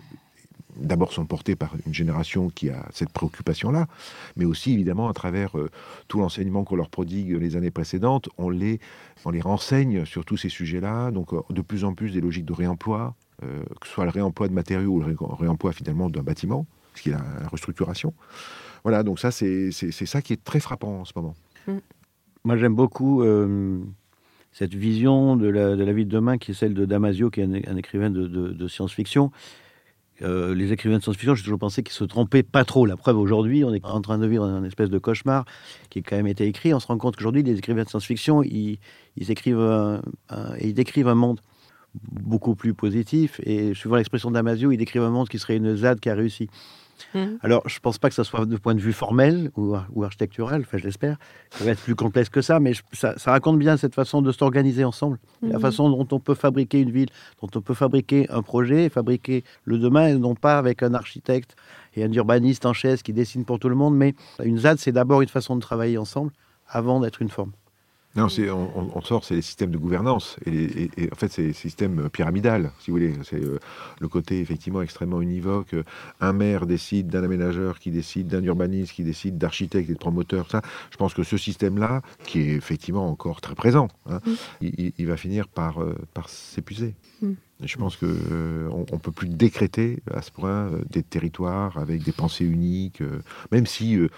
D'abord 0.80 1.12
sont 1.12 1.26
portés 1.26 1.56
par 1.56 1.74
une 1.86 1.92
génération 1.94 2.48
qui 2.48 2.70
a 2.70 2.86
cette 2.92 3.10
préoccupation-là, 3.10 3.86
mais 4.36 4.44
aussi 4.46 4.72
évidemment 4.72 5.08
à 5.08 5.12
travers 5.12 5.58
euh, 5.58 5.68
tout 6.08 6.18
l'enseignement 6.18 6.64
qu'on 6.64 6.76
leur 6.76 6.88
prodigue 6.88 7.32
les 7.32 7.54
années 7.56 7.70
précédentes, 7.70 8.28
on 8.38 8.48
les, 8.48 8.80
on 9.24 9.30
les 9.30 9.40
renseigne 9.42 10.04
sur 10.06 10.24
tous 10.24 10.36
ces 10.38 10.48
sujets-là, 10.48 11.10
donc 11.10 11.32
euh, 11.34 11.40
de 11.50 11.60
plus 11.60 11.84
en 11.84 11.92
plus 11.94 12.10
des 12.12 12.20
logiques 12.20 12.46
de 12.46 12.52
réemploi, 12.54 13.14
euh, 13.42 13.62
que 13.80 13.86
ce 13.86 13.92
soit 13.92 14.04
le 14.04 14.10
réemploi 14.10 14.48
de 14.48 14.54
matériaux 14.54 14.92
ou 14.92 15.00
le 15.00 15.06
ré- 15.06 15.16
réemploi 15.38 15.72
finalement 15.72 16.08
d'un 16.08 16.22
bâtiment, 16.22 16.66
ce 16.94 17.02
qui 17.02 17.08
est 17.10 17.12
la, 17.12 17.24
la 17.42 17.48
restructuration. 17.48 18.14
Voilà, 18.82 19.02
donc 19.02 19.18
ça 19.20 19.30
c'est 19.30 19.70
c'est- 19.72 19.90
c'est 19.90 20.06
ça 20.06 20.22
qui 20.22 20.32
est 20.32 20.42
très 20.42 20.60
frappant 20.60 21.00
en 21.00 21.04
ce 21.04 21.12
moment. 21.14 21.34
Moi, 22.44 22.56
j'aime 22.56 22.74
beaucoup 22.74 23.22
euh, 23.22 23.78
cette 24.52 24.74
vision 24.74 25.36
de 25.36 25.46
la, 25.48 25.76
de 25.76 25.84
la 25.84 25.92
vie 25.92 26.06
de 26.06 26.10
demain 26.10 26.38
qui 26.38 26.52
est 26.52 26.54
celle 26.54 26.72
de 26.72 26.86
Damasio, 26.86 27.28
qui 27.28 27.40
est 27.42 27.44
un, 27.44 27.70
un 27.72 27.76
écrivain 27.76 28.08
de, 28.08 28.26
de- 28.26 28.52
de 28.52 28.68
science-fiction. 28.68 29.30
Euh, 30.22 30.54
les 30.54 30.72
écrivains 30.72 30.98
de 30.98 31.02
science-fiction, 31.02 31.34
j'ai 31.34 31.42
toujours 31.42 31.58
pensé 31.58 31.82
qu'ils 31.82 31.94
se 31.94 32.04
trompaient 32.04 32.42
pas 32.42 32.64
trop. 32.64 32.86
La 32.86 32.96
preuve, 32.96 33.18
aujourd'hui, 33.18 33.64
on 33.64 33.72
est 33.72 33.84
en 33.84 34.00
train 34.00 34.18
de 34.18 34.26
vivre 34.26 34.44
un 34.44 34.64
espèce 34.64 34.90
de 34.90 34.98
cauchemar 34.98 35.44
qui 35.88 36.00
a 36.00 36.02
quand 36.02 36.16
même 36.16 36.26
été 36.26 36.46
écrit. 36.46 36.74
On 36.74 36.80
se 36.80 36.86
rend 36.86 36.98
compte 36.98 37.16
qu'aujourd'hui, 37.16 37.42
les 37.42 37.58
écrivains 37.58 37.84
de 37.84 37.88
science-fiction, 37.88 38.42
ils, 38.42 38.78
écrivent 39.28 39.58
un- 39.60 40.02
ils 40.60 40.74
décrivent 40.74 41.08
un 41.08 41.14
monde 41.14 41.40
beaucoup 41.94 42.54
plus 42.54 42.74
positif. 42.74 43.40
Et 43.44 43.74
suivant 43.74 43.96
l'expression 43.96 44.30
de 44.30 44.34
Damasio, 44.34 44.70
ils 44.72 44.76
décrivent 44.76 45.02
un 45.02 45.10
monde 45.10 45.28
qui 45.28 45.38
serait 45.38 45.56
une 45.56 45.76
ZAD 45.76 46.00
qui 46.00 46.08
a 46.08 46.14
réussi. 46.14 46.48
Mhm. 47.14 47.38
Alors, 47.42 47.62
je 47.68 47.78
pense 47.80 47.98
pas 47.98 48.08
que 48.08 48.14
ça 48.14 48.24
soit 48.24 48.46
de 48.46 48.56
point 48.56 48.74
de 48.74 48.80
vue 48.80 48.92
formel 48.92 49.50
ou, 49.56 49.76
ou 49.92 50.04
architectural, 50.04 50.60
enfin, 50.62 50.78
je 50.78 50.84
l'espère. 50.84 51.16
Ça 51.50 51.64
va 51.64 51.70
être 51.72 51.80
plus 51.82 51.94
complexe 51.94 52.28
que 52.28 52.42
ça, 52.42 52.60
mais 52.60 52.74
je- 52.74 52.82
ça, 52.92 53.18
ça 53.18 53.30
raconte 53.32 53.58
bien 53.58 53.76
cette 53.76 53.94
façon 53.94 54.22
de 54.22 54.32
s'organiser 54.32 54.84
ensemble, 54.84 55.18
la 55.42 55.54
Mhm. 55.56 55.60
façon 55.60 55.90
dont 55.90 56.06
on 56.12 56.20
peut 56.20 56.34
fabriquer 56.34 56.80
une 56.80 56.90
ville, 56.90 57.08
dont 57.40 57.48
on 57.54 57.60
peut 57.60 57.74
fabriquer 57.74 58.28
un 58.30 58.42
projet, 58.42 58.88
fabriquer 58.88 59.44
le 59.64 59.78
demain, 59.78 60.08
et 60.08 60.14
non 60.14 60.34
pas 60.34 60.58
avec 60.58 60.82
un 60.82 60.94
architecte 60.94 61.56
et 61.96 62.04
un 62.04 62.12
urbaniste 62.12 62.66
en 62.66 62.72
chaise 62.72 63.02
qui 63.02 63.12
dessine 63.12 63.44
pour 63.44 63.58
tout 63.58 63.68
le 63.68 63.74
monde, 63.76 63.96
mais 63.96 64.14
une 64.44 64.58
ZAD, 64.58 64.78
c'est 64.78 64.92
d'abord 64.92 65.22
une 65.22 65.28
façon 65.28 65.56
de 65.56 65.60
travailler 65.60 65.98
ensemble 65.98 66.32
avant 66.68 67.00
d'être 67.00 67.20
une 67.22 67.28
forme. 67.30 67.52
Non, 68.16 68.26
on, 68.94 69.00
sort, 69.02 69.24
c'est 69.24 69.36
les 69.36 69.42
systèmes 69.42 69.70
de 69.70 69.78
gouvernance 69.78 70.36
et, 70.44 70.50
les- 70.50 70.64
et- 70.64 70.90
et 71.04 71.12
en 71.12 71.14
fait 71.14 71.30
c'est 71.30 71.42
les 71.42 71.52
systèmes 71.52 72.08
pyramidal, 72.10 72.72
si 72.80 72.90
vous 72.90 72.96
voulez. 72.96 73.14
C'est 73.22 73.40
euh, 73.40 73.58
le 74.00 74.08
côté 74.08 74.40
effectivement 74.40 74.82
extrêmement 74.82 75.20
univoque. 75.20 75.74
Euh, 75.74 75.84
Un 76.20 76.32
maire 76.32 76.66
décide 76.66 77.06
d'un 77.06 77.22
aménageur 77.22 77.78
qui 77.78 77.92
décide 77.92 78.26
d'un 78.26 78.42
urbaniste 78.42 78.92
qui 78.94 79.04
décide 79.04 79.38
d'architecte 79.38 79.90
et 79.90 79.92
de 79.94 79.98
promoteur. 79.98 80.50
Ça, 80.50 80.60
je 80.90 80.96
pense 80.96 81.14
que 81.14 81.22
ce 81.22 81.36
système-là, 81.36 82.02
qui 82.24 82.40
est 82.40 82.54
effectivement 82.54 83.08
encore 83.08 83.40
très 83.40 83.54
présent, 83.54 83.86
hein, 84.06 84.18
il, 84.60 84.74
il- 84.78 84.92
il 84.98 85.06
va 85.06 85.16
finir 85.16 85.46
par 85.46 85.80
euh, 85.80 85.94
par 86.12 86.28
s'épuiser. 86.28 86.94
Mm. 87.22 87.32
Je 87.62 87.76
pense 87.76 87.96
que 87.96 88.06
euh, 88.06 88.68
on, 88.90 88.98
peut 88.98 89.12
plus 89.12 89.28
décréter 89.28 89.98
à 90.14 90.22
ce 90.22 90.30
point 90.30 90.68
euh, 90.72 90.80
des 90.88 91.02
territoires 91.02 91.76
avec 91.76 92.02
des 92.02 92.12
pensées 92.12 92.46
uniques, 92.46 93.02
euh, 93.02 93.20
même 93.52 93.66
si 93.66 93.96
euh, 93.98 94.08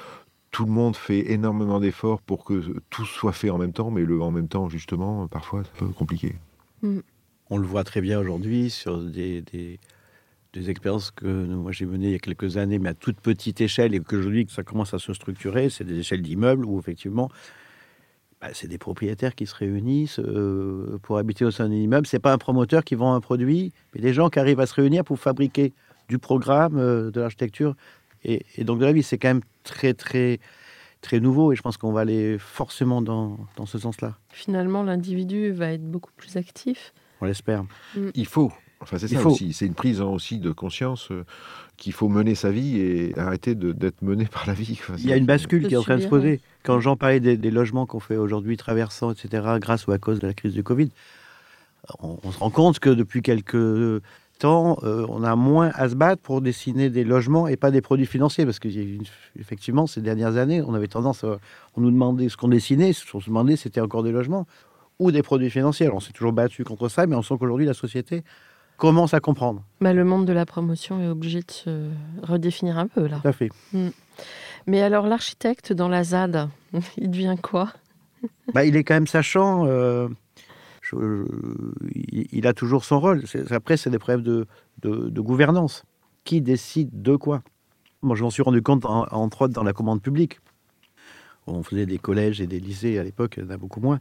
tout 0.53 0.67
le 0.67 0.71
monde 0.71 0.95
fait 0.95 1.33
énormément 1.33 1.81
d'efforts 1.81 2.21
pour 2.21 2.45
que 2.45 2.79
tout 2.91 3.07
soit 3.07 3.33
fait 3.33 3.51
en 3.51 3.59
même 3.59 3.73
temps, 3.73 3.91
mais 3.91 4.03
le 4.03 4.21
en 4.23 4.31
même 4.31 4.49
temps, 4.49 4.69
justement, 4.69 5.27
parfois, 5.27 5.63
c'est 5.65 5.83
un 5.83 5.89
peu 5.89 5.93
compliqué. 5.95 6.37
On 6.83 7.03
On 7.51 7.59
le 7.59 7.67
voit 7.67 7.85
très 7.85 8.01
bien 8.01 8.21
aujourd'hui 8.21 8.71
sur 8.71 8.99
des, 9.03 9.41
des, 9.43 9.81
des 10.53 10.71
expériences 10.71 11.11
que 11.11 11.27
moi 11.27 11.73
j'ai 11.73 11.87
menées 11.87 12.09
il 12.09 12.13
y 12.13 12.17
a 12.17 12.19
quelques 12.19 12.57
années, 12.59 12.79
mais 12.79 12.91
à 12.91 12.95
toute 12.95 13.19
petite 13.21 13.61
échelle, 13.61 13.95
et 13.95 14.01
qu'aujourd'hui 14.01 14.47
ça 14.51 14.63
commence 14.63 14.95
à 14.95 14.99
se 14.99 15.13
structurer. 15.15 15.71
C'est 15.71 15.85
des 15.85 15.99
échelles 15.99 16.23
d'immeubles 16.23 16.67
où 16.67 16.79
effectivement, 16.79 17.31
bah, 18.41 18.49
c'est 18.53 18.69
des 18.69 18.79
propriétaires 18.79 19.35
qui 19.35 19.47
se 19.47 19.55
réunissent 19.55 20.19
euh, 20.19 20.99
pour 21.03 21.17
habiter 21.17 21.45
au 21.45 21.51
sein 21.51 21.69
d'un 21.69 21.75
immeuble. 21.75 22.07
C'est 22.07 22.19
pas 22.19 22.33
un 22.33 22.39
promoteur 22.39 22.85
qui 22.85 22.95
vend 22.95 23.15
un 23.15 23.21
produit, 23.21 23.73
mais 23.95 24.01
des 24.01 24.13
gens 24.13 24.29
qui 24.29 24.39
arrivent 24.39 24.61
à 24.61 24.67
se 24.67 24.75
réunir 24.75 25.05
pour 25.05 25.19
fabriquer 25.19 25.73
du 26.09 26.19
programme, 26.19 26.77
euh, 26.77 27.11
de 27.11 27.21
l'architecture 27.21 27.75
et, 28.25 28.45
et 28.57 28.65
donc 28.65 28.79
de 28.79 28.85
la 28.85 28.93
vie. 28.93 29.03
C'est 29.03 29.19
quand 29.19 29.29
même 29.29 29.43
très 29.65 29.95
très 29.95 30.41
très 31.03 31.21
nouveau 31.21 31.53
et 31.53 31.57
je 31.57 31.63
pense 31.63 31.77
qu'on 31.77 31.93
va 31.93 32.01
aller 32.01 32.39
forcément 32.39 33.03
dans, 33.03 33.39
dans 33.57 33.67
ce 33.67 33.79
sens-là. 33.79 34.17
Finalement, 34.31 34.83
l'individu 34.83 35.51
va 35.51 35.73
être 35.73 35.85
beaucoup 35.85 36.13
plus 36.17 36.37
actif. 36.37 36.95
On 37.21 37.27
l'espère. 37.27 37.65
Il 38.15 38.27
faut. 38.27 38.53
Enfin, 38.81 38.99
c'est 38.99 39.11
Il 39.11 39.17
ça 39.17 39.21
faut. 39.21 39.31
aussi. 39.31 39.53
C'est 39.53 39.67
une 39.67 39.75
prise 39.75 40.01
hein, 40.01 40.07
aussi 40.07 40.39
de 40.39 40.51
conscience 40.51 41.13
euh, 41.13 41.25
qu'il 41.77 41.93
faut 41.93 42.09
mener 42.09 42.35
sa 42.35 42.51
vie 42.51 42.79
et 42.81 43.17
arrêter 43.19 43.55
d'être 43.55 44.03
mené 44.03 44.27
par 44.27 44.47
la 44.47 44.55
vie. 44.55 44.81
Il 44.99 45.07
y 45.07 45.13
a 45.13 45.17
une 45.17 45.27
bascule 45.27 45.69
qui 45.69 45.75
est 45.75 45.77
en 45.77 45.83
train 45.83 45.99
de 45.99 46.03
se 46.03 46.09
poser. 46.09 46.41
Quand 46.65 46.81
Jean 46.81 46.97
parlait 46.97 47.21
des, 47.21 47.37
des 47.37 47.51
logements 47.51 47.87
qu'on 47.87 48.01
fait 48.01 48.17
aujourd'hui 48.17 48.57
traversants, 48.57 49.13
etc., 49.13 49.45
grâce 49.61 49.87
ou 49.87 49.93
à 49.93 49.99
cause 49.99 50.19
de 50.19 50.27
la 50.27 50.35
crise 50.35 50.53
du 50.55 50.65
Covid, 50.65 50.91
on, 52.01 52.19
on 52.23 52.33
se 52.33 52.39
rend 52.39 52.51
compte 52.51 52.79
que 52.81 52.91
depuis 52.91 53.23
quelques 53.23 54.03
temps, 54.39 54.79
euh, 54.83 55.07
on 55.09 55.23
a 55.23 55.37
moins 55.37 55.71
à 55.75 55.89
se 55.89 55.95
battre 55.95 56.21
pour 56.23 56.41
dessiner 56.41 56.91
des 56.91 57.05
logements 57.05 57.47
et 57.49 57.57
pas 57.57 57.71
des 57.71 57.81
produits 57.81 58.07
financiers. 58.07 58.45
Parce 58.45 58.59
qu'effectivement, 58.59 59.87
ces 59.87 60.01
dernières 60.01 60.37
années, 60.37 60.63
on 60.63 60.75
avait 60.75 60.89
tendance 60.89 61.25
à 61.25 61.39
on 61.77 61.81
nous 61.81 61.91
demandait 61.91 62.29
ce 62.29 62.37
qu'on 62.37 62.49
dessinait, 62.49 62.93
ce 62.93 63.11
qu'on 63.11 63.21
se 63.21 63.27
demandait, 63.27 63.57
c'était 63.57 63.81
encore 63.81 64.03
des 64.03 64.13
logements 64.13 64.47
ou 64.99 65.11
des 65.11 65.23
produits 65.23 65.51
financiers. 65.51 65.87
Alors, 65.87 65.97
on 65.97 66.01
s'est 66.01 66.13
toujours 66.13 66.33
battu 66.33 66.65
contre 66.65 66.89
ça, 66.89 67.07
mais 67.07 67.17
on 67.17 67.23
sent 67.23 67.35
qu'aujourd'hui, 67.39 67.67
la 67.67 67.75
société 67.75 68.23
commence 68.77 69.15
à 69.15 69.21
comprendre. 69.21 69.63
Bah, 69.81 69.93
le 69.93 70.05
monde 70.05 70.27
de 70.27 70.33
la 70.33 70.45
promotion 70.47 71.01
est 71.03 71.09
obligé 71.09 71.41
de 71.41 71.51
se 71.51 71.89
redéfinir 72.23 72.79
un 72.79 72.89
peu 72.89 73.07
là. 73.07 73.19
Tout 73.23 73.29
à 73.29 73.33
fait. 73.33 73.51
Mais 74.67 74.83
alors 74.83 75.07
l'architecte 75.07 75.73
dans 75.73 75.89
la 75.89 76.05
ZAD, 76.05 76.49
il 76.99 77.11
devient 77.11 77.37
quoi? 77.41 77.73
Bah, 78.55 78.65
il 78.65 78.77
est 78.77 78.85
quand 78.85 78.95
même 78.95 79.07
sachant. 79.07 79.67
euh, 79.67 80.09
je- 80.93 81.25
je- 81.85 82.27
il, 82.33 82.47
a 82.47 82.53
toujours 82.53 82.85
son 82.85 83.01
rôle. 83.01 83.27
C'est- 83.27 83.51
après, 83.53 83.77
c'est 83.77 83.91
des 83.91 83.99
problèmes 83.99 84.23
de, 84.23 84.47
de- 84.83 85.09
de 85.09 85.21
gouvernance. 85.21 85.85
Qui 86.25 86.41
décide 86.41 87.03
de 87.03 87.17
quoi? 87.17 87.43
Moi, 88.03 88.17
je 88.17 88.23
m'en 88.23 88.31
suis 88.31 88.43
rendu 88.43 88.63
compte, 88.63 88.85
en- 88.85 89.07
entre 89.11 89.43
autres, 89.43 89.55
dans 89.55 89.65
la 89.65 89.73
commande 89.73 90.03
publique. 90.03 90.41
On 91.47 91.63
faisait 91.63 91.87
des 91.87 91.99
collèges 91.99 92.41
et 92.41 92.47
des 92.47 92.61
lycées 92.61 92.99
à 92.99 93.03
l'époque, 93.03 93.35
il 93.37 93.45
y 93.45 93.47
en 93.47 93.51
a 93.51 93.57
beaucoup 93.57 93.81
moins. 93.81 93.99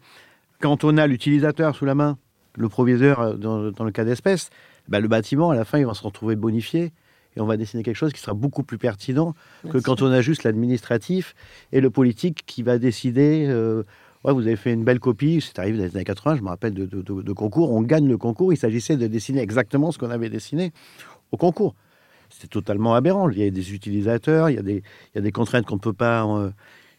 Quand 0.59 0.83
on 0.83 0.97
a 0.97 1.07
l'utilisateur 1.07 1.75
sous 1.75 1.85
la 1.85 1.95
main, 1.95 2.17
le 2.55 2.69
proviseur 2.69 3.19
euh, 3.19 3.33
dans, 3.35 3.71
dans 3.71 3.83
le 3.83 3.91
cas 3.91 4.05
d'espèce, 4.05 4.49
bah, 4.87 4.99
le 4.99 5.07
bâtiment, 5.07 5.49
à 5.49 5.55
la 5.55 5.65
fin, 5.65 5.79
il 5.79 5.85
va 5.87 5.93
se 5.95 6.03
retrouver 6.03 6.35
bonifié 6.35 6.91
et 7.35 7.41
on 7.41 7.45
va 7.45 7.57
dessiner 7.57 7.81
quelque 7.81 7.95
chose 7.95 8.13
qui 8.13 8.19
sera 8.19 8.33
beaucoup 8.33 8.61
plus 8.61 8.77
pertinent 8.77 9.33
que 9.71 9.77
quand 9.79 10.01
on 10.03 10.11
a 10.11 10.21
juste 10.21 10.43
l'administratif 10.43 11.33
et 11.71 11.81
le 11.81 11.89
politique 11.89 12.43
qui 12.45 12.61
va 12.61 12.77
décider. 12.77 13.45
euh, 13.49 13.83
ouais, 14.23 14.33
vous 14.33 14.41
avez 14.47 14.55
fait 14.55 14.73
une 14.73 14.83
belle 14.83 14.99
copie, 14.99 15.41
c'est 15.41 15.57
arrivé 15.59 15.77
dans 15.77 15.83
les 15.85 15.95
années 15.95 16.03
80, 16.05 16.35
je 16.37 16.41
me 16.41 16.49
rappelle 16.49 16.73
de, 16.73 16.85
de- 16.85 17.01
de- 17.01 17.21
de 17.21 17.33
concours, 17.33 17.71
on 17.71 17.81
gagne 17.81 18.07
le 18.07 18.17
concours, 18.17 18.53
il 18.53 18.57
s'agissait 18.57 18.97
de 18.97 19.07
dessiner 19.07 19.41
exactement 19.41 19.91
ce 19.91 19.97
qu'on 19.97 20.09
avait 20.11 20.29
dessiné 20.29 20.71
au 21.31 21.37
concours. 21.37 21.75
C'était 22.29 22.47
totalement 22.47 22.93
aberrant. 22.95 23.29
Il 23.29 23.39
y 23.39 23.43
a 23.45 23.49
des 23.49 23.73
utilisateurs, 23.73 24.49
il 24.49 24.55
y 24.55 24.59
a 24.59 24.61
des, 24.61 24.75
il 25.13 25.15
y 25.15 25.17
a 25.17 25.21
des 25.21 25.31
contraintes 25.33 25.65
qu'on 25.65 25.75
ne 25.75 25.79
peut 25.81 25.91
pas, 25.91 26.25
euh, 26.25 26.49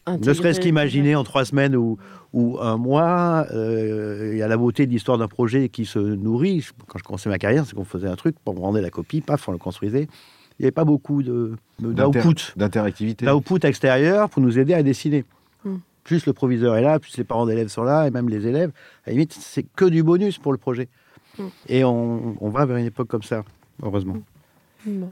ne 0.07 0.33
serait-ce 0.33 0.59
qu'imaginer 0.59 1.15
en 1.15 1.23
trois 1.23 1.43
semaines 1.45 1.75
ou, 1.75 1.97
ou 2.33 2.59
un 2.61 2.77
mois. 2.77 3.47
euh, 3.51 4.29
il 4.33 4.37
y 4.37 4.41
a 4.43 4.47
la 4.47 4.57
beauté 4.57 4.85
de 4.85 4.91
l'histoire 4.91 5.17
d'un 5.17 5.27
projet 5.27 5.69
qui 5.69 5.85
se 5.85 5.97
nourrit. 5.97 6.67
Quand 6.87 6.99
je 6.99 7.03
commençais 7.03 7.29
ma 7.29 7.39
carrière, 7.39 7.65
c'est 7.65 7.73
qu'on 7.73 7.83
faisait 7.83 8.07
un 8.09 8.15
truc, 8.15 8.35
on 8.45 8.51
rendait 8.51 8.81
la 8.81 8.91
copie, 8.91 9.21
paf, 9.21 9.47
on 9.49 9.53
le 9.53 9.57
construisait. 9.57 10.07
Il 10.59 10.63
n'y 10.63 10.65
avait 10.65 10.71
pas 10.71 10.85
beaucoup 10.85 11.23
de- 11.23 11.55
d'output 11.79 12.53
D'interactivité. 12.55 13.25
l'output 13.25 13.65
extérieur 13.65 14.29
pour 14.29 14.41
nous 14.43 14.59
aider 14.59 14.75
à 14.75 14.83
dessiner. 14.83 15.25
Mm. 15.65 15.75
Plus 16.03 16.25
le 16.25 16.33
proviseur 16.33 16.75
est 16.75 16.81
là, 16.81 16.99
plus 16.99 17.17
les 17.17 17.23
parents 17.23 17.45
d'élèves 17.45 17.69
sont 17.69 17.83
là, 17.83 18.07
et 18.07 18.11
même 18.11 18.29
les 18.29 18.47
élèves, 18.47 18.71
à 19.05 19.07
la 19.07 19.13
limite, 19.13 19.33
c'est 19.33 19.63
que 19.63 19.85
du 19.85 20.03
bonus 20.03 20.37
pour 20.37 20.51
le 20.51 20.57
projet. 20.57 20.89
Mm. 21.37 21.43
Et 21.69 21.83
on, 21.83 22.35
on 22.41 22.49
va 22.49 22.65
vers 22.65 22.77
une 22.77 22.85
époque 22.85 23.07
comme 23.07 23.23
ça, 23.23 23.43
heureusement. 23.81 24.17
Bon. 24.85 25.09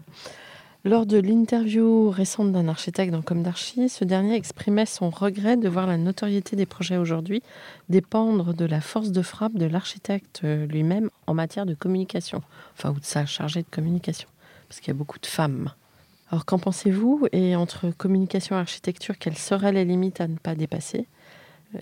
Lors 0.83 1.05
de 1.05 1.19
l'interview 1.19 2.09
récente 2.09 2.51
d'un 2.51 2.67
architecte 2.67 3.11
dans 3.11 3.21
Comme 3.21 3.43
d'Archi, 3.43 3.87
ce 3.87 4.03
dernier 4.03 4.33
exprimait 4.33 4.87
son 4.87 5.11
regret 5.11 5.55
de 5.55 5.69
voir 5.69 5.85
la 5.85 5.97
notoriété 5.97 6.55
des 6.55 6.65
projets 6.65 6.97
aujourd'hui 6.97 7.43
dépendre 7.87 8.55
de 8.55 8.65
la 8.65 8.81
force 8.81 9.11
de 9.11 9.21
frappe 9.21 9.53
de 9.53 9.67
l'architecte 9.67 10.41
euh, 10.43 10.65
lui-même 10.65 11.11
en 11.27 11.35
matière 11.35 11.67
de 11.67 11.75
communication, 11.75 12.41
enfin, 12.73 12.89
ou 12.89 12.99
de 12.99 13.05
sa 13.05 13.27
chargée 13.27 13.61
de 13.61 13.69
communication, 13.69 14.27
parce 14.67 14.79
qu'il 14.79 14.87
y 14.87 14.95
a 14.95 14.97
beaucoup 14.97 15.19
de 15.19 15.27
femmes. 15.27 15.69
Alors, 16.31 16.45
qu'en 16.45 16.59
pensez-vous 16.59 17.27
Et 17.33 17.57
entre 17.57 17.91
communication 17.91 18.55
et 18.55 18.59
architecture, 18.59 19.17
quelles 19.17 19.37
seraient 19.37 19.73
les 19.73 19.83
limites 19.83 20.21
à 20.21 20.29
ne 20.29 20.37
pas 20.37 20.55
dépasser 20.55 21.07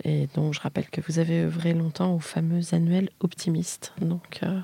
Et 0.02 0.28
donc, 0.34 0.54
je 0.54 0.60
rappelle 0.60 0.90
que 0.90 1.00
vous 1.00 1.20
avez 1.20 1.44
œuvré 1.44 1.72
longtemps 1.72 2.16
au 2.16 2.18
fameux 2.18 2.74
annuel 2.74 3.10
optimiste. 3.20 3.94
Donc, 4.00 4.40
euh, 4.42 4.58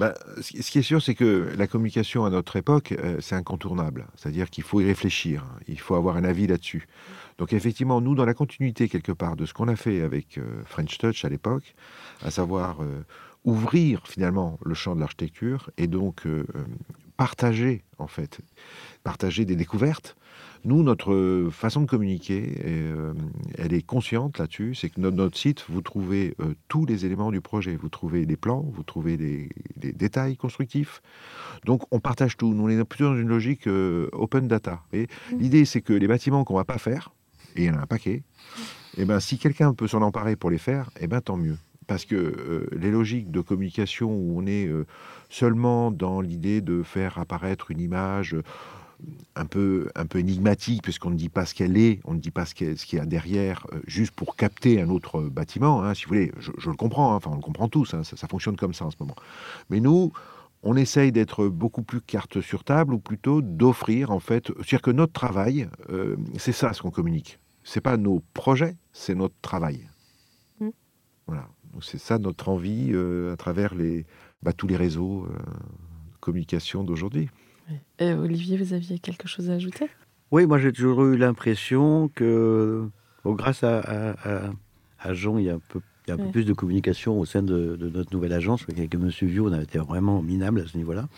Bah, 0.00 0.14
ce 0.40 0.70
qui 0.72 0.80
est 0.80 0.82
sûr, 0.82 1.00
c'est 1.00 1.14
que 1.14 1.52
la 1.56 1.68
communication 1.68 2.24
à 2.24 2.30
notre 2.30 2.56
époque, 2.56 2.90
euh, 2.90 3.18
c'est 3.20 3.36
incontournable. 3.36 4.08
C'est-à-dire 4.16 4.50
qu'il 4.50 4.64
faut 4.64 4.80
y 4.80 4.84
réfléchir, 4.84 5.46
il 5.68 5.78
faut 5.78 5.94
avoir 5.94 6.16
un 6.16 6.24
avis 6.24 6.48
là-dessus. 6.48 6.88
Donc 7.38 7.52
effectivement, 7.52 8.00
nous, 8.00 8.16
dans 8.16 8.26
la 8.26 8.34
continuité 8.34 8.88
quelque 8.88 9.12
part 9.12 9.36
de 9.36 9.46
ce 9.46 9.54
qu'on 9.54 9.68
a 9.68 9.76
fait 9.76 10.02
avec 10.02 10.36
euh, 10.36 10.62
French 10.66 10.98
Touch 10.98 11.24
à 11.24 11.28
l'époque, 11.28 11.76
à 12.24 12.32
savoir 12.32 12.78
ouvrir 13.44 14.06
finalement 14.06 14.58
le 14.64 14.74
champ 14.74 14.94
de 14.94 15.00
l'architecture 15.00 15.70
et 15.78 15.86
donc 15.86 16.26
partager 17.20 17.84
en 17.98 18.06
fait, 18.06 18.40
partager 19.04 19.44
des 19.44 19.54
découvertes. 19.54 20.16
Nous, 20.64 20.82
notre 20.82 21.50
façon 21.52 21.82
de 21.82 21.86
communiquer, 21.86 22.56
euh, 22.64 23.12
elle 23.58 23.74
est 23.74 23.82
consciente 23.82 24.38
là-dessus. 24.38 24.74
C'est 24.74 24.88
que 24.88 25.02
notre, 25.02 25.18
notre 25.18 25.36
site, 25.36 25.66
vous 25.68 25.82
trouvez 25.82 26.34
euh, 26.40 26.54
tous 26.68 26.86
les 26.86 27.04
éléments 27.04 27.30
du 27.30 27.42
projet. 27.42 27.76
Vous 27.76 27.90
trouvez 27.90 28.24
les 28.24 28.38
plans, 28.38 28.64
vous 28.72 28.84
trouvez 28.84 29.18
les 29.18 29.50
détails 29.76 30.38
constructifs. 30.38 31.02
Donc, 31.66 31.82
on 31.90 32.00
partage 32.00 32.38
tout. 32.38 32.54
Nous, 32.54 32.64
on 32.64 32.70
est 32.70 32.84
plutôt 32.84 33.10
dans 33.10 33.20
une 33.20 33.28
logique 33.28 33.66
euh, 33.66 34.08
open 34.12 34.48
data. 34.48 34.80
Et 34.94 35.06
l'idée, 35.38 35.66
c'est 35.66 35.82
que 35.82 35.92
les 35.92 36.08
bâtiments 36.08 36.44
qu'on 36.44 36.56
va 36.56 36.64
pas 36.64 36.78
faire, 36.78 37.12
et 37.54 37.64
il 37.64 37.66
y 37.66 37.70
en 37.70 37.74
a 37.74 37.82
un 37.82 37.86
paquet, 37.86 38.22
et 38.96 39.04
ben, 39.04 39.20
si 39.20 39.36
quelqu'un 39.36 39.74
peut 39.74 39.88
s'en 39.88 40.00
emparer 40.00 40.36
pour 40.36 40.48
les 40.48 40.58
faire, 40.58 40.88
et 40.98 41.06
ben, 41.06 41.20
tant 41.20 41.36
mieux. 41.36 41.58
Parce 41.90 42.04
que 42.04 42.14
euh, 42.14 42.68
les 42.70 42.92
logiques 42.92 43.32
de 43.32 43.40
communication 43.40 44.14
où 44.14 44.38
on 44.40 44.46
est 44.46 44.68
euh, 44.68 44.86
seulement 45.28 45.90
dans 45.90 46.20
l'idée 46.20 46.60
de 46.60 46.84
faire 46.84 47.18
apparaître 47.18 47.72
une 47.72 47.80
image 47.80 48.34
euh, 48.34 48.44
un 49.34 49.44
peu, 49.44 49.88
un 49.96 50.06
peu 50.06 50.20
énigmatique, 50.20 50.82
puisqu'on 50.84 51.10
ne 51.10 51.16
dit 51.16 51.28
pas 51.28 51.46
ce 51.46 51.52
qu'elle 51.52 51.76
est, 51.76 51.98
on 52.04 52.14
ne 52.14 52.20
dit 52.20 52.30
pas 52.30 52.46
ce 52.46 52.54
qu'il 52.54 52.68
y 52.68 52.70
a- 52.70 52.76
ce 52.76 52.86
qu'il 52.86 53.00
y 53.00 53.02
a 53.02 53.06
derrière, 53.06 53.66
juste 53.88 54.12
pour 54.12 54.36
capter 54.36 54.80
un 54.80 54.88
autre 54.88 55.22
bâtiment. 55.22 55.82
hein, 55.82 55.94
si 55.94 56.04
vous 56.04 56.10
voulez, 56.10 56.30
je, 56.38 56.52
je 56.58 56.70
le 56.70 56.76
comprends, 56.76 57.12
hein, 57.12 57.16
enfin 57.16 57.30
on 57.32 57.36
le 57.36 57.40
comprend 57.42 57.68
tous, 57.68 57.92
hein, 57.92 58.04
ça, 58.04 58.16
ça 58.16 58.28
fonctionne 58.28 58.54
comme 58.56 58.72
ça 58.72 58.84
en 58.84 58.92
ce 58.92 58.96
moment. 59.00 59.16
Mais 59.68 59.80
nous, 59.80 60.12
on 60.62 60.76
essaye 60.76 61.10
d'être 61.10 61.48
beaucoup 61.48 61.82
plus 61.82 62.00
carte 62.02 62.40
sur 62.40 62.62
table, 62.62 62.94
ou 62.94 63.00
plutôt 63.00 63.42
d'offrir, 63.42 64.12
en 64.12 64.20
fait, 64.20 64.46
c'est-à-dire 64.58 64.82
que 64.82 64.92
notre 64.92 65.12
travail, 65.14 65.68
euh, 65.88 66.14
c'est 66.38 66.52
ça 66.52 66.72
ce 66.72 66.82
qu'on 66.82 66.92
communique. 66.92 67.40
C'est 67.64 67.80
pas 67.80 67.96
nos 67.96 68.22
projets, 68.32 68.76
c'est 68.92 69.16
notre 69.16 69.34
travail. 69.42 69.88
Mm. 70.60 70.68
Voilà. 71.26 71.48
C'est 71.80 71.98
ça 71.98 72.18
notre 72.18 72.48
envie 72.48 72.90
euh, 72.92 73.32
à 73.32 73.36
travers 73.36 73.74
les, 73.74 74.04
bah, 74.42 74.52
tous 74.52 74.66
les 74.66 74.76
réseaux 74.76 75.26
euh, 75.30 75.36
de 75.38 76.16
communication 76.20 76.82
d'aujourd'hui. 76.84 77.28
et 77.98 78.12
Olivier, 78.12 78.56
vous 78.56 78.72
aviez 78.72 78.98
quelque 78.98 79.28
chose 79.28 79.50
à 79.50 79.54
ajouter? 79.54 79.88
Oui, 80.32 80.46
moi 80.46 80.58
j'ai 80.58 80.72
toujours 80.72 81.04
eu 81.04 81.16
l'impression 81.16 82.08
que, 82.14 82.88
bon, 83.24 83.32
grâce 83.34 83.62
à, 83.64 83.78
à- 83.80 84.46
à- 84.46 84.50
à 85.00 85.14
Jean, 85.14 85.38
il 85.38 85.44
y 85.46 85.50
a 85.50 85.54
un 85.54 85.60
peu, 85.68 85.80
il 86.06 86.10
y 86.10 86.12
a 86.12 86.14
un 86.14 86.18
peu 86.18 86.24
Ouais. 86.24 86.30
plus 86.32 86.44
de 86.44 86.52
communication 86.52 87.18
au 87.18 87.24
sein 87.24 87.42
de, 87.42 87.76
de 87.76 87.88
notre 87.88 88.12
nouvelle 88.12 88.32
agence. 88.32 88.64
Avec 88.68 88.94
M. 88.94 89.08
Vieux, 89.08 89.42
on 89.42 89.52
a 89.52 89.62
été 89.62 89.78
vraiment 89.78 90.22
minable 90.22 90.60
à 90.60 90.66
ce 90.66 90.76
niveau-là. 90.76 91.08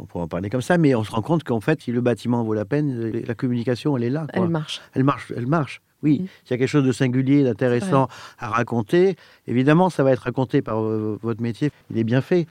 On 0.00 0.06
pourrait 0.06 0.24
en 0.24 0.28
parler 0.28 0.50
comme 0.50 0.60
ça, 0.60 0.76
mais 0.76 0.94
on 0.96 1.04
se 1.04 1.12
rend 1.12 1.22
compte 1.22 1.44
qu'en 1.44 1.60
fait, 1.60 1.80
si 1.82 1.92
le 1.92 2.00
bâtiment 2.00 2.42
vaut 2.42 2.54
la 2.54 2.64
peine, 2.64 3.10
la 3.10 3.34
communication, 3.34 3.96
elle 3.96 4.02
est 4.04 4.10
là. 4.10 4.26
quoi. 4.32 4.42
Elle 4.44 4.50
marche. 4.50 4.80
Elle 4.92 5.04
marche, 5.04 5.32
elle 5.36 5.46
marche. 5.46 5.80
Oui, 6.04 6.20
Mm. 6.20 6.26
s'il 6.44 6.50
y 6.50 6.54
a 6.54 6.58
quelque 6.58 6.68
chose 6.68 6.84
de 6.84 6.92
singulier, 6.92 7.42
d'intéressant 7.42 8.08
à 8.38 8.48
raconter, 8.48 9.16
évidemment, 9.46 9.88
ça 9.90 10.04
va 10.04 10.12
être 10.12 10.20
raconté 10.24 10.60
par 10.62 10.80
euh, 10.82 11.18
votre 11.22 11.40
métier. 11.40 11.72
Il 11.90 11.98
est 11.98 12.04
bien 12.04 12.20
fait. 12.20 12.46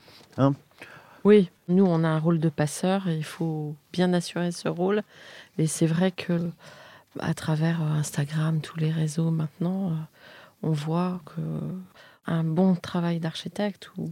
Oui, 1.24 1.49
nous, 1.70 1.86
on 1.86 2.04
a 2.04 2.08
un 2.10 2.20
rôle 2.20 2.39
de 2.39 2.49
passeur 2.49 3.08
et 3.08 3.16
il 3.16 3.24
faut 3.24 3.76
bien 3.93 4.12
assurer 4.14 4.51
ce 4.51 4.68
rôle. 4.68 5.04
Et 5.58 5.68
c'est 5.68 5.86
vrai 5.86 6.12
que 6.12 6.49
à 7.20 7.34
travers 7.34 7.82
euh, 7.82 7.99
Instagram, 7.99 8.60
tous 8.60 8.78
les 8.80 8.91
réseaux 8.91 9.30
maintenant, 9.32 9.91
euh, 9.91 9.93
on 10.64 10.72
voit 10.72 11.22
que 11.28 11.41
un 12.26 12.43
bon 12.43 12.76
travail 12.76 13.20
d'architecte, 13.20 13.91
ou 13.97 14.12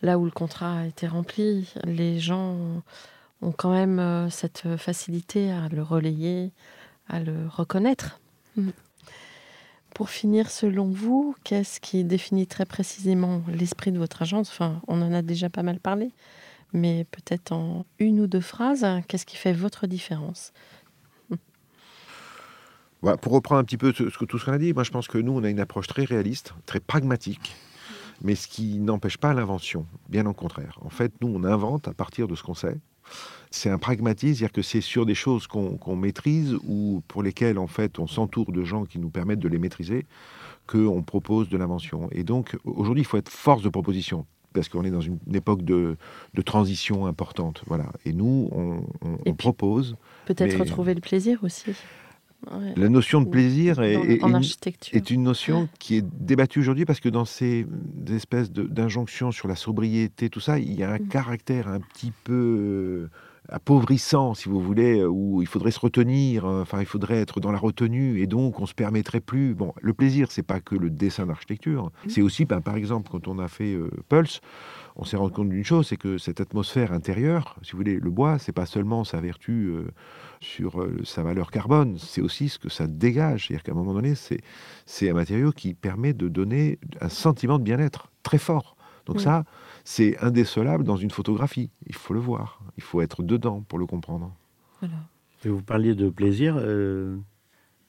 là 0.00 0.16
où 0.18 0.24
le 0.24 0.30
contrat 0.30 0.78
a 0.78 0.86
été 0.86 1.08
rempli, 1.08 1.68
les 1.84 2.20
gens 2.20 2.56
ont 3.42 3.52
quand 3.52 3.72
même 3.72 4.30
cette 4.30 4.76
facilité 4.76 5.50
à 5.50 5.68
le 5.68 5.82
relayer, 5.82 6.52
à 7.08 7.18
le 7.18 7.34
reconnaître. 7.48 8.20
Mm. 8.58 8.70
pour 9.94 10.10
finir, 10.10 10.50
selon 10.50 10.86
vous, 10.86 11.34
qu'est-ce 11.44 11.80
qui 11.80 12.04
définit 12.04 12.46
très 12.46 12.66
précisément 12.66 13.42
l'esprit 13.48 13.92
de 13.92 13.98
votre 13.98 14.22
agence? 14.22 14.50
Enfin, 14.50 14.80
on 14.88 15.00
en 15.00 15.12
a 15.12 15.22
déjà 15.22 15.48
pas 15.48 15.62
mal 15.62 15.80
parlé, 15.80 16.10
mais 16.72 17.04
peut-être 17.10 17.52
en 17.52 17.86
une 17.98 18.20
ou 18.20 18.26
deux 18.26 18.40
phrases, 18.40 18.84
qu'est-ce 19.06 19.26
qui 19.26 19.36
fait 19.36 19.52
votre 19.52 19.86
différence? 19.86 20.52
Voilà, 23.00 23.16
pour 23.16 23.32
reprendre 23.32 23.60
un 23.60 23.64
petit 23.64 23.76
peu 23.76 23.92
ce, 23.92 24.10
ce 24.10 24.24
tout 24.24 24.38
ce 24.38 24.44
qu'on 24.44 24.52
a 24.52 24.58
dit, 24.58 24.72
moi 24.72 24.82
je 24.82 24.90
pense 24.90 25.06
que 25.06 25.18
nous, 25.18 25.32
on 25.32 25.44
a 25.44 25.48
une 25.48 25.60
approche 25.60 25.86
très 25.86 26.04
réaliste, 26.04 26.52
très 26.66 26.80
pragmatique, 26.80 27.54
mais 28.22 28.34
ce 28.34 28.48
qui 28.48 28.80
n'empêche 28.80 29.18
pas 29.18 29.32
l'invention, 29.34 29.86
bien 30.08 30.26
au 30.26 30.34
contraire. 30.34 30.78
En 30.82 30.90
fait, 30.90 31.12
nous, 31.20 31.28
on 31.28 31.44
invente 31.44 31.86
à 31.86 31.94
partir 31.94 32.26
de 32.26 32.34
ce 32.34 32.42
qu'on 32.42 32.54
sait. 32.54 32.76
C'est 33.50 33.70
un 33.70 33.78
pragmatisme, 33.78 34.34
c'est-à-dire 34.34 34.52
que 34.52 34.62
c'est 34.62 34.82
sur 34.82 35.06
des 35.06 35.14
choses 35.14 35.46
qu'on 35.46 35.96
maîtrise 35.96 36.54
ou 36.66 37.02
pour 37.08 37.22
lesquelles, 37.22 37.58
en 37.58 37.66
fait, 37.66 37.98
on 37.98 38.06
s'entoure 38.06 38.52
de 38.52 38.62
gens 38.62 38.84
qui 38.84 38.98
nous 38.98 39.08
permettent 39.08 39.38
de 39.40 39.48
les 39.48 39.58
maîtriser, 39.58 40.04
qu'on 40.66 41.02
propose 41.02 41.48
de 41.48 41.56
l'invention. 41.56 42.08
Et 42.12 42.24
donc, 42.24 42.56
aujourd'hui, 42.64 43.02
il 43.02 43.06
faut 43.06 43.16
être 43.16 43.30
force 43.30 43.62
de 43.62 43.70
proposition 43.70 44.26
parce 44.52 44.68
qu'on 44.68 44.84
est 44.84 44.90
dans 44.90 45.00
une, 45.00 45.18
époque 45.34 45.62
de, 45.62 45.96
de 46.34 46.42
transition 46.42 47.06
importante. 47.06 47.62
Voilà. 47.66 47.86
Et 48.04 48.12
nous, 48.12 48.48
on, 48.52 48.80
on- 49.02 49.14
Et 49.24 49.30
on 49.30 49.34
puis, 49.34 49.34
propose. 49.34 49.96
Peut-être 50.26 50.58
retrouver 50.58 50.94
le 50.94 51.00
plaisir 51.00 51.38
aussi. 51.42 51.72
Ouais. 52.52 52.72
La 52.76 52.88
notion 52.88 53.20
de 53.20 53.28
plaisir 53.28 53.80
est, 53.82 53.94
Dans- 53.94 54.04
est 54.04 54.22
en 54.22 54.28
une- 54.28 54.34
architecture. 54.36 54.96
est 54.96 55.10
une 55.10 55.24
notion 55.24 55.68
qui 55.80 55.96
est 55.96 56.04
débattue 56.20 56.60
aujourd'hui 56.60 56.84
parce 56.84 57.00
que 57.00 57.08
dans 57.08 57.24
ces 57.24 57.66
espèces 58.10 58.52
d'injonctions 58.52 59.32
sur 59.32 59.48
la 59.48 59.56
sobriété, 59.56 60.30
tout 60.30 60.38
ça, 60.40 60.58
il 60.58 60.72
y 60.74 60.84
a 60.84 60.90
un 60.92 60.98
Mhm. 60.98 61.08
caractère 61.08 61.66
un 61.68 61.80
petit 61.80 62.12
peu 62.24 62.32
euh, 62.32 63.10
appauvrissant, 63.50 64.34
si 64.34 64.48
vous 64.48 64.60
voulez, 64.60 65.02
où 65.04 65.40
il 65.42 65.48
faudrait 65.48 65.70
se 65.70 65.80
retenir, 65.80 66.44
euh, 66.44 66.62
enfin, 66.62 66.80
il 66.80 66.86
faudrait 66.86 67.16
être 67.16 67.40
dans 67.40 67.50
la 67.50 67.58
retenue, 67.58 68.20
et 68.20 68.26
donc 68.26 68.60
on 68.60 68.66
se 68.66 68.74
permettrait 68.74 69.20
plus. 69.20 69.54
Bon, 69.54 69.72
le 69.80 69.92
plaisir, 69.94 70.30
c'est 70.30 70.42
pas 70.42 70.60
que 70.60 70.74
le 70.76 70.90
dessin 70.90 71.26
d'architecture, 71.26 71.90
c'est 72.08 72.20
aussi, 72.22 72.44
ben, 72.44 72.60
par 72.60 72.76
exemple, 72.76 73.08
quand 73.10 73.26
on 73.26 73.38
a 73.38 73.48
fait 73.48 73.72
euh, 73.74 73.90
Pulse, 74.08 74.40
on 74.96 75.04
s'est 75.04 75.16
rendu 75.16 75.32
compte 75.32 75.48
d'une 75.48 75.64
chose, 75.64 75.86
c'est 75.88 75.96
que 75.96 76.18
cette 76.18 76.40
atmosphère 76.40 76.92
intérieure, 76.92 77.56
si 77.62 77.72
vous 77.72 77.78
voulez, 77.78 77.98
le 77.98 78.10
bois, 78.10 78.38
c'est 78.38 78.52
pas 78.52 78.66
seulement 78.66 79.02
sa 79.04 79.20
vertu 79.20 79.68
euh, 79.68 79.86
sur 80.40 80.80
euh, 80.80 80.98
sa 81.04 81.22
valeur 81.22 81.50
carbone, 81.50 81.98
c'est 81.98 82.20
aussi 82.20 82.48
ce 82.48 82.58
que 82.58 82.68
ça 82.68 82.86
dégage. 82.86 83.46
C'est-à-dire 83.48 83.62
qu'à 83.64 83.72
un 83.72 83.74
moment 83.74 83.94
donné, 83.94 84.14
c'est 84.14 84.40
c'est 84.86 85.10
un 85.10 85.14
matériau 85.14 85.52
qui 85.52 85.74
permet 85.74 86.12
de 86.12 86.28
donner 86.28 86.78
un 87.00 87.08
sentiment 87.08 87.58
de 87.58 87.64
bien-être 87.64 88.10
très 88.22 88.38
fort. 88.38 88.76
Donc 89.06 89.20
ça, 89.22 89.44
c'est 89.84 90.18
indécelable 90.18 90.84
dans 90.84 90.96
une 90.98 91.10
photographie. 91.10 91.70
Il 91.86 91.94
faut 91.94 92.12
le 92.12 92.20
voir, 92.20 92.60
il 92.76 92.82
faut 92.82 93.00
être 93.00 93.22
dedans 93.22 93.62
pour 93.66 93.78
le 93.78 93.86
comprendre. 93.86 94.34
Voilà. 94.80 94.94
Et 95.44 95.48
vous 95.48 95.62
parliez 95.62 95.94
de 95.94 96.10
plaisir. 96.10 96.56
euh, 96.58 97.16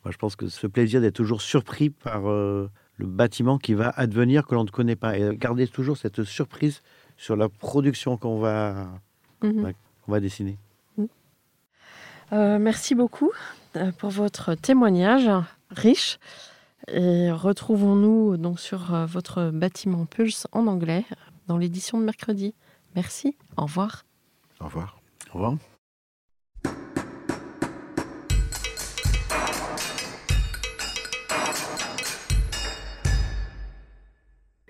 moi, 0.06 0.12
je 0.12 0.18
pense 0.18 0.38
que 0.38 0.48
ce 0.48 0.66
plaisir 0.66 1.02
d'être 1.02 1.16
toujours 1.16 1.42
surpris 1.42 1.90
par 1.90 2.30
euh, 2.30 2.70
le 2.96 3.06
bâtiment 3.06 3.58
qui 3.58 3.74
va 3.74 3.90
advenir 3.90 4.48
que 4.48 4.56
l'on 4.56 4.64
ne 4.64 4.70
connaît 4.70 4.96
pas. 4.96 5.18
Et 5.18 5.36
garder 5.36 5.68
toujours 5.68 5.98
cette 5.98 6.24
surprise 6.24 6.82
sur 7.18 7.36
la 7.36 7.50
production 7.50 8.16
qu'on 8.18 8.40
va, 8.40 8.88
Mhm. 9.44 9.74
Va 10.08 10.20
dessiner. 10.20 10.58
Euh, 12.32 12.60
merci 12.60 12.96
beaucoup 12.96 13.32
euh, 13.76 13.92
pour 13.92 14.10
votre 14.10 14.56
témoignage 14.56 15.30
riche. 15.72 16.20
Et 16.88 17.32
retrouvons-nous 17.32 18.38
donc 18.38 18.60
sur 18.60 18.94
euh, 18.94 19.06
votre 19.06 19.52
bâtiment 19.52 20.06
Pulse 20.06 20.48
en 20.52 20.68
anglais 20.68 21.06
dans 21.48 21.58
l'édition 21.58 22.00
de 22.00 22.06
mercredi. 22.06 22.56
Merci. 22.96 23.36
Au 23.58 23.64
revoir. 23.64 24.06
Au 24.60 24.66
revoir. 24.66 25.00
Au 25.30 25.34
revoir. 25.34 25.56